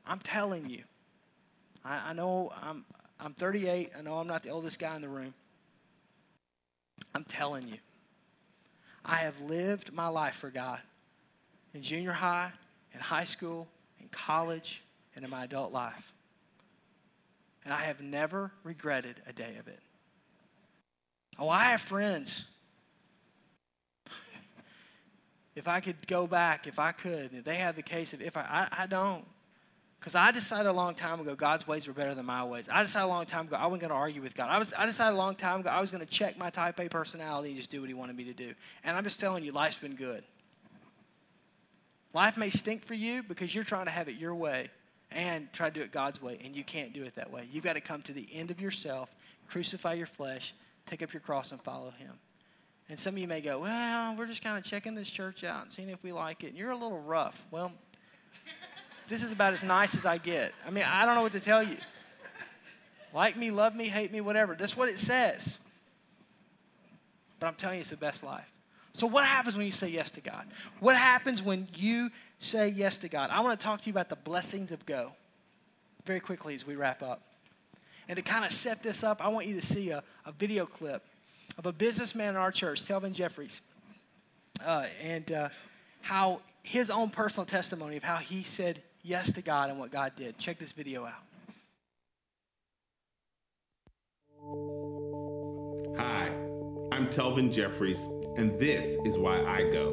I'm 0.05 0.19
telling 0.19 0.69
you, 0.69 0.83
I, 1.83 2.11
I 2.11 2.13
know 2.13 2.53
I'm, 2.61 2.85
I'm 3.19 3.33
38. 3.33 3.89
I 3.97 4.01
know 4.03 4.19
I'm 4.19 4.27
not 4.27 4.43
the 4.43 4.51
oldest 4.51 4.77
guy 4.77 4.95
in 4.95 5.01
the 5.01 5.09
room. 5.09 5.33
I'm 7.15 7.23
telling 7.23 7.67
you, 7.67 7.79
I 9.03 9.15
have 9.15 9.41
lived 9.41 9.93
my 9.93 10.09
life 10.09 10.35
for 10.35 10.51
God 10.51 10.79
in 11.73 11.81
junior 11.81 12.11
high, 12.11 12.51
in 12.93 12.99
high 12.99 13.23
school, 13.23 13.67
in 13.99 14.07
college, 14.09 14.83
and 15.15 15.25
in 15.25 15.31
my 15.31 15.43
adult 15.43 15.71
life. 15.71 16.13
And 17.65 17.73
I 17.73 17.81
have 17.81 18.01
never 18.01 18.51
regretted 18.63 19.21
a 19.27 19.33
day 19.33 19.55
of 19.59 19.67
it. 19.67 19.79
Oh, 21.39 21.49
I 21.49 21.65
have 21.65 21.81
friends. 21.81 22.45
if 25.55 25.67
I 25.67 25.79
could 25.79 26.07
go 26.07 26.27
back, 26.27 26.67
if 26.67 26.77
I 26.77 26.91
could, 26.91 27.33
if 27.33 27.43
they 27.43 27.55
have 27.55 27.75
the 27.75 27.81
case 27.83 28.13
of 28.13 28.21
if 28.21 28.37
I, 28.37 28.67
I, 28.71 28.83
I 28.83 28.87
don't. 28.87 29.25
Because 29.99 30.15
I 30.15 30.31
decided 30.31 30.67
a 30.67 30.73
long 30.73 30.95
time 30.95 31.21
ago 31.21 31.33
God's 31.33 31.65
ways 31.65 31.87
were 31.87 31.93
better 31.93 32.13
than 32.13 32.25
my 32.25 32.43
ways. 32.43 32.67
I 32.69 32.81
decided 32.81 33.05
a 33.05 33.07
long 33.07 33.25
time 33.25 33.47
ago 33.47 33.55
I 33.55 33.67
wasn't 33.67 33.83
going 33.83 33.91
to 33.91 33.95
argue 33.95 34.21
with 34.21 34.35
God. 34.35 34.49
I, 34.49 34.57
was, 34.57 34.73
I 34.77 34.85
decided 34.85 35.15
a 35.15 35.17
long 35.17 35.35
time 35.35 35.61
ago 35.61 35.69
I 35.69 35.79
was 35.79 35.91
going 35.91 36.05
to 36.05 36.11
check 36.11 36.37
my 36.37 36.49
type 36.49 36.77
A 36.81 36.89
personality 36.89 37.49
and 37.49 37.57
just 37.57 37.71
do 37.71 37.79
what 37.79 37.87
He 37.87 37.93
wanted 37.93 38.17
me 38.17 38.25
to 38.25 38.33
do. 38.33 38.53
And 38.83 38.97
I'm 38.97 39.05
just 39.05 39.21
telling 39.21 39.45
you, 39.45 39.53
life's 39.53 39.77
been 39.77 39.95
good. 39.95 40.25
Life 42.13 42.37
may 42.37 42.49
stink 42.49 42.83
for 42.83 42.93
you 42.93 43.23
because 43.23 43.53
you're 43.53 43.63
trying 43.63 43.85
to 43.85 43.91
have 43.91 44.07
it 44.07 44.15
your 44.15 44.35
way 44.35 44.69
and 45.11 45.51
try 45.51 45.69
to 45.69 45.73
do 45.73 45.81
it 45.81 45.91
God's 45.91 46.21
way, 46.21 46.39
and 46.43 46.55
you 46.55 46.63
can't 46.63 46.93
do 46.93 47.03
it 47.03 47.15
that 47.15 47.31
way. 47.31 47.47
You've 47.51 47.63
got 47.63 47.73
to 47.73 47.81
come 47.81 48.01
to 48.03 48.13
the 48.13 48.27
end 48.33 48.51
of 48.51 48.59
yourself, 48.61 49.15
crucify 49.47 49.93
your 49.93 50.07
flesh, 50.07 50.53
take 50.85 51.01
up 51.01 51.13
your 51.13 51.21
cross, 51.21 51.51
and 51.51 51.61
follow 51.61 51.91
Him. 51.91 52.13
And 52.89 52.99
some 52.99 53.15
of 53.15 53.19
you 53.19 53.27
may 53.27 53.41
go, 53.41 53.59
Well, 53.59 54.15
we're 54.15 54.27
just 54.27 54.43
kind 54.43 54.57
of 54.57 54.63
checking 54.63 54.95
this 54.95 55.09
church 55.09 55.43
out 55.43 55.63
and 55.63 55.71
seeing 55.71 55.89
if 55.89 56.03
we 56.03 56.11
like 56.11 56.43
it. 56.43 56.47
And 56.47 56.57
you're 56.57 56.71
a 56.71 56.77
little 56.77 56.99
rough. 56.99 57.45
Well, 57.49 57.71
this 59.07 59.23
is 59.23 59.31
about 59.31 59.53
as 59.53 59.63
nice 59.63 59.95
as 59.95 60.05
I 60.05 60.17
get. 60.17 60.53
I 60.67 60.71
mean, 60.71 60.85
I 60.87 61.05
don't 61.05 61.15
know 61.15 61.23
what 61.23 61.33
to 61.33 61.39
tell 61.39 61.63
you. 61.63 61.77
Like 63.13 63.37
me, 63.37 63.51
love 63.51 63.75
me, 63.75 63.87
hate 63.87 64.11
me, 64.11 64.21
whatever. 64.21 64.55
That's 64.55 64.75
what 64.75 64.89
it 64.89 64.97
says. 64.97 65.59
But 67.39 67.47
I'm 67.47 67.53
telling 67.55 67.77
you, 67.77 67.81
it's 67.81 67.91
the 67.91 67.97
best 67.97 68.23
life. 68.23 68.52
So, 68.93 69.07
what 69.07 69.25
happens 69.25 69.57
when 69.57 69.65
you 69.65 69.71
say 69.71 69.89
yes 69.89 70.09
to 70.11 70.21
God? 70.21 70.45
What 70.79 70.95
happens 70.95 71.41
when 71.41 71.67
you 71.75 72.11
say 72.39 72.69
yes 72.69 72.97
to 72.97 73.09
God? 73.09 73.31
I 73.31 73.41
want 73.41 73.59
to 73.59 73.63
talk 73.63 73.81
to 73.81 73.87
you 73.87 73.91
about 73.93 74.09
the 74.09 74.15
blessings 74.15 74.71
of 74.71 74.85
go 74.85 75.11
very 76.05 76.19
quickly 76.19 76.53
as 76.53 76.67
we 76.67 76.75
wrap 76.75 77.01
up. 77.01 77.21
And 78.07 78.17
to 78.17 78.21
kind 78.21 78.45
of 78.45 78.51
set 78.51 78.83
this 78.83 79.03
up, 79.03 79.23
I 79.23 79.29
want 79.29 79.47
you 79.47 79.55
to 79.55 79.65
see 79.65 79.89
a, 79.89 80.03
a 80.25 80.31
video 80.33 80.65
clip 80.65 81.03
of 81.57 81.65
a 81.65 81.71
businessman 81.71 82.31
in 82.31 82.35
our 82.35 82.51
church, 82.51 82.83
Telvin 82.83 83.13
Jeffries, 83.13 83.61
uh, 84.65 84.85
and 85.01 85.31
uh, 85.31 85.49
how 86.01 86.41
his 86.61 86.89
own 86.89 87.09
personal 87.09 87.45
testimony 87.45 87.97
of 87.97 88.03
how 88.03 88.17
he 88.17 88.43
said 88.43 88.81
yes 89.03 89.31
to 89.31 89.41
God 89.41 89.69
and 89.69 89.79
what 89.79 89.91
God 89.91 90.13
did. 90.15 90.37
Check 90.37 90.59
this 90.59 90.71
video 90.71 91.05
out. 91.05 91.13
Hi, 95.97 96.31
I'm 97.03 97.09
Telvin 97.09 97.51
Jeffries, 97.51 97.99
and 98.37 98.57
this 98.57 98.97
is 99.03 99.17
why 99.17 99.41
I 99.41 99.69
go. 99.69 99.91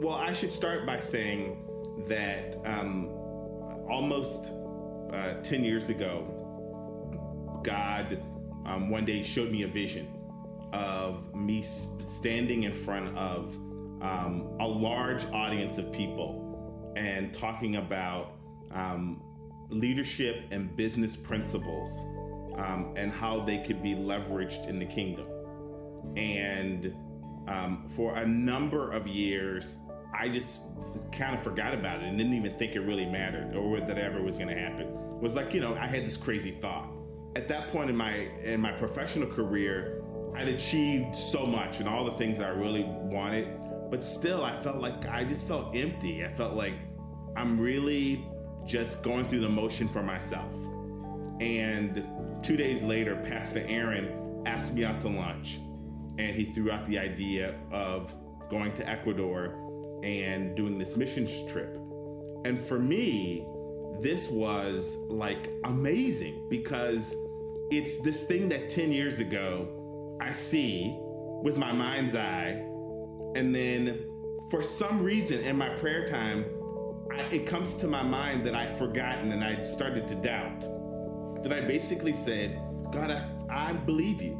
Well, 0.00 0.14
I 0.14 0.32
should 0.32 0.50
start 0.50 0.86
by 0.86 1.00
saying 1.00 1.58
that 2.08 2.56
um, 2.64 3.10
almost 3.90 4.46
uh, 5.12 5.34
10 5.42 5.62
years 5.62 5.90
ago, 5.90 6.24
God 7.62 8.22
um, 8.64 8.88
one 8.88 9.04
day 9.04 9.22
showed 9.22 9.52
me 9.52 9.64
a 9.64 9.68
vision 9.68 10.08
of 10.72 11.34
me 11.34 11.62
standing 11.62 12.62
in 12.62 12.72
front 12.72 13.18
of 13.18 13.54
um, 14.00 14.56
a 14.60 14.66
large 14.66 15.26
audience 15.26 15.76
of 15.76 15.92
people 15.92 16.46
and 16.96 17.32
talking 17.32 17.76
about 17.76 18.32
um, 18.72 19.22
leadership 19.68 20.44
and 20.50 20.76
business 20.76 21.16
principles 21.16 21.90
um, 22.58 22.92
and 22.96 23.12
how 23.12 23.40
they 23.40 23.58
could 23.58 23.82
be 23.82 23.94
leveraged 23.94 24.68
in 24.68 24.78
the 24.78 24.86
kingdom. 24.86 25.26
And 26.16 26.94
um, 27.48 27.88
for 27.96 28.16
a 28.16 28.26
number 28.26 28.92
of 28.92 29.06
years, 29.06 29.78
I 30.18 30.28
just 30.28 30.58
kind 31.12 31.36
of 31.36 31.42
forgot 31.42 31.72
about 31.74 32.02
it 32.02 32.06
and 32.06 32.18
didn't 32.18 32.34
even 32.34 32.58
think 32.58 32.74
it 32.74 32.80
really 32.80 33.06
mattered 33.06 33.54
or 33.54 33.80
that 33.80 33.98
ever 33.98 34.22
was 34.22 34.36
going 34.36 34.48
to 34.48 34.58
happen. 34.58 34.88
It 34.88 35.22
was 35.22 35.34
like, 35.34 35.54
you 35.54 35.60
know, 35.60 35.74
I 35.74 35.86
had 35.86 36.04
this 36.04 36.16
crazy 36.16 36.52
thought. 36.60 36.90
At 37.36 37.48
that 37.48 37.70
point 37.70 37.90
in 37.90 37.96
my 37.96 38.28
in 38.42 38.60
my 38.60 38.72
professional 38.72 39.28
career, 39.28 40.02
I'd 40.34 40.48
achieved 40.48 41.14
so 41.14 41.46
much 41.46 41.78
and 41.78 41.88
all 41.88 42.04
the 42.04 42.12
things 42.12 42.40
I 42.40 42.48
really 42.48 42.84
wanted, 42.84 43.46
but 43.90 44.04
still 44.04 44.44
I 44.44 44.62
felt 44.62 44.78
like 44.78 45.06
I 45.06 45.24
just 45.24 45.46
felt 45.48 45.74
empty. 45.74 46.24
I 46.24 46.32
felt 46.32 46.54
like 46.54 46.74
I'm 47.36 47.58
really 47.60 48.26
just 48.66 49.02
going 49.02 49.26
through 49.28 49.40
the 49.40 49.48
motion 49.48 49.88
for 49.88 50.02
myself. 50.02 50.52
And 51.40 52.04
2 52.42 52.56
days 52.56 52.82
later, 52.82 53.16
Pastor 53.28 53.64
Aaron 53.66 54.44
asked 54.46 54.74
me 54.74 54.84
out 54.84 55.00
to 55.00 55.08
lunch 55.08 55.58
and 56.18 56.36
he 56.36 56.52
threw 56.52 56.70
out 56.70 56.86
the 56.86 56.98
idea 56.98 57.58
of 57.72 58.14
going 58.50 58.72
to 58.74 58.88
Ecuador 58.88 60.00
and 60.04 60.56
doing 60.56 60.78
this 60.78 60.96
missions 60.96 61.30
trip. 61.50 61.76
And 62.44 62.60
for 62.66 62.78
me, 62.78 63.46
this 64.00 64.28
was 64.30 64.96
like 65.08 65.50
amazing 65.64 66.48
because 66.48 67.14
it's 67.70 68.00
this 68.00 68.24
thing 68.24 68.48
that 68.48 68.70
10 68.70 68.92
years 68.92 69.20
ago 69.20 70.16
I 70.20 70.32
see 70.32 70.96
with 71.42 71.56
my 71.56 71.72
mind's 71.72 72.14
eye. 72.14 72.66
And 73.34 73.54
then 73.54 74.10
for 74.50 74.62
some 74.62 75.02
reason 75.02 75.40
in 75.40 75.56
my 75.56 75.68
prayer 75.70 76.06
time, 76.06 76.44
I, 77.12 77.22
it 77.22 77.46
comes 77.46 77.76
to 77.76 77.86
my 77.86 78.02
mind 78.02 78.44
that 78.46 78.54
I'd 78.54 78.76
forgotten 78.76 79.32
and 79.32 79.44
I 79.44 79.62
started 79.62 80.08
to 80.08 80.14
doubt. 80.16 80.60
That 81.42 81.52
I 81.52 81.60
basically 81.62 82.12
said, 82.12 82.60
God, 82.92 83.10
I, 83.10 83.28
I 83.48 83.72
believe 83.72 84.20
you. 84.20 84.38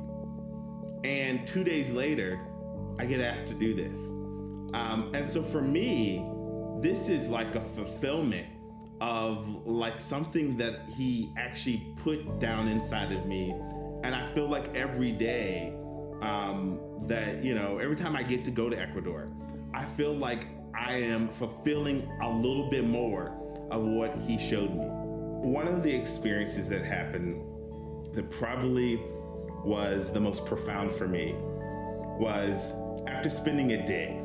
And 1.04 1.46
two 1.46 1.64
days 1.64 1.92
later, 1.92 2.38
I 2.98 3.06
get 3.06 3.20
asked 3.20 3.48
to 3.48 3.54
do 3.54 3.74
this. 3.74 3.98
Um, 4.74 5.10
and 5.14 5.28
so 5.28 5.42
for 5.42 5.62
me, 5.62 6.26
this 6.80 7.08
is 7.08 7.28
like 7.28 7.54
a 7.54 7.60
fulfillment 7.74 8.46
of 9.00 9.66
like 9.66 10.00
something 10.00 10.56
that 10.58 10.82
he 10.94 11.32
actually 11.38 11.94
put 12.02 12.38
down 12.38 12.68
inside 12.68 13.12
of 13.12 13.26
me. 13.26 13.50
And 14.04 14.14
I 14.14 14.32
feel 14.34 14.48
like 14.48 14.74
every 14.74 15.12
day 15.12 15.74
um, 16.20 16.78
that, 17.06 17.42
you 17.42 17.54
know, 17.54 17.78
every 17.78 17.96
time 17.96 18.16
I 18.16 18.22
get 18.22 18.44
to 18.44 18.50
go 18.50 18.68
to 18.68 18.78
Ecuador, 18.78 19.28
I 19.74 19.84
feel 19.96 20.14
like 20.14 20.46
I 20.78 20.94
am 20.94 21.28
fulfilling 21.28 22.08
a 22.22 22.28
little 22.28 22.68
bit 22.70 22.86
more 22.86 23.36
of 23.70 23.82
what 23.82 24.16
he 24.26 24.38
showed 24.38 24.70
me. 24.70 24.84
One 24.86 25.66
of 25.68 25.82
the 25.82 25.94
experiences 25.94 26.68
that 26.68 26.84
happened 26.84 27.42
that 28.14 28.30
probably 28.30 29.00
was 29.64 30.12
the 30.12 30.20
most 30.20 30.44
profound 30.46 30.92
for 30.92 31.06
me 31.06 31.34
was 32.18 32.72
after 33.06 33.30
spending 33.30 33.72
a 33.72 33.86
day 33.86 34.18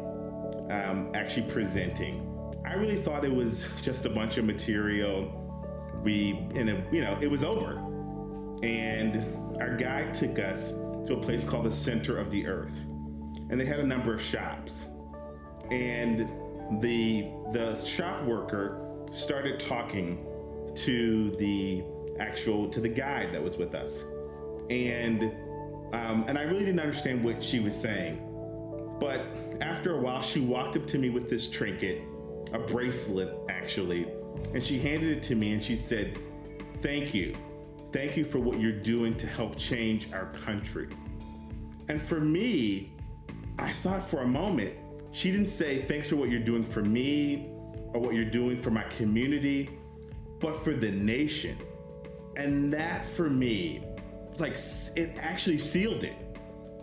um, 0.69 1.11
actually 1.13 1.49
presenting. 1.51 2.31
I 2.65 2.73
really 2.73 3.01
thought 3.01 3.23
it 3.23 3.33
was 3.33 3.65
just 3.81 4.05
a 4.05 4.09
bunch 4.09 4.37
of 4.37 4.45
material. 4.45 5.41
We, 6.03 6.31
and 6.55 6.69
it, 6.69 6.85
you 6.91 7.01
know, 7.01 7.17
it 7.21 7.29
was 7.29 7.43
over. 7.43 7.77
And 8.63 9.61
our 9.61 9.77
guide 9.77 10.13
took 10.13 10.39
us 10.39 10.73
to 11.07 11.13
a 11.13 11.19
place 11.19 11.43
called 11.43 11.65
the 11.65 11.73
Center 11.73 12.17
of 12.17 12.31
the 12.31 12.45
Earth, 12.47 12.77
and 13.49 13.59
they 13.59 13.65
had 13.65 13.79
a 13.79 13.85
number 13.85 14.13
of 14.13 14.21
shops. 14.21 14.85
And 15.71 16.29
the 16.81 17.31
the 17.51 17.75
shop 17.75 18.23
worker 18.23 18.81
started 19.11 19.59
talking 19.59 20.25
to 20.75 21.31
the 21.37 21.83
actual 22.19 22.69
to 22.69 22.79
the 22.79 22.89
guide 22.89 23.33
that 23.33 23.43
was 23.43 23.57
with 23.57 23.75
us, 23.75 24.03
and 24.69 25.23
um, 25.93 26.25
and 26.27 26.37
I 26.37 26.41
really 26.41 26.65
didn't 26.65 26.79
understand 26.79 27.23
what 27.23 27.43
she 27.43 27.59
was 27.59 27.75
saying. 27.75 28.21
But 28.99 29.25
after 29.61 29.97
a 29.97 30.01
while, 30.01 30.21
she 30.21 30.39
walked 30.39 30.77
up 30.77 30.87
to 30.87 30.97
me 30.97 31.09
with 31.09 31.29
this 31.29 31.49
trinket, 31.49 32.01
a 32.53 32.59
bracelet 32.59 33.35
actually, 33.49 34.07
and 34.53 34.63
she 34.63 34.79
handed 34.79 35.17
it 35.17 35.23
to 35.23 35.35
me 35.35 35.53
and 35.53 35.63
she 35.63 35.75
said, 35.75 36.17
Thank 36.81 37.13
you. 37.13 37.33
Thank 37.95 38.17
you 38.17 38.25
for 38.25 38.39
what 38.39 38.59
you're 38.59 38.73
doing 38.73 39.15
to 39.19 39.25
help 39.25 39.57
change 39.57 40.11
our 40.11 40.25
country. 40.25 40.89
And 41.87 42.01
for 42.01 42.19
me, 42.19 42.91
I 43.57 43.71
thought 43.71 44.09
for 44.09 44.23
a 44.23 44.27
moment, 44.27 44.73
she 45.13 45.31
didn't 45.31 45.47
say, 45.47 45.81
Thanks 45.81 46.09
for 46.09 46.17
what 46.17 46.29
you're 46.29 46.43
doing 46.43 46.65
for 46.65 46.81
me 46.81 47.47
or 47.93 48.01
what 48.01 48.13
you're 48.13 48.25
doing 48.25 48.61
for 48.61 48.69
my 48.69 48.83
community, 48.97 49.69
but 50.41 50.61
for 50.61 50.73
the 50.73 50.91
nation. 50.91 51.57
And 52.35 52.73
that 52.73 53.07
for 53.11 53.29
me, 53.29 53.81
like, 54.39 54.57
it 54.97 55.17
actually 55.21 55.59
sealed 55.59 56.03
it 56.03 56.17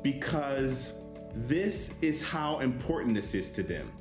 because 0.03 0.95
this 1.35 1.93
is 2.01 2.23
how 2.23 2.61
important 2.61 3.15
this 3.15 3.35
is 3.35 3.53
to 3.53 3.63
them. 3.63 3.93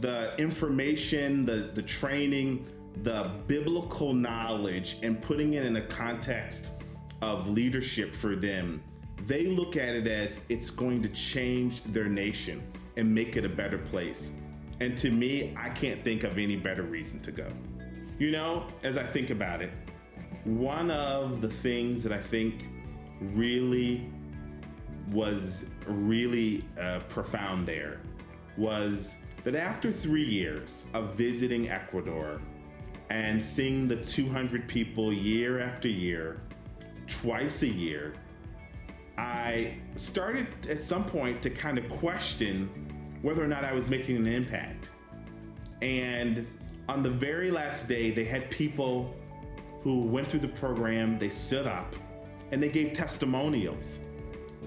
The 0.00 0.36
information, 0.36 1.46
the, 1.46 1.70
the 1.72 1.82
training, 1.82 2.66
the 3.02 3.30
biblical 3.46 4.12
knowledge, 4.12 4.98
and 5.02 5.20
putting 5.20 5.54
it 5.54 5.64
in 5.64 5.76
a 5.76 5.80
context 5.80 6.70
of 7.20 7.48
leadership 7.48 8.14
for 8.14 8.36
them, 8.36 8.82
they 9.26 9.46
look 9.46 9.76
at 9.76 9.94
it 9.94 10.06
as 10.06 10.40
it's 10.48 10.70
going 10.70 11.02
to 11.02 11.08
change 11.10 11.82
their 11.84 12.08
nation 12.08 12.62
and 12.96 13.12
make 13.12 13.36
it 13.36 13.44
a 13.44 13.48
better 13.48 13.78
place. 13.78 14.32
And 14.80 14.98
to 14.98 15.10
me, 15.10 15.54
I 15.56 15.68
can't 15.70 16.02
think 16.02 16.24
of 16.24 16.38
any 16.38 16.56
better 16.56 16.82
reason 16.82 17.20
to 17.20 17.32
go. 17.32 17.46
You 18.18 18.30
know, 18.30 18.66
as 18.82 18.98
I 18.98 19.04
think 19.04 19.30
about 19.30 19.62
it, 19.62 19.70
one 20.44 20.90
of 20.90 21.40
the 21.40 21.48
things 21.48 22.02
that 22.02 22.12
I 22.12 22.18
think 22.18 22.64
really 23.20 24.10
was 25.10 25.66
really 25.86 26.64
uh, 26.80 27.00
profound 27.08 27.66
there 27.66 28.00
was 28.56 29.14
that 29.44 29.54
after 29.54 29.92
three 29.92 30.24
years 30.24 30.86
of 30.94 31.14
visiting 31.14 31.68
Ecuador 31.68 32.40
and 33.12 33.44
seeing 33.44 33.86
the 33.88 33.96
200 33.96 34.66
people 34.66 35.12
year 35.12 35.60
after 35.60 35.86
year, 35.86 36.40
twice 37.06 37.60
a 37.60 37.68
year, 37.68 38.14
I 39.18 39.74
started 39.98 40.46
at 40.70 40.82
some 40.82 41.04
point 41.04 41.42
to 41.42 41.50
kind 41.50 41.76
of 41.76 41.86
question 41.90 42.70
whether 43.20 43.44
or 43.44 43.46
not 43.46 43.66
I 43.66 43.74
was 43.74 43.86
making 43.86 44.16
an 44.16 44.26
impact. 44.26 44.86
And 45.82 46.46
on 46.88 47.02
the 47.02 47.10
very 47.10 47.50
last 47.50 47.86
day, 47.86 48.12
they 48.12 48.24
had 48.24 48.50
people 48.50 49.14
who 49.82 50.06
went 50.06 50.30
through 50.30 50.40
the 50.40 50.48
program, 50.48 51.18
they 51.18 51.28
stood 51.28 51.66
up, 51.66 51.94
and 52.50 52.62
they 52.62 52.70
gave 52.70 52.96
testimonials. 52.96 53.98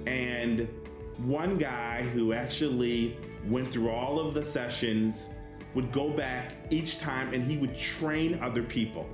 And 0.06 0.70
one 1.18 1.58
guy 1.58 2.04
who 2.04 2.34
actually 2.34 3.18
went 3.48 3.74
through 3.74 3.90
all 3.90 4.20
of 4.20 4.36
the 4.36 4.44
sessions 4.44 5.30
would 5.76 5.92
go 5.92 6.10
back 6.10 6.54
each 6.72 7.00
time 7.00 7.34
and 7.34 7.50
he 7.50 7.58
would 7.58 7.78
train 7.78 8.40
other 8.42 8.64
people. 8.64 9.08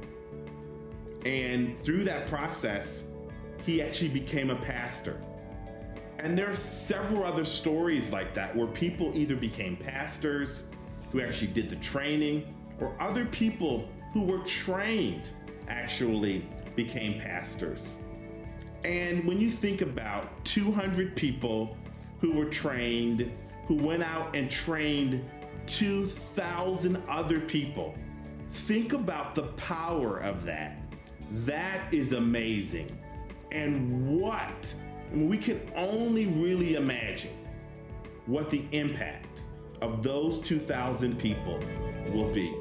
And 1.25 1.77
through 1.83 2.05
that 2.05 2.27
process, 2.27 3.03
he 3.65 3.81
actually 3.81 4.09
became 4.09 4.49
a 4.49 4.55
pastor. 4.55 5.19
And 6.19 6.37
there 6.37 6.51
are 6.51 6.55
several 6.55 7.23
other 7.23 7.45
stories 7.45 8.11
like 8.11 8.33
that 8.35 8.55
where 8.55 8.67
people 8.67 9.11
either 9.15 9.35
became 9.35 9.75
pastors 9.75 10.67
who 11.11 11.19
actually 11.21 11.47
did 11.47 11.69
the 11.69 11.75
training, 11.77 12.53
or 12.79 12.95
other 12.99 13.25
people 13.25 13.89
who 14.13 14.23
were 14.23 14.39
trained 14.39 15.29
actually 15.67 16.45
became 16.75 17.19
pastors. 17.19 17.95
And 18.83 19.25
when 19.25 19.39
you 19.39 19.51
think 19.51 19.81
about 19.81 20.43
200 20.45 21.15
people 21.15 21.77
who 22.19 22.31
were 22.33 22.45
trained, 22.45 23.31
who 23.67 23.75
went 23.75 24.03
out 24.03 24.35
and 24.35 24.49
trained 24.49 25.23
2,000 25.71 27.01
other 27.07 27.39
people. 27.39 27.95
Think 28.67 28.93
about 28.93 29.35
the 29.35 29.43
power 29.43 30.19
of 30.19 30.43
that. 30.45 30.77
That 31.45 31.93
is 31.93 32.13
amazing. 32.13 32.97
And 33.51 34.19
what, 34.19 34.73
I 35.11 35.15
mean, 35.15 35.29
we 35.29 35.37
can 35.37 35.61
only 35.75 36.25
really 36.25 36.75
imagine 36.75 37.35
what 38.25 38.49
the 38.49 38.63
impact 38.71 39.27
of 39.81 40.03
those 40.03 40.41
2,000 40.41 41.17
people 41.17 41.59
will 42.13 42.31
be. 42.33 42.53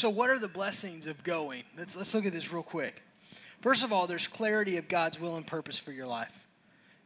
So, 0.00 0.08
what 0.08 0.30
are 0.30 0.38
the 0.38 0.48
blessings 0.48 1.06
of 1.06 1.22
going? 1.22 1.62
Let's, 1.76 1.94
let's 1.94 2.14
look 2.14 2.24
at 2.24 2.32
this 2.32 2.54
real 2.54 2.62
quick. 2.62 3.02
First 3.60 3.84
of 3.84 3.92
all, 3.92 4.06
there's 4.06 4.26
clarity 4.26 4.78
of 4.78 4.88
God's 4.88 5.20
will 5.20 5.36
and 5.36 5.46
purpose 5.46 5.78
for 5.78 5.92
your 5.92 6.06
life. 6.06 6.46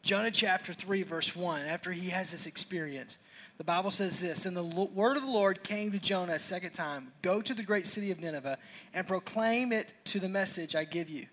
Jonah 0.02 0.30
chapter 0.30 0.72
3, 0.72 1.02
verse 1.02 1.34
1, 1.34 1.62
after 1.62 1.90
he 1.90 2.10
has 2.10 2.30
this 2.30 2.46
experience, 2.46 3.18
the 3.58 3.64
Bible 3.64 3.90
says 3.90 4.20
this 4.20 4.46
And 4.46 4.56
the 4.56 4.62
word 4.62 5.16
of 5.16 5.24
the 5.24 5.28
Lord 5.28 5.64
came 5.64 5.90
to 5.90 5.98
Jonah 5.98 6.34
a 6.34 6.38
second 6.38 6.70
time 6.70 7.10
Go 7.20 7.42
to 7.42 7.52
the 7.52 7.64
great 7.64 7.88
city 7.88 8.12
of 8.12 8.20
Nineveh 8.20 8.58
and 8.92 9.08
proclaim 9.08 9.72
it 9.72 9.92
to 10.04 10.20
the 10.20 10.28
message 10.28 10.76
I 10.76 10.84
give 10.84 11.10
you. 11.10 11.26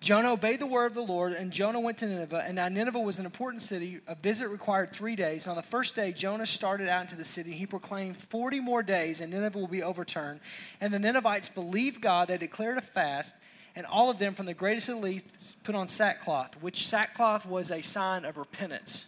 Jonah 0.00 0.32
obeyed 0.32 0.60
the 0.60 0.66
word 0.66 0.86
of 0.86 0.94
the 0.94 1.02
Lord, 1.02 1.34
and 1.34 1.52
Jonah 1.52 1.78
went 1.78 1.98
to 1.98 2.06
Nineveh. 2.06 2.42
And 2.46 2.56
now 2.56 2.68
Nineveh 2.68 2.98
was 2.98 3.18
an 3.18 3.26
important 3.26 3.62
city. 3.62 4.00
A 4.08 4.14
visit 4.14 4.48
required 4.48 4.90
three 4.90 5.14
days. 5.14 5.44
And 5.44 5.50
On 5.50 5.56
the 5.56 5.62
first 5.62 5.94
day, 5.94 6.10
Jonah 6.10 6.46
started 6.46 6.88
out 6.88 7.02
into 7.02 7.16
the 7.16 7.24
city. 7.24 7.52
He 7.52 7.66
proclaimed 7.66 8.16
40 8.16 8.60
more 8.60 8.82
days, 8.82 9.20
and 9.20 9.30
Nineveh 9.30 9.58
will 9.58 9.66
be 9.66 9.82
overturned. 9.82 10.40
And 10.80 10.92
the 10.92 10.98
Ninevites 10.98 11.50
believed 11.50 12.00
God. 12.00 12.28
They 12.28 12.38
declared 12.38 12.78
a 12.78 12.80
fast, 12.80 13.34
and 13.76 13.84
all 13.84 14.08
of 14.08 14.18
them, 14.18 14.32
from 14.32 14.46
the 14.46 14.54
greatest 14.54 14.86
to 14.86 14.92
the 14.94 14.98
least, 14.98 15.62
put 15.64 15.74
on 15.74 15.86
sackcloth, 15.86 16.54
which 16.62 16.88
sackcloth 16.88 17.44
was 17.44 17.70
a 17.70 17.82
sign 17.82 18.24
of 18.24 18.38
repentance. 18.38 19.04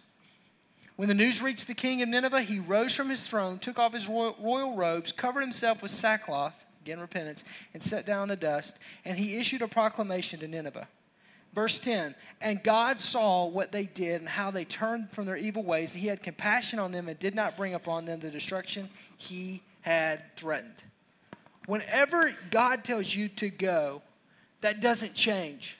When 0.96 1.08
the 1.08 1.14
news 1.14 1.40
reached 1.40 1.68
the 1.68 1.74
king 1.74 2.02
of 2.02 2.10
Nineveh, 2.10 2.42
he 2.42 2.58
rose 2.58 2.94
from 2.94 3.08
his 3.08 3.24
throne, 3.24 3.58
took 3.58 3.78
off 3.78 3.94
his 3.94 4.10
royal, 4.10 4.36
royal 4.38 4.76
robes, 4.76 5.10
covered 5.10 5.40
himself 5.40 5.82
with 5.82 5.90
sackcloth 5.90 6.66
again 6.82 7.00
repentance, 7.00 7.44
and 7.72 7.82
sat 7.82 8.06
down 8.06 8.24
in 8.24 8.28
the 8.28 8.36
dust. 8.36 8.78
And 9.04 9.16
he 9.16 9.36
issued 9.36 9.62
a 9.62 9.68
proclamation 9.68 10.40
to 10.40 10.48
Nineveh. 10.48 10.88
Verse 11.54 11.78
10 11.78 12.14
And 12.40 12.62
God 12.62 12.98
saw 13.00 13.46
what 13.46 13.72
they 13.72 13.84
did 13.84 14.20
and 14.20 14.28
how 14.28 14.50
they 14.50 14.64
turned 14.64 15.10
from 15.12 15.26
their 15.26 15.36
evil 15.36 15.62
ways. 15.62 15.92
He 15.92 16.08
had 16.08 16.22
compassion 16.22 16.78
on 16.78 16.92
them 16.92 17.08
and 17.08 17.18
did 17.18 17.34
not 17.34 17.56
bring 17.56 17.74
upon 17.74 18.04
them 18.06 18.20
the 18.20 18.30
destruction 18.30 18.88
he 19.16 19.62
had 19.82 20.24
threatened. 20.36 20.82
Whenever 21.66 22.34
God 22.50 22.84
tells 22.84 23.14
you 23.14 23.28
to 23.28 23.48
go, 23.48 24.02
that 24.62 24.80
doesn't 24.80 25.14
change. 25.14 25.76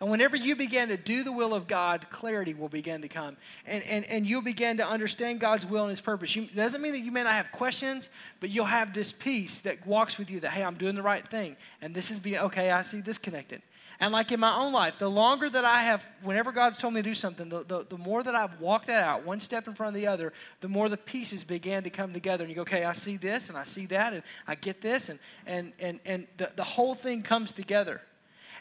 And 0.00 0.10
whenever 0.10 0.36
you 0.36 0.56
begin 0.56 0.88
to 0.88 0.96
do 0.96 1.24
the 1.24 1.32
will 1.32 1.54
of 1.54 1.66
God, 1.66 2.06
clarity 2.10 2.52
will 2.52 2.68
begin 2.68 3.02
to 3.02 3.08
come. 3.08 3.36
And, 3.66 3.82
and, 3.84 4.04
and 4.06 4.26
you'll 4.26 4.42
begin 4.42 4.76
to 4.76 4.86
understand 4.86 5.40
God's 5.40 5.66
will 5.66 5.84
and 5.84 5.90
His 5.90 6.00
purpose. 6.02 6.36
it 6.36 6.54
doesn't 6.54 6.82
mean 6.82 6.92
that 6.92 7.00
you 7.00 7.12
may 7.12 7.22
not 7.22 7.32
have 7.32 7.50
questions, 7.50 8.10
but 8.40 8.50
you'll 8.50 8.66
have 8.66 8.92
this 8.92 9.12
peace 9.12 9.60
that 9.60 9.86
walks 9.86 10.18
with 10.18 10.30
you 10.30 10.40
that, 10.40 10.50
hey, 10.50 10.62
I'm 10.62 10.74
doing 10.74 10.94
the 10.94 11.02
right 11.02 11.26
thing. 11.26 11.56
And 11.80 11.94
this 11.94 12.10
is 12.10 12.18
being, 12.18 12.38
okay, 12.38 12.70
I 12.70 12.82
see 12.82 13.00
this 13.00 13.16
connected. 13.16 13.62
And 13.98 14.12
like 14.12 14.30
in 14.30 14.40
my 14.40 14.54
own 14.54 14.72
life, 14.72 14.98
the 14.98 15.10
longer 15.10 15.48
that 15.48 15.64
I 15.64 15.84
have, 15.84 16.06
whenever 16.22 16.52
God's 16.52 16.78
told 16.78 16.92
me 16.92 17.00
to 17.00 17.08
do 17.08 17.14
something, 17.14 17.48
the, 17.48 17.64
the, 17.64 17.86
the, 17.88 17.96
more 17.96 18.22
that 18.22 18.34
I've 18.34 18.60
walked 18.60 18.88
that 18.88 19.02
out, 19.02 19.24
one 19.24 19.40
step 19.40 19.66
in 19.66 19.74
front 19.74 19.96
of 19.96 20.00
the 20.00 20.06
other, 20.06 20.34
the 20.60 20.68
more 20.68 20.90
the 20.90 20.98
pieces 20.98 21.44
began 21.44 21.82
to 21.84 21.90
come 21.90 22.12
together. 22.12 22.44
And 22.44 22.50
you 22.50 22.56
go, 22.56 22.62
okay, 22.62 22.84
I 22.84 22.92
see 22.92 23.16
this 23.16 23.48
and 23.48 23.56
I 23.56 23.64
see 23.64 23.86
that 23.86 24.12
and 24.12 24.22
I 24.46 24.54
get 24.54 24.82
this. 24.82 25.08
And, 25.08 25.18
and, 25.46 25.72
and, 25.78 26.00
and 26.04 26.26
the, 26.36 26.50
the 26.56 26.64
whole 26.64 26.94
thing 26.94 27.22
comes 27.22 27.54
together. 27.54 28.02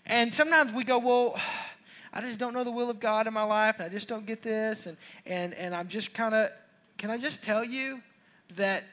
And 0.05 0.33
sometimes 0.33 0.71
we 0.71 0.83
go, 0.83 0.99
well, 0.99 1.39
I 2.13 2.21
just 2.21 2.39
don't 2.39 2.53
know 2.53 2.63
the 2.63 2.71
will 2.71 2.89
of 2.89 3.01
God 3.01 3.27
in 3.27 3.33
my 3.33 3.43
life, 3.43 3.79
and 3.79 3.85
I 3.85 3.89
just 3.89 4.07
don't 4.07 4.25
get 4.25 4.41
this, 4.41 4.85
and 4.85 4.95
and 5.25 5.53
and 5.53 5.75
I'm 5.75 5.89
just 5.89 6.13
kind 6.13 6.33
of. 6.33 6.49
Can 6.97 7.09
I 7.09 7.17
just 7.17 7.43
tell 7.43 7.61
you 7.61 7.99
that 8.55 8.85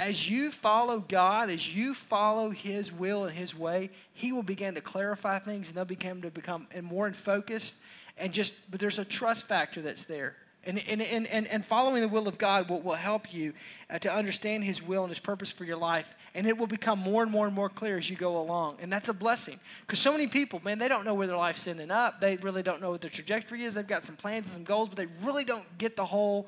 as 0.00 0.28
you 0.28 0.50
follow 0.50 0.98
God, 0.98 1.50
as 1.50 1.76
you 1.76 1.94
follow 1.94 2.50
His 2.50 2.92
will 2.92 3.26
and 3.26 3.32
His 3.32 3.56
way, 3.56 3.90
He 4.12 4.32
will 4.32 4.42
begin 4.42 4.74
to 4.74 4.80
clarify 4.80 5.38
things, 5.38 5.68
and 5.68 5.76
they'll 5.76 5.84
begin 5.84 6.20
to 6.22 6.32
become 6.32 6.66
and 6.72 6.84
more 6.84 7.06
in 7.06 7.12
focused, 7.12 7.76
and 8.16 8.32
just. 8.32 8.54
But 8.72 8.80
there's 8.80 8.98
a 8.98 9.04
trust 9.04 9.46
factor 9.46 9.80
that's 9.80 10.02
there. 10.02 10.34
And, 10.68 10.78
and, 10.86 11.00
and, 11.00 11.46
and, 11.46 11.64
following 11.64 12.02
the 12.02 12.08
will 12.08 12.28
of 12.28 12.36
God 12.36 12.68
will, 12.68 12.82
will 12.82 12.92
help 12.92 13.32
you 13.32 13.54
uh, 13.88 13.98
to 14.00 14.12
understand 14.12 14.64
His 14.64 14.82
will 14.82 15.02
and 15.02 15.08
His 15.08 15.18
purpose 15.18 15.50
for 15.50 15.64
your 15.64 15.78
life. 15.78 16.14
And 16.34 16.46
it 16.46 16.58
will 16.58 16.66
become 16.66 16.98
more 16.98 17.22
and 17.22 17.32
more 17.32 17.46
and 17.46 17.54
more 17.54 17.70
clear 17.70 17.96
as 17.96 18.10
you 18.10 18.16
go 18.16 18.38
along. 18.38 18.76
And 18.82 18.92
that's 18.92 19.08
a 19.08 19.14
blessing. 19.14 19.58
Because 19.86 19.98
so 19.98 20.12
many 20.12 20.26
people, 20.26 20.60
man, 20.62 20.78
they 20.78 20.88
don't 20.88 21.06
know 21.06 21.14
where 21.14 21.26
their 21.26 21.38
life's 21.38 21.66
ending 21.66 21.90
up. 21.90 22.20
They 22.20 22.36
really 22.36 22.62
don't 22.62 22.82
know 22.82 22.90
what 22.90 23.00
their 23.00 23.08
trajectory 23.08 23.64
is. 23.64 23.72
They've 23.72 23.86
got 23.86 24.04
some 24.04 24.16
plans 24.16 24.54
and 24.54 24.56
some 24.56 24.64
goals, 24.64 24.90
but 24.90 24.98
they 24.98 25.06
really 25.26 25.42
don't 25.42 25.64
get 25.78 25.96
the 25.96 26.04
whole 26.04 26.46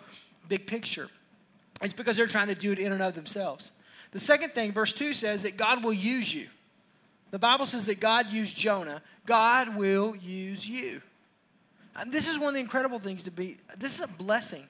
big 0.49 0.67
picture. 0.67 1.09
It's 1.81 1.95
because 1.95 2.19
they're 2.19 2.27
trying 2.27 2.49
to 2.49 2.55
do 2.55 2.73
it 2.73 2.79
in 2.79 2.93
and 2.93 3.01
of 3.01 3.15
themselves. 3.15 3.73
The 4.11 4.21
second 4.21 4.51
thing, 4.51 4.73
verse 4.73 4.93
2 4.93 5.15
says 5.15 5.45
that 5.45 5.57
God 5.57 5.83
will 5.83 5.95
use 5.95 6.35
you. 6.35 6.47
The 7.31 7.39
Bible 7.39 7.65
says 7.65 7.87
that 7.87 8.01
God 8.01 8.31
used 8.31 8.55
Jonah. 8.55 9.01
God 9.25 9.77
will 9.77 10.15
use 10.15 10.69
you. 10.69 11.01
This 12.07 12.29
is 12.29 12.39
one 12.39 12.49
of 12.49 12.55
the 12.55 12.61
incredible 12.61 12.99
things 12.99 13.25
to 13.25 13.31
be, 13.31 13.59
this 13.77 13.99
is 13.99 14.05
a 14.05 14.13
blessing. 14.15 14.67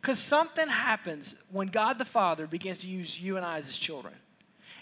Because 0.00 0.18
something 0.18 0.66
happens 0.66 1.36
when 1.52 1.68
God 1.68 1.98
the 1.98 2.04
Father 2.04 2.46
begins 2.46 2.78
to 2.78 2.88
use 2.88 3.20
you 3.20 3.36
and 3.36 3.46
I 3.46 3.58
as 3.58 3.68
his 3.68 3.78
children. 3.78 4.14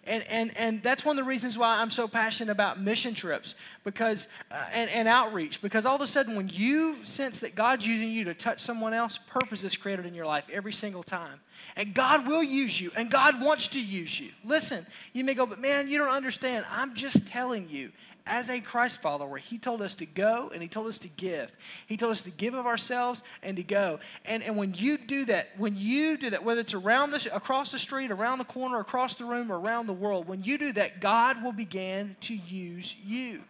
And, 0.05 0.25
and, 0.29 0.57
and 0.57 0.83
that's 0.83 1.05
one 1.05 1.19
of 1.19 1.25
the 1.25 1.29
reasons 1.29 1.59
why 1.59 1.79
I'm 1.79 1.91
so 1.91 2.09
passionate 2.09 2.51
about 2.51 2.81
mission 2.81 3.13
trips 3.13 3.55
because, 3.85 4.29
uh, 4.51 4.65
and, 4.73 4.89
and 4.91 5.07
outreach. 5.07 5.61
Because 5.61 5.85
all 5.85 5.95
of 5.95 6.01
a 6.01 6.07
sudden, 6.07 6.37
when 6.37 6.49
you 6.49 7.05
sense 7.05 7.39
that 7.41 7.55
God's 7.55 7.87
using 7.87 8.11
you 8.11 8.25
to 8.25 8.35
touch 8.35 8.61
someone 8.61 8.95
else, 8.95 9.19
purpose 9.19 9.63
is 9.63 9.77
created 9.77 10.07
in 10.07 10.15
your 10.15 10.25
life 10.25 10.49
every 10.51 10.73
single 10.73 11.03
time. 11.03 11.41
And 11.77 11.93
God 11.93 12.27
will 12.27 12.43
use 12.43 12.81
you, 12.81 12.91
and 12.97 13.11
God 13.11 13.43
wants 13.43 13.69
to 13.69 13.81
use 13.81 14.19
you. 14.19 14.31
Listen, 14.43 14.87
you 15.13 15.23
may 15.23 15.35
go, 15.35 15.45
but 15.45 15.59
man, 15.59 15.89
you 15.89 15.99
don't 15.99 16.09
understand. 16.09 16.65
I'm 16.73 16.95
just 16.95 17.27
telling 17.27 17.69
you 17.69 17.93
as 18.27 18.51
a 18.51 18.61
Christ 18.61 19.03
follower, 19.03 19.37
He 19.37 19.59
told 19.59 19.83
us 19.83 19.97
to 19.97 20.07
go 20.07 20.51
and 20.53 20.63
He 20.63 20.69
told 20.69 20.87
us 20.87 20.99
to 21.01 21.09
give. 21.09 21.53
He 21.87 21.97
told 21.97 22.13
us 22.13 22.23
to 22.23 22.31
give 22.31 22.55
of 22.55 22.67
ourselves 22.67 23.23
and 23.43 23.57
to 23.57 23.63
go. 23.63 24.01
And, 24.25 24.43
and 24.43 24.57
when 24.57 24.75
you 24.75 24.99
do 24.99 25.25
that, 25.27 25.49
when 25.57 25.77
you 25.77 26.17
do 26.17 26.31
that, 26.31 26.45
whether 26.45 26.61
it's 26.61 26.75
around 26.75 27.11
the, 27.11 27.35
across 27.35 27.73
the 27.73 27.79
street, 27.79 28.11
around 28.11 28.39
the 28.39 28.45
corner, 28.45 28.81
across 28.81 29.15
the 29.15 29.25
room, 29.25 29.51
or 29.51 29.59
around 29.59 29.87
the 29.87 29.93
world, 29.93 30.29
when 30.29 30.45
you 30.45 30.59
do 30.59 30.73
that, 30.73 31.01
God 31.01 31.43
will 31.43 31.53
begin 31.53 32.17
to 32.23 32.35
use 32.35 32.95
you. 33.05 33.43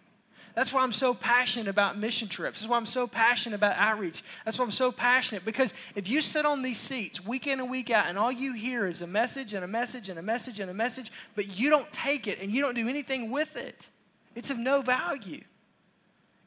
That's 0.54 0.72
why 0.72 0.82
I'm 0.82 0.92
so 0.92 1.14
passionate 1.14 1.68
about 1.68 1.96
mission 1.96 2.28
trips. 2.28 2.60
That's 2.60 2.68
why 2.68 2.76
I'm 2.76 2.86
so 2.86 3.06
passionate 3.06 3.56
about 3.56 3.76
outreach. 3.76 4.22
That's 4.44 4.58
why 4.58 4.64
I'm 4.64 4.72
so 4.72 4.90
passionate 4.90 5.44
because 5.44 5.74
if 5.94 6.08
you 6.08 6.20
sit 6.20 6.44
on 6.44 6.62
these 6.62 6.78
seats 6.78 7.24
week 7.24 7.46
in 7.46 7.60
and 7.60 7.70
week 7.70 7.90
out 7.90 8.06
and 8.08 8.18
all 8.18 8.32
you 8.32 8.52
hear 8.54 8.86
is 8.86 9.00
a 9.00 9.06
message 9.06 9.54
and 9.54 9.64
a 9.64 9.68
message 9.68 10.08
and 10.08 10.18
a 10.18 10.22
message 10.22 10.58
and 10.60 10.70
a 10.70 10.74
message, 10.74 11.12
but 11.36 11.58
you 11.58 11.70
don't 11.70 11.90
take 11.92 12.26
it 12.26 12.40
and 12.42 12.50
you 12.50 12.62
don't 12.62 12.74
do 12.74 12.88
anything 12.88 13.30
with 13.30 13.56
it, 13.56 13.88
it's 14.34 14.50
of 14.50 14.58
no 14.58 14.82
value. 14.82 15.42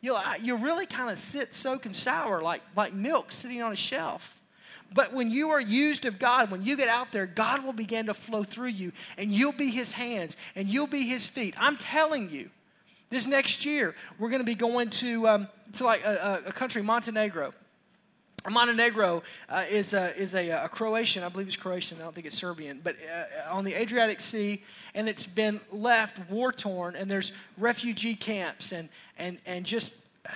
You, 0.01 0.17
you 0.41 0.57
really 0.57 0.85
kind 0.85 1.09
of 1.09 1.17
sit 1.17 1.53
soaking 1.53 1.93
sour 1.93 2.41
like, 2.41 2.61
like 2.75 2.93
milk 2.93 3.31
sitting 3.31 3.61
on 3.61 3.71
a 3.71 3.75
shelf. 3.75 4.41
But 4.93 5.13
when 5.13 5.31
you 5.31 5.49
are 5.49 5.61
used 5.61 6.05
of 6.05 6.19
God, 6.19 6.51
when 6.51 6.63
you 6.63 6.75
get 6.75 6.89
out 6.89 7.11
there, 7.11 7.25
God 7.25 7.63
will 7.63 7.73
begin 7.73 8.05
to 8.07 8.13
flow 8.13 8.43
through 8.43 8.67
you, 8.67 8.91
and 9.17 9.31
you'll 9.31 9.53
be 9.53 9.69
His 9.69 9.93
hands 9.93 10.37
and 10.55 10.67
you'll 10.67 10.87
be 10.87 11.03
His 11.03 11.27
feet. 11.27 11.55
I'm 11.57 11.77
telling 11.77 12.29
you, 12.29 12.49
this 13.09 13.25
next 13.25 13.65
year 13.65 13.95
we're 14.19 14.29
going 14.29 14.41
to 14.41 14.45
be 14.45 14.55
going 14.55 14.89
to 14.89 15.27
um, 15.27 15.47
to 15.73 15.83
like 15.83 16.03
a, 16.03 16.43
a 16.47 16.51
country, 16.51 16.81
Montenegro. 16.81 17.53
Montenegro 18.49 19.23
uh, 19.47 19.63
is, 19.69 19.93
a, 19.93 20.15
is 20.17 20.35
a, 20.35 20.49
a, 20.49 20.69
Croatian, 20.69 21.23
I 21.23 21.29
believe 21.29 21.47
it's 21.47 21.55
Croatian, 21.55 21.99
I 21.99 22.03
don't 22.03 22.13
think 22.13 22.27
it's 22.27 22.37
Serbian, 22.37 22.81
but 22.83 22.95
uh, 22.95 23.53
on 23.53 23.63
the 23.63 23.73
Adriatic 23.73 24.19
Sea, 24.19 24.61
and 24.93 25.07
it's 25.07 25.25
been 25.25 25.61
left 25.71 26.29
war 26.29 26.51
torn, 26.51 26.95
and 26.95 27.09
there's 27.09 27.31
refugee 27.57 28.15
camps, 28.15 28.71
and, 28.71 28.89
and, 29.17 29.37
and 29.45 29.65
just, 29.65 29.95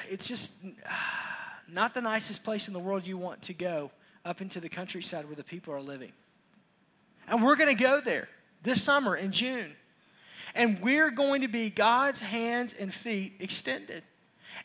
it's 0.10 0.28
just 0.28 0.54
uh, 0.64 0.90
not 1.68 1.94
the 1.94 2.02
nicest 2.02 2.44
place 2.44 2.68
in 2.68 2.74
the 2.74 2.80
world 2.80 3.06
you 3.06 3.18
want 3.18 3.42
to 3.44 3.54
go 3.54 3.92
up 4.24 4.42
into 4.42 4.60
the 4.60 4.70
countryside 4.70 5.26
where 5.26 5.36
the 5.36 5.44
people 5.44 5.74
are 5.74 5.82
living. 5.82 6.12
And 7.28 7.44
we're 7.44 7.58
going 7.58 7.76
to 7.76 7.84
go 7.84 8.00
there 8.00 8.30
this 8.64 8.82
summer 8.82 9.18
in 9.18 9.32
June, 9.34 9.76
and 10.56 10.82
we're 10.82 11.12
going 11.12 11.42
to 11.42 11.50
be 11.50 11.70
God's 11.70 12.22
hands 12.22 12.74
and 12.74 12.94
feet 12.94 13.34
extended 13.40 14.04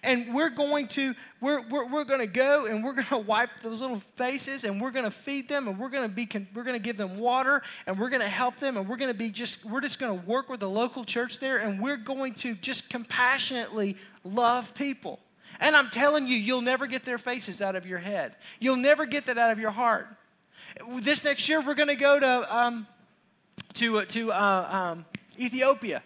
and 0.03 0.35
we're 0.35 0.51
going 0.51 0.89
to 0.89 1.15
we're, 1.41 1.61
we're, 1.69 1.89
we're 1.89 2.05
going 2.05 2.21
to 2.21 2.27
go 2.27 2.67
and 2.67 2.85
we're 2.85 2.93
going 2.93 3.07
to 3.09 3.19
wipe 3.19 3.51
those 3.63 3.81
little 3.81 4.01
faces 4.17 4.65
and 4.65 4.81
we're 4.81 4.91
going 4.91 5.05
to 5.05 5.11
feed 5.11 5.49
them 5.49 5.69
and 5.69 5.79
we're 5.79 5.89
going 5.89 6.09
to 6.09 6.15
be 6.15 6.29
we're 6.55 6.65
going 6.65 6.79
to 6.79 6.83
give 6.83 6.97
them 6.97 7.19
water 7.19 7.63
and 7.87 7.99
we're 7.99 8.11
going 8.11 8.23
to 8.23 8.29
help 8.29 8.57
them 8.57 8.77
and 8.77 8.89
we're 8.89 8.97
going 8.97 9.11
to 9.11 9.19
be 9.19 9.31
just 9.31 9.65
we're 9.65 9.81
just 9.81 9.99
going 9.99 10.19
to 10.19 10.27
work 10.27 10.49
with 10.49 10.61
the 10.61 10.69
local 10.69 11.05
church 11.05 11.39
there 11.39 11.59
and 11.59 11.81
we're 11.81 11.97
going 11.97 12.35
to 12.35 12.55
just 12.57 12.91
compassionately 12.91 13.97
love 14.25 14.75
people. 14.75 15.21
And 15.61 15.77
i'm 15.77 15.91
telling 15.91 16.27
you 16.27 16.37
you'll 16.37 16.63
never 16.63 16.87
get 16.87 17.05
their 17.05 17.19
faces 17.19 17.61
out 17.61 17.77
of 17.77 17.87
your 17.87 17.99
head. 17.99 18.37
You'll 18.59 18.77
never 18.77 19.07
get 19.07 19.27
that 19.27 19.39
out 19.39 19.51
of 19.51 19.59
your 19.59 19.71
heart. 19.71 20.09
This 21.01 21.23
next 21.23 21.49
year 21.49 21.61
we're 21.61 21.75
going 21.75 21.89
to 21.89 21.95
go 21.95 22.19
to 22.19 22.57
um, 22.57 22.87
to, 23.75 24.01
uh, 24.01 24.05
to 24.07 24.33
uh, 24.33 24.69
um, 24.71 25.05
Ethiopia. 25.39 26.03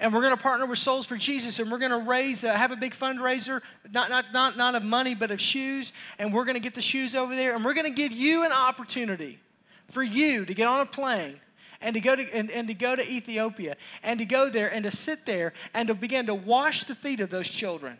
And 0.00 0.12
we're 0.12 0.20
going 0.20 0.36
to 0.36 0.42
partner 0.42 0.64
with 0.64 0.78
Souls 0.78 1.06
for 1.06 1.16
Jesus, 1.16 1.58
and 1.58 1.72
we're 1.72 1.78
going 1.78 1.90
to 1.90 2.08
raise, 2.08 2.44
uh, 2.44 2.54
have 2.54 2.70
a 2.70 2.76
big 2.76 2.94
fundraiser, 2.94 3.60
not, 3.92 4.10
not, 4.10 4.32
not, 4.32 4.56
not 4.56 4.74
of 4.76 4.84
money, 4.84 5.14
but 5.14 5.32
of 5.32 5.40
shoes. 5.40 5.92
And 6.18 6.32
we're 6.32 6.44
going 6.44 6.54
to 6.54 6.60
get 6.60 6.76
the 6.76 6.80
shoes 6.80 7.16
over 7.16 7.34
there, 7.34 7.54
and 7.54 7.64
we're 7.64 7.74
going 7.74 7.92
to 7.92 7.96
give 7.96 8.12
you 8.12 8.44
an 8.44 8.52
opportunity 8.52 9.40
for 9.88 10.02
you 10.02 10.44
to 10.44 10.54
get 10.54 10.68
on 10.68 10.80
a 10.80 10.86
plane 10.86 11.40
and 11.80 11.94
to 11.94 12.00
go 12.00 12.14
to 12.14 12.22
and, 12.32 12.50
and, 12.50 12.68
to 12.68 12.74
go 12.74 12.94
to 12.94 13.08
Ethiopia 13.08 13.76
and 14.02 14.18
to 14.18 14.24
go 14.24 14.48
there 14.48 14.72
and 14.72 14.84
to 14.84 14.90
sit 14.90 15.26
there 15.26 15.52
and 15.74 15.88
to 15.88 15.94
begin 15.94 16.26
to 16.26 16.34
wash 16.34 16.84
the 16.84 16.94
feet 16.94 17.20
of 17.20 17.30
those 17.30 17.48
children 17.48 17.98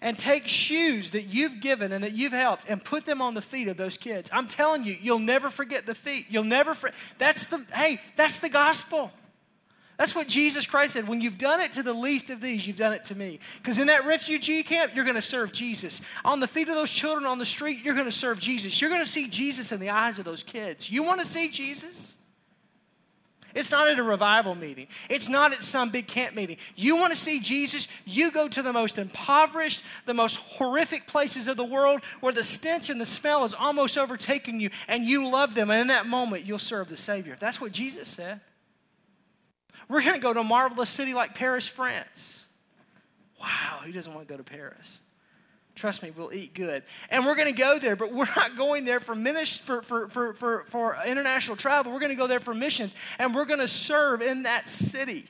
and 0.00 0.18
take 0.18 0.46
shoes 0.46 1.12
that 1.12 1.22
you've 1.22 1.60
given 1.60 1.92
and 1.92 2.04
that 2.04 2.12
you've 2.12 2.32
helped 2.32 2.68
and 2.68 2.84
put 2.84 3.04
them 3.04 3.22
on 3.22 3.34
the 3.34 3.42
feet 3.42 3.68
of 3.68 3.76
those 3.76 3.96
kids. 3.96 4.28
I'm 4.32 4.48
telling 4.48 4.84
you, 4.84 4.96
you'll 5.00 5.18
never 5.18 5.50
forget 5.50 5.86
the 5.86 5.94
feet. 5.94 6.26
You'll 6.28 6.44
never 6.44 6.74
for, 6.74 6.90
that's 7.18 7.46
the 7.46 7.64
hey, 7.72 8.00
that's 8.16 8.38
the 8.38 8.48
gospel. 8.48 9.10
That's 9.96 10.14
what 10.14 10.26
Jesus 10.26 10.66
Christ 10.66 10.94
said. 10.94 11.06
When 11.06 11.20
you've 11.20 11.38
done 11.38 11.60
it 11.60 11.74
to 11.74 11.82
the 11.82 11.92
least 11.92 12.30
of 12.30 12.40
these, 12.40 12.66
you've 12.66 12.76
done 12.76 12.92
it 12.92 13.04
to 13.06 13.14
me. 13.14 13.38
Because 13.58 13.78
in 13.78 13.86
that 13.86 14.06
refugee 14.06 14.64
camp, 14.64 14.92
you're 14.94 15.04
going 15.04 15.14
to 15.14 15.22
serve 15.22 15.52
Jesus. 15.52 16.00
On 16.24 16.40
the 16.40 16.48
feet 16.48 16.68
of 16.68 16.74
those 16.74 16.90
children 16.90 17.26
on 17.26 17.38
the 17.38 17.44
street, 17.44 17.84
you're 17.84 17.94
going 17.94 18.06
to 18.06 18.12
serve 18.12 18.40
Jesus. 18.40 18.80
You're 18.80 18.90
going 18.90 19.04
to 19.04 19.10
see 19.10 19.28
Jesus 19.28 19.70
in 19.70 19.78
the 19.78 19.90
eyes 19.90 20.18
of 20.18 20.24
those 20.24 20.42
kids. 20.42 20.90
You 20.90 21.04
want 21.04 21.20
to 21.20 21.26
see 21.26 21.48
Jesus? 21.48 22.16
It's 23.54 23.70
not 23.70 23.88
at 23.88 24.00
a 24.00 24.02
revival 24.02 24.56
meeting. 24.56 24.88
It's 25.08 25.28
not 25.28 25.52
at 25.52 25.62
some 25.62 25.90
big 25.90 26.08
camp 26.08 26.34
meeting. 26.34 26.56
You 26.74 26.96
want 26.96 27.12
to 27.12 27.18
see 27.18 27.38
Jesus? 27.38 27.86
You 28.04 28.32
go 28.32 28.48
to 28.48 28.62
the 28.62 28.72
most 28.72 28.98
impoverished, 28.98 29.84
the 30.06 30.14
most 30.14 30.38
horrific 30.38 31.06
places 31.06 31.46
of 31.46 31.56
the 31.56 31.64
world 31.64 32.02
where 32.20 32.32
the 32.32 32.42
stench 32.42 32.90
and 32.90 33.00
the 33.00 33.06
smell 33.06 33.44
is 33.44 33.54
almost 33.54 33.96
overtaking 33.96 34.58
you, 34.58 34.70
and 34.88 35.04
you 35.04 35.28
love 35.28 35.54
them. 35.54 35.70
And 35.70 35.82
in 35.82 35.86
that 35.86 36.06
moment, 36.06 36.44
you'll 36.44 36.58
serve 36.58 36.88
the 36.88 36.96
Savior. 36.96 37.36
That's 37.38 37.60
what 37.60 37.70
Jesus 37.70 38.08
said. 38.08 38.40
We're 39.88 40.02
going 40.02 40.14
to 40.14 40.20
go 40.20 40.32
to 40.32 40.40
a 40.40 40.44
marvelous 40.44 40.90
city 40.90 41.14
like 41.14 41.34
Paris, 41.34 41.66
France. 41.66 42.46
Wow, 43.40 43.80
who 43.84 43.92
doesn't 43.92 44.12
want 44.12 44.26
to 44.26 44.32
go 44.32 44.38
to 44.38 44.44
Paris? 44.44 45.00
Trust 45.74 46.02
me, 46.02 46.12
we'll 46.16 46.32
eat 46.32 46.54
good. 46.54 46.84
And 47.10 47.26
we're 47.26 47.34
going 47.34 47.52
to 47.52 47.58
go 47.58 47.78
there, 47.78 47.96
but 47.96 48.12
we're 48.12 48.28
not 48.36 48.56
going 48.56 48.84
there 48.84 49.00
for, 49.00 49.14
minis- 49.14 49.58
for, 49.58 49.82
for, 49.82 50.08
for, 50.08 50.34
for, 50.34 50.64
for 50.68 50.96
international 51.04 51.56
travel. 51.56 51.92
We're 51.92 52.00
going 52.00 52.12
to 52.12 52.16
go 52.16 52.28
there 52.28 52.40
for 52.40 52.54
missions, 52.54 52.94
and 53.18 53.34
we're 53.34 53.44
going 53.44 53.60
to 53.60 53.68
serve 53.68 54.22
in 54.22 54.44
that 54.44 54.68
city. 54.68 55.26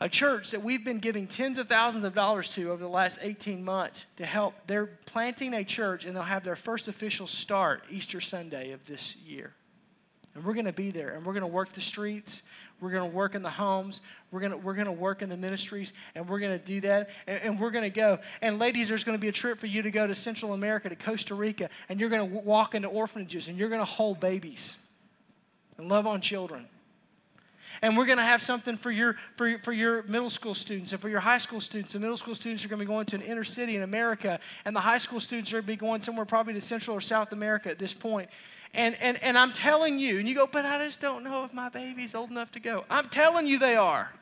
A 0.00 0.08
church 0.08 0.50
that 0.50 0.62
we've 0.62 0.84
been 0.84 0.98
giving 0.98 1.26
tens 1.26 1.56
of 1.58 1.68
thousands 1.68 2.04
of 2.04 2.14
dollars 2.14 2.50
to 2.50 2.70
over 2.70 2.82
the 2.82 2.88
last 2.88 3.18
18 3.22 3.64
months 3.64 4.06
to 4.16 4.26
help. 4.26 4.54
They're 4.66 4.86
planting 5.06 5.54
a 5.54 5.64
church, 5.64 6.04
and 6.04 6.14
they'll 6.14 6.22
have 6.22 6.44
their 6.44 6.56
first 6.56 6.88
official 6.88 7.26
start 7.26 7.82
Easter 7.90 8.20
Sunday 8.20 8.72
of 8.72 8.84
this 8.86 9.16
year. 9.16 9.52
And 10.34 10.44
we're 10.44 10.54
going 10.54 10.66
to 10.66 10.72
be 10.72 10.90
there, 10.90 11.14
and 11.14 11.24
we're 11.24 11.32
going 11.32 11.42
to 11.42 11.46
work 11.46 11.72
the 11.72 11.80
streets. 11.80 12.42
We're 12.80 12.90
going 12.90 13.10
to 13.10 13.16
work 13.16 13.34
in 13.34 13.42
the 13.42 13.50
homes. 13.50 14.02
We're 14.30 14.40
going 14.40 14.62
we're 14.62 14.74
going 14.74 14.86
to 14.86 14.92
work 14.92 15.22
in 15.22 15.28
the 15.28 15.36
ministries, 15.36 15.92
and 16.14 16.28
we're 16.28 16.40
going 16.40 16.58
to 16.58 16.64
do 16.64 16.80
that, 16.82 17.08
and, 17.26 17.42
and 17.42 17.60
we're 17.60 17.70
going 17.70 17.84
to 17.84 17.94
go. 17.94 18.18
And 18.42 18.58
ladies, 18.58 18.88
there's 18.88 19.04
going 19.04 19.16
to 19.16 19.20
be 19.20 19.28
a 19.28 19.32
trip 19.32 19.58
for 19.58 19.66
you 19.66 19.82
to 19.82 19.90
go 19.90 20.06
to 20.06 20.14
Central 20.14 20.52
America, 20.52 20.88
to 20.88 20.96
Costa 20.96 21.34
Rica, 21.34 21.70
and 21.88 21.98
you're 21.98 22.10
going 22.10 22.28
to 22.28 22.38
walk 22.40 22.74
into 22.74 22.88
orphanages, 22.88 23.48
and 23.48 23.56
you're 23.56 23.70
going 23.70 23.80
to 23.80 23.84
hold 23.84 24.20
babies 24.20 24.76
and 25.78 25.88
love 25.88 26.06
on 26.06 26.20
children. 26.20 26.66
And 27.82 27.96
we're 27.96 28.06
going 28.06 28.18
to 28.18 28.24
have 28.24 28.40
something 28.40 28.76
for 28.76 28.90
your, 28.90 29.16
for, 29.36 29.58
for 29.58 29.72
your 29.72 30.02
middle 30.04 30.30
school 30.30 30.54
students 30.54 30.92
and 30.92 31.00
for 31.00 31.08
your 31.08 31.20
high 31.20 31.38
school 31.38 31.60
students. 31.60 31.92
The 31.92 32.00
middle 32.00 32.16
school 32.16 32.34
students 32.34 32.64
are 32.64 32.68
going 32.68 32.78
to 32.78 32.84
be 32.84 32.88
going 32.88 33.06
to 33.06 33.16
an 33.16 33.22
inner 33.22 33.44
city 33.44 33.76
in 33.76 33.82
America, 33.82 34.40
and 34.64 34.74
the 34.74 34.80
high 34.80 34.98
school 34.98 35.20
students 35.20 35.52
are 35.52 35.56
going 35.56 35.64
to 35.64 35.66
be 35.66 35.76
going 35.76 36.00
somewhere 36.00 36.24
probably 36.24 36.54
to 36.54 36.60
Central 36.60 36.96
or 36.96 37.00
South 37.00 37.32
America 37.32 37.70
at 37.70 37.78
this 37.78 37.92
point. 37.92 38.30
And, 38.74 38.96
and, 39.00 39.22
and 39.22 39.38
I'm 39.38 39.52
telling 39.52 39.98
you, 39.98 40.18
and 40.18 40.28
you 40.28 40.34
go, 40.34 40.46
but 40.46 40.64
I 40.64 40.84
just 40.84 41.00
don't 41.00 41.24
know 41.24 41.44
if 41.44 41.54
my 41.54 41.68
baby's 41.68 42.14
old 42.14 42.30
enough 42.30 42.52
to 42.52 42.60
go. 42.60 42.84
I'm 42.90 43.08
telling 43.08 43.46
you 43.46 43.58
they 43.58 43.76
are. 43.76 44.12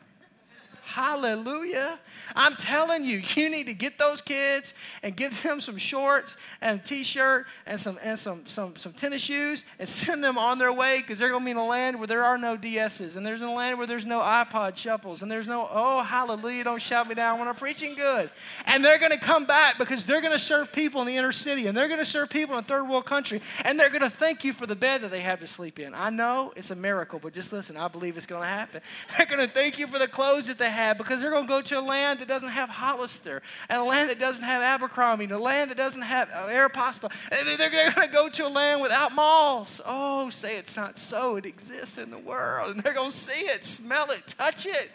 Hallelujah. 0.85 1.99
I'm 2.37 2.57
telling 2.57 3.05
you, 3.05 3.22
you 3.35 3.49
need 3.49 3.66
to 3.66 3.74
get 3.74 3.99
those 3.99 4.20
kids 4.20 4.74
and 5.03 5.16
give 5.16 5.43
them 5.43 5.61
some 5.61 5.78
shorts 5.78 6.37
and 6.61 6.78
a 6.78 6.82
t-shirt 6.82 7.47
and 7.66 7.80
some 7.80 7.99
and 8.03 8.18
some 8.18 8.47
some 8.47 8.76
some 8.76 8.93
tennis 8.93 9.22
shoes 9.22 9.64
and 9.78 9.89
send 9.89 10.22
them 10.22 10.37
on 10.37 10.59
their 10.59 10.72
way 10.72 10.99
because 10.99 11.18
they're 11.18 11.30
gonna 11.30 11.45
be 11.45 11.53
in 11.53 11.57
a 11.57 11.66
land 11.66 11.99
where 11.99 12.07
there 12.07 12.22
are 12.22 12.37
no 12.37 12.57
DSs 12.57 13.16
and 13.16 13.24
there's 13.24 13.41
a 13.41 13.49
land 13.49 13.78
where 13.78 13.87
there's 13.87 14.05
no 14.05 14.20
iPod 14.20 14.76
shuffles 14.76 15.22
and 15.22 15.30
there's 15.30 15.49
no 15.49 15.68
oh 15.72 16.03
hallelujah, 16.03 16.64
don't 16.64 16.82
shout 16.82 17.09
me 17.09 17.14
down 17.14 17.39
when 17.39 17.49
I'm 17.49 17.55
preaching 17.55 17.95
good. 17.95 18.30
And 18.66 18.85
they're 18.85 18.99
gonna 18.99 19.18
come 19.18 19.47
back 19.47 19.78
because 19.78 20.05
they're 20.05 20.20
gonna 20.20 20.39
serve 20.39 20.70
people 20.70 21.01
in 21.01 21.07
the 21.07 21.16
inner 21.16 21.32
city 21.32 21.66
and 21.66 21.76
they're 21.76 21.89
gonna 21.89 22.05
serve 22.05 22.28
people 22.28 22.57
in 22.59 22.61
a 22.61 22.66
third 22.66 22.85
world 22.85 23.07
country 23.07 23.41
and 23.64 23.80
they're 23.80 23.91
gonna 23.91 24.11
thank 24.11 24.45
you 24.45 24.53
for 24.53 24.66
the 24.66 24.76
bed 24.76 25.01
that 25.01 25.11
they 25.11 25.22
have 25.22 25.41
to 25.41 25.47
sleep 25.47 25.78
in. 25.78 25.95
I 25.95 26.11
know 26.11 26.53
it's 26.57 26.70
a 26.70 26.76
miracle, 26.76 27.18
but 27.18 27.32
just 27.32 27.55
listen, 27.55 27.78
I 27.78 27.89
believe 27.89 28.18
it's 28.18 28.26
gonna 28.26 28.47
happen. 28.47 28.82
They're 29.16 29.26
gonna 29.26 29.47
thank 29.49 29.78
you 29.78 29.87
for 29.87 29.99
the 29.99 30.09
clothes 30.09 30.49
that 30.49 30.59
they 30.59 30.70
have 30.75 30.99
because 30.99 31.20
they're 31.20 31.31
going 31.31 31.45
to 31.45 31.49
go 31.49 31.61
to 31.62 31.79
a 31.79 31.81
land 31.81 32.20
that 32.20 32.29
doesn't 32.29 32.51
have 32.51 32.68
Hollister 32.68 33.43
and 33.68 33.81
a 33.81 33.85
land 33.85 34.11
that 34.11 34.18
doesn't 34.18 34.45
have 34.45 34.62
Abercrombie 34.62 35.25
and 35.25 35.33
a 35.33 35.39
land 35.39 35.70
that 35.70 35.77
doesn't 35.77 36.03
have 36.03 36.29
uh, 36.31 36.49
Aeropostale. 36.49 37.11
They're 37.31 37.70
going 37.70 37.93
to 37.93 38.09
go 38.12 38.29
to 38.29 38.47
a 38.47 38.49
land 38.49 38.83
without 38.83 39.14
malls. 39.14 39.81
Oh, 39.87 40.29
say 40.31 40.59
it's 40.59 40.77
not 40.77 40.99
so. 40.99 41.37
It 41.37 41.47
exists 41.47 41.97
in 41.97 42.11
the 42.11 42.18
world. 42.18 42.75
And 42.75 42.81
they're 42.83 42.95
going 42.95 43.11
to 43.11 43.16
see 43.16 43.41
it, 43.47 43.64
smell 43.64 44.11
it, 44.11 44.27
touch 44.27 44.66
it. 44.66 44.91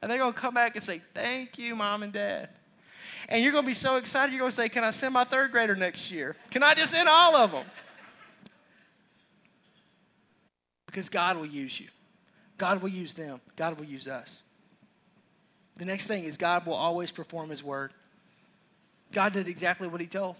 And 0.00 0.10
they're 0.10 0.18
going 0.18 0.34
to 0.34 0.38
come 0.38 0.54
back 0.54 0.76
and 0.76 0.84
say, 0.84 1.00
Thank 1.14 1.58
you, 1.58 1.74
mom 1.74 2.02
and 2.02 2.12
dad. 2.12 2.50
And 3.28 3.42
you're 3.42 3.52
going 3.52 3.64
to 3.64 3.68
be 3.68 3.74
so 3.74 3.96
excited, 3.96 4.32
you're 4.32 4.40
going 4.40 4.50
to 4.50 4.56
say, 4.56 4.68
Can 4.68 4.84
I 4.84 4.90
send 4.90 5.14
my 5.14 5.24
third 5.24 5.50
grader 5.50 5.74
next 5.74 6.10
year? 6.10 6.36
Can 6.50 6.62
I 6.62 6.74
just 6.74 6.92
send 6.92 7.08
all 7.08 7.34
of 7.36 7.52
them? 7.52 7.64
Because 10.86 11.08
God 11.08 11.36
will 11.36 11.46
use 11.46 11.78
you. 11.80 11.88
God 12.58 12.80
will 12.80 12.88
use 12.88 13.14
them. 13.14 13.40
God 13.54 13.78
will 13.78 13.86
use 13.86 14.08
us. 14.08 14.42
The 15.76 15.84
next 15.84 16.06
thing 16.06 16.24
is 16.24 16.36
God 16.36 16.66
will 16.66 16.74
always 16.74 17.10
perform 17.10 17.50
his 17.50 17.62
word. 17.62 17.92
God 19.12 19.32
did 19.32 19.48
exactly 19.48 19.88
what 19.88 20.00
he 20.00 20.06
told. 20.06 20.36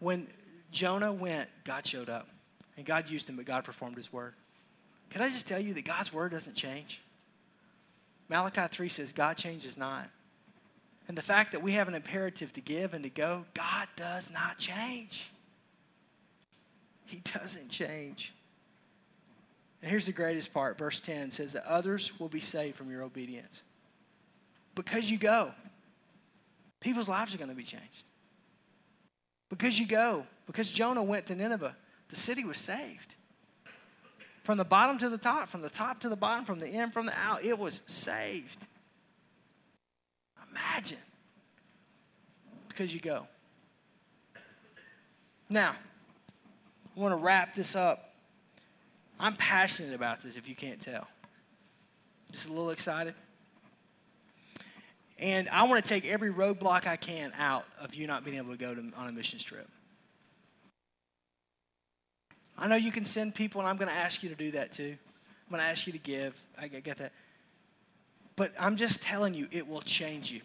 When 0.00 0.26
Jonah 0.70 1.12
went, 1.12 1.48
God 1.64 1.86
showed 1.86 2.08
up. 2.08 2.28
And 2.76 2.84
God 2.84 3.08
used 3.08 3.28
him, 3.28 3.36
but 3.36 3.44
God 3.44 3.64
performed 3.64 3.96
his 3.96 4.12
word. 4.12 4.34
Can 5.10 5.22
I 5.22 5.28
just 5.28 5.46
tell 5.46 5.60
you 5.60 5.74
that 5.74 5.84
God's 5.84 6.12
word 6.12 6.32
doesn't 6.32 6.56
change? 6.56 7.00
Malachi 8.28 8.66
3 8.68 8.88
says, 8.88 9.12
God 9.12 9.36
changes 9.36 9.76
not. 9.76 10.08
And 11.06 11.16
the 11.16 11.22
fact 11.22 11.52
that 11.52 11.62
we 11.62 11.72
have 11.72 11.86
an 11.86 11.94
imperative 11.94 12.52
to 12.54 12.60
give 12.60 12.94
and 12.94 13.04
to 13.04 13.10
go, 13.10 13.44
God 13.54 13.86
does 13.94 14.32
not 14.32 14.58
change. 14.58 15.30
He 17.06 17.20
doesn't 17.32 17.68
change. 17.68 18.32
And 19.82 19.90
here's 19.90 20.06
the 20.06 20.12
greatest 20.12 20.52
part. 20.52 20.78
Verse 20.78 21.00
10 21.00 21.30
says 21.30 21.52
that 21.52 21.66
others 21.66 22.18
will 22.18 22.30
be 22.30 22.40
saved 22.40 22.74
from 22.74 22.90
your 22.90 23.02
obedience 23.02 23.62
because 24.74 25.10
you 25.10 25.18
go. 25.18 25.52
People's 26.80 27.08
lives 27.08 27.34
are 27.34 27.38
going 27.38 27.50
to 27.50 27.56
be 27.56 27.62
changed. 27.62 28.04
Because 29.48 29.78
you 29.78 29.86
go. 29.86 30.26
Because 30.46 30.70
Jonah 30.70 31.02
went 31.02 31.26
to 31.26 31.34
Nineveh, 31.34 31.74
the 32.08 32.16
city 32.16 32.44
was 32.44 32.58
saved. 32.58 33.14
From 34.42 34.58
the 34.58 34.64
bottom 34.64 34.98
to 34.98 35.08
the 35.08 35.16
top, 35.16 35.48
from 35.48 35.62
the 35.62 35.70
top 35.70 36.00
to 36.00 36.08
the 36.10 36.16
bottom, 36.16 36.44
from 36.44 36.58
the 36.58 36.68
in, 36.68 36.90
from 36.90 37.06
the 37.06 37.18
out, 37.18 37.42
it 37.42 37.58
was 37.58 37.82
saved. 37.86 38.58
Imagine. 40.50 40.98
Because 42.68 42.92
you 42.92 43.00
go. 43.00 43.26
Now, 45.48 45.74
I 46.96 47.00
want 47.00 47.12
to 47.12 47.16
wrap 47.16 47.54
this 47.54 47.74
up. 47.74 48.12
I'm 49.18 49.34
passionate 49.36 49.94
about 49.94 50.20
this, 50.20 50.36
if 50.36 50.48
you 50.48 50.54
can't 50.54 50.80
tell. 50.80 51.06
Just 52.30 52.48
a 52.48 52.52
little 52.52 52.70
excited. 52.70 53.14
And 55.18 55.48
I 55.48 55.64
want 55.64 55.84
to 55.84 55.88
take 55.88 56.06
every 56.06 56.32
roadblock 56.32 56.86
I 56.86 56.96
can 56.96 57.32
out 57.38 57.64
of 57.80 57.94
you 57.94 58.06
not 58.06 58.24
being 58.24 58.36
able 58.36 58.50
to 58.50 58.58
go 58.58 58.74
to, 58.74 58.80
on 58.96 59.08
a 59.08 59.12
mission 59.12 59.38
trip. 59.38 59.68
I 62.58 62.68
know 62.68 62.76
you 62.76 62.92
can 62.92 63.04
send 63.04 63.34
people, 63.34 63.60
and 63.60 63.68
I'm 63.68 63.76
going 63.76 63.88
to 63.88 63.96
ask 63.96 64.22
you 64.22 64.28
to 64.28 64.34
do 64.34 64.52
that 64.52 64.72
too. 64.72 64.96
I'm 65.46 65.50
going 65.50 65.62
to 65.62 65.68
ask 65.68 65.86
you 65.86 65.92
to 65.92 65.98
give. 65.98 66.40
I 66.58 66.68
get 66.68 66.98
that. 66.98 67.12
But 68.36 68.52
I'm 68.58 68.76
just 68.76 69.02
telling 69.02 69.34
you, 69.34 69.48
it 69.50 69.66
will 69.66 69.80
change 69.80 70.32
you. 70.32 70.40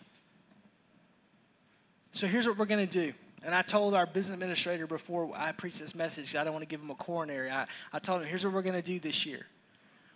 So 2.11 2.27
here's 2.27 2.47
what 2.47 2.57
we're 2.57 2.65
going 2.65 2.85
to 2.85 2.91
do. 2.91 3.13
And 3.43 3.55
I 3.55 3.61
told 3.61 3.93
our 3.93 4.05
business 4.05 4.33
administrator 4.33 4.85
before 4.85 5.31
I 5.35 5.51
preached 5.53 5.79
this 5.79 5.95
message, 5.95 6.35
I 6.35 6.43
don't 6.43 6.53
want 6.53 6.63
to 6.63 6.67
give 6.67 6.81
him 6.81 6.89
a 6.89 6.95
coronary. 6.95 7.49
I, 7.49 7.67
I 7.93 7.99
told 7.99 8.21
him, 8.21 8.27
here's 8.27 8.43
what 8.43 8.53
we're 8.53 8.61
going 8.61 8.75
to 8.75 8.81
do 8.81 8.99
this 8.99 9.25
year. 9.25 9.45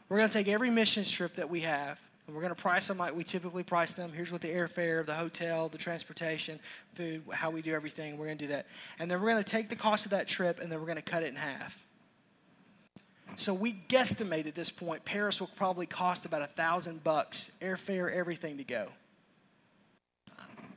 We're 0.10 0.18
going 0.18 0.28
to 0.28 0.34
take 0.34 0.47
every 0.47 0.70
mission 0.70 1.04
trip 1.06 1.36
that 1.36 1.49
we 1.49 1.62
have, 1.62 1.99
and 2.26 2.36
we're 2.36 2.41
going 2.41 2.55
to 2.55 2.61
price 2.61 2.88
them 2.88 2.97
like 2.97 3.15
we 3.15 3.24
typically 3.24 3.63
price 3.63 3.93
them. 3.93 4.11
Here's 4.13 4.32
what 4.32 4.41
the 4.41 4.47
airfare, 4.47 5.05
the 5.05 5.13
hotel, 5.13 5.67
the 5.67 5.78
transportation, 5.78 6.59
food, 6.93 7.24
how 7.32 7.49
we 7.49 7.61
do 7.61 7.74
everything. 7.74 8.17
We're 8.17 8.28
going 8.28 8.38
to 8.38 8.45
do 8.45 8.51
that. 8.51 8.67
And 8.97 9.11
then 9.11 9.21
we're 9.21 9.32
going 9.32 9.43
to 9.43 9.49
take 9.49 9.69
the 9.69 9.76
cost 9.76 10.05
of 10.05 10.11
that 10.11 10.28
trip 10.28 10.59
and 10.59 10.71
then 10.71 10.80
we're 10.80 10.86
going 10.86 10.95
to 10.95 11.01
cut 11.01 11.24
it 11.24 11.28
in 11.28 11.36
half. 11.36 11.86
So 13.36 13.53
we 13.53 13.74
guesstimate 13.89 14.47
at 14.47 14.55
this 14.55 14.69
point 14.71 15.03
Paris 15.05 15.39
will 15.39 15.49
probably 15.55 15.86
cost 15.86 16.26
about 16.26 16.41
a 16.41 16.47
thousand 16.47 17.03
bucks, 17.03 17.51
airfare, 17.61 18.11
everything 18.13 18.57
to 18.57 18.63
go. 18.63 18.88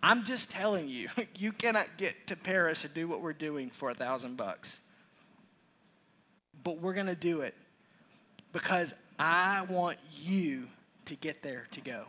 I'm 0.03 0.25
just 0.25 0.51
telling 0.51 0.89
you, 0.89 1.09
you 1.37 1.53
cannot 1.53 1.87
get 1.97 2.27
to 2.29 2.37
Paris 2.37 2.85
and 2.85 2.93
do 2.93 3.07
what 3.07 3.21
we're 3.21 3.33
doing 3.33 3.71
for 3.71 3.91
a 3.91 3.95
thousand 3.95 4.37
bucks. 4.37 4.81
But 6.65 6.81
we're 6.81 6.95
going 6.95 7.07
to 7.07 7.15
do 7.15 7.43
it 7.43 7.55
because 8.53 8.95
I 9.19 9.63
want 9.69 9.99
you 10.13 10.67
to 11.07 11.17
get 11.17 11.43
there 11.43 11.67
to 11.73 11.81
go. 11.81 12.05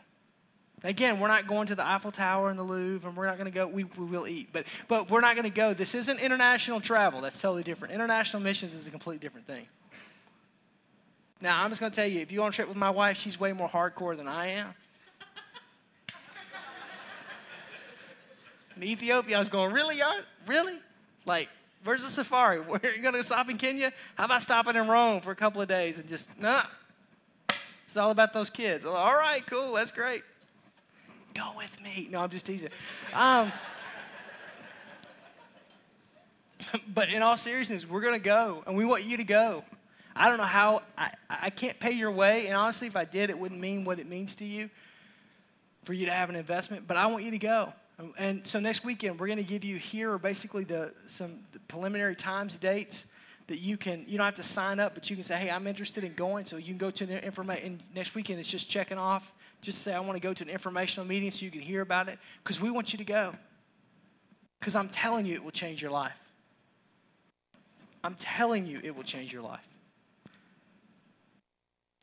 Again, 0.83 1.19
we're 1.19 1.27
not 1.27 1.47
going 1.47 1.67
to 1.67 1.75
the 1.75 1.87
Eiffel 1.87 2.11
Tower 2.11 2.49
and 2.49 2.59
the 2.59 2.63
Louvre, 2.63 3.09
and 3.09 3.17
we're 3.17 3.25
not 3.25 3.37
going 3.37 3.51
to 3.51 3.55
go. 3.55 3.65
We, 3.65 3.85
we 3.85 4.05
will 4.05 4.27
eat, 4.27 4.49
but 4.53 4.65
but 4.87 5.09
we're 5.09 5.21
not 5.21 5.35
going 5.35 5.43
to 5.45 5.49
go. 5.49 5.73
This 5.73 5.95
isn't 5.95 6.19
international 6.19 6.79
travel. 6.79 7.21
That's 7.21 7.41
totally 7.41 7.63
different. 7.63 7.95
International 7.95 8.41
missions 8.43 8.75
is 8.75 8.85
a 8.85 8.91
completely 8.91 9.19
different 9.19 9.47
thing. 9.47 9.65
Now, 11.41 11.63
I'm 11.63 11.69
just 11.69 11.79
going 11.79 11.91
to 11.91 11.95
tell 11.95 12.07
you, 12.07 12.21
if 12.21 12.31
you 12.31 12.37
go 12.37 12.43
on 12.43 12.49
a 12.49 12.51
trip 12.51 12.67
with 12.67 12.77
my 12.77 12.89
wife, 12.89 13.17
she's 13.17 13.39
way 13.39 13.53
more 13.53 13.69
hardcore 13.69 14.17
than 14.17 14.27
I 14.27 14.47
am. 14.51 14.73
In 18.75 18.83
Ethiopia, 18.83 19.35
I 19.35 19.39
was 19.39 19.49
going, 19.49 19.73
really, 19.73 19.97
y'all? 19.97 20.19
Really? 20.45 20.75
Like, 21.25 21.49
where's 21.83 22.03
the 22.03 22.09
safari? 22.09 22.59
Where 22.61 22.79
are 22.83 22.95
you 22.95 23.01
going 23.01 23.15
to 23.15 23.23
stop 23.23 23.49
in 23.49 23.57
Kenya? 23.57 23.91
How 24.15 24.25
about 24.25 24.43
stopping 24.43 24.75
in 24.75 24.87
Rome 24.87 25.21
for 25.21 25.31
a 25.31 25.35
couple 25.35 25.61
of 25.61 25.67
days 25.67 25.97
and 25.97 26.07
just, 26.07 26.39
nah. 26.39 26.61
It's 27.97 28.01
all 28.03 28.11
about 28.11 28.31
those 28.31 28.51
kids. 28.51 28.85
Like, 28.85 28.93
all 28.93 29.15
right, 29.15 29.43
cool, 29.47 29.73
that's 29.73 29.89
great. 29.89 30.21
Go 31.33 31.53
with 31.57 31.81
me. 31.81 32.07
No, 32.11 32.21
I'm 32.21 32.29
just 32.29 32.45
teasing. 32.45 32.69
Um, 33.11 33.51
but 36.93 37.11
in 37.11 37.23
all 37.23 37.35
seriousness, 37.35 37.89
we're 37.89 38.01
going 38.01 38.13
to 38.13 38.19
go, 38.19 38.61
and 38.67 38.77
we 38.77 38.85
want 38.85 39.03
you 39.03 39.17
to 39.17 39.23
go. 39.23 39.63
I 40.15 40.29
don't 40.29 40.37
know 40.37 40.43
how, 40.43 40.83
I, 40.95 41.09
I 41.27 41.49
can't 41.49 41.79
pay 41.79 41.89
your 41.89 42.11
way, 42.11 42.45
and 42.45 42.55
honestly, 42.55 42.85
if 42.85 42.95
I 42.95 43.03
did, 43.03 43.31
it 43.31 43.39
wouldn't 43.39 43.59
mean 43.59 43.83
what 43.83 43.97
it 43.97 44.07
means 44.07 44.35
to 44.35 44.45
you 44.45 44.69
for 45.83 45.93
you 45.93 46.05
to 46.05 46.11
have 46.11 46.29
an 46.29 46.35
investment, 46.35 46.87
but 46.87 46.97
I 46.97 47.07
want 47.07 47.23
you 47.23 47.31
to 47.31 47.39
go. 47.39 47.73
And 48.19 48.45
so 48.45 48.59
next 48.59 48.85
weekend, 48.85 49.19
we're 49.19 49.25
going 49.25 49.37
to 49.37 49.43
give 49.43 49.63
you 49.63 49.77
here 49.77 50.19
basically 50.19 50.65
the, 50.65 50.93
some 51.07 51.39
preliminary 51.67 52.15
times, 52.15 52.59
dates 52.59 53.07
that 53.47 53.59
you 53.59 53.77
can, 53.77 54.03
you 54.07 54.17
don't 54.17 54.25
have 54.25 54.35
to 54.35 54.43
sign 54.43 54.79
up, 54.79 54.93
but 54.93 55.09
you 55.09 55.15
can 55.15 55.23
say, 55.23 55.37
hey, 55.37 55.49
I'm 55.49 55.67
interested 55.67 56.03
in 56.03 56.13
going. 56.13 56.45
So 56.45 56.57
you 56.57 56.67
can 56.67 56.77
go 56.77 56.91
to 56.91 57.05
the 57.05 57.23
information, 57.23 57.81
next 57.95 58.13
weekend, 58.13 58.39
it's 58.39 58.49
just 58.49 58.69
checking 58.69 58.97
off. 58.97 59.33
Just 59.61 59.81
say, 59.81 59.93
I 59.93 59.99
want 59.99 60.13
to 60.13 60.19
go 60.19 60.33
to 60.33 60.43
an 60.43 60.49
informational 60.49 61.07
meeting 61.07 61.31
so 61.31 61.43
you 61.45 61.51
can 61.51 61.61
hear 61.61 61.81
about 61.81 62.09
it, 62.09 62.19
because 62.43 62.61
we 62.61 62.69
want 62.69 62.93
you 62.93 62.97
to 62.97 63.05
go. 63.05 63.33
Because 64.59 64.75
I'm 64.75 64.89
telling 64.89 65.25
you, 65.25 65.35
it 65.35 65.43
will 65.43 65.51
change 65.51 65.81
your 65.81 65.91
life. 65.91 66.19
I'm 68.03 68.15
telling 68.15 68.67
you, 68.67 68.79
it 68.83 68.95
will 68.95 69.03
change 69.03 69.33
your 69.33 69.41
life. 69.41 69.67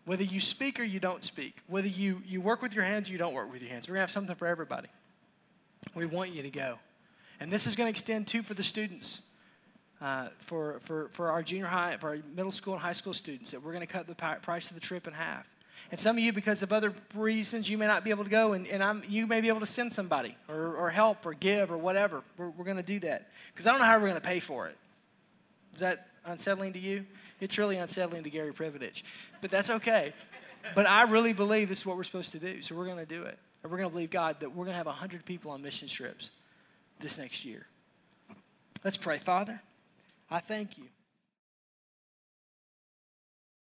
Whether 0.05 0.25
you 0.25 0.41
speak 0.41 0.79
or 0.79 0.85
you 0.85 1.01
don't 1.01 1.25
speak, 1.25 1.57
whether 1.67 1.89
you, 1.89 2.23
you 2.27 2.41
work 2.41 2.61
with 2.61 2.75
your 2.75 2.85
hands 2.85 3.09
or 3.09 3.13
you 3.13 3.19
don't 3.19 3.35
work 3.35 3.51
with 3.51 3.63
your 3.63 3.71
hands, 3.71 3.89
we're 3.89 3.95
going 3.95 4.01
to 4.01 4.03
have 4.03 4.11
something 4.11 4.35
for 4.35 4.47
everybody. 4.47 4.89
We 5.95 6.07
want 6.07 6.35
you 6.35 6.43
to 6.43 6.51
go. 6.51 6.79
And 7.41 7.53
this 7.53 7.67
is 7.67 7.75
going 7.77 7.87
to 7.87 7.91
extend 7.91 8.27
too 8.27 8.43
for 8.43 8.55
the 8.55 8.63
students, 8.63 9.23
uh, 10.01 10.29
for, 10.39 10.81
for, 10.81 11.09
for 11.13 11.31
our 11.31 11.43
junior 11.43 11.67
high, 11.67 11.97
for 11.97 12.11
our 12.11 12.19
middle 12.35 12.53
school 12.53 12.75
and 12.75 12.83
high 12.83 12.93
school 12.93 13.15
students, 13.15 13.53
that 13.53 13.63
we're 13.63 13.73
going 13.73 13.87
to 13.87 13.93
cut 13.93 14.07
the 14.07 14.15
price 14.15 14.71
of 14.71 14.75
the 14.75 14.81
trip 14.81 15.07
in 15.07 15.13
half. 15.13 15.49
And 15.91 16.01
some 16.01 16.17
of 16.17 16.23
you, 16.23 16.33
because 16.33 16.63
of 16.63 16.73
other 16.73 16.93
reasons, 17.15 17.69
you 17.69 17.79
may 17.79 17.87
not 17.87 18.05
be 18.05 18.11
able 18.11 18.25
to 18.25 18.31
go, 18.31 18.53
and, 18.53 18.67
and 18.67 18.83
I'm, 18.83 19.03
you 19.09 19.27
may 19.27 19.41
be 19.41 19.49
able 19.49 19.61
to 19.61 19.67
send 19.67 19.93
somebody 19.93 20.37
or, 20.49 20.77
or 20.77 20.91
help 20.91 21.27
or 21.27 21.35
give 21.35 21.71
or 21.71 21.77
whatever. 21.77 22.23
We're, 22.37 22.51
we're 22.51 22.65
going 22.65 22.79
to 22.79 22.83
do 22.83 23.01
that. 23.01 23.29
Because 23.53 23.67
I 23.67 23.71
don't 23.71 23.81
know 23.81 23.87
how 23.87 23.95
we're 23.95 24.09
going 24.09 24.21
to 24.21 24.27
pay 24.27 24.41
for 24.41 24.67
it. 24.67 24.77
Is 25.75 25.81
that 25.81 26.09
unsettling 26.25 26.73
to 26.73 26.79
you? 26.79 27.05
It's 27.41 27.59
really 27.59 27.77
unsettling 27.77 28.25
to 28.25 28.31
Gary 28.31 28.53
Privilege, 28.53 29.05
but 29.41 29.51
that's 29.51 29.71
okay. 29.71 30.13
But 30.75 30.87
I 30.87 31.03
really 31.03 31.33
believe 31.33 31.69
this 31.69 31.81
is 31.81 31.87
what 31.87 31.97
we're 31.97 32.05
supposed 32.05 32.33
to 32.33 32.39
do, 32.39 32.63
so 32.63 32.75
we're 32.75 32.87
going 32.87 32.97
to 32.99 33.07
do 33.07 33.25
it. 33.25 33.39
And 33.63 33.71
we're 33.71 33.79
going 33.79 33.91
to 33.91 33.93
believe 33.93 34.11
God 34.11 34.41
that 34.41 34.51
we're 34.51 34.65
going 34.65 34.73
to 34.73 34.79
have 34.79 34.87
100 34.87 35.25
people 35.25 35.51
on 35.51 35.63
mission 35.63 35.89
trips 35.89 36.31
this 37.01 37.19
next 37.19 37.45
year. 37.45 37.67
Let's 38.83 38.97
pray. 38.97 39.19
Father, 39.19 39.61
I 40.31 40.41
thank 40.41 40.79
you. 40.79 40.94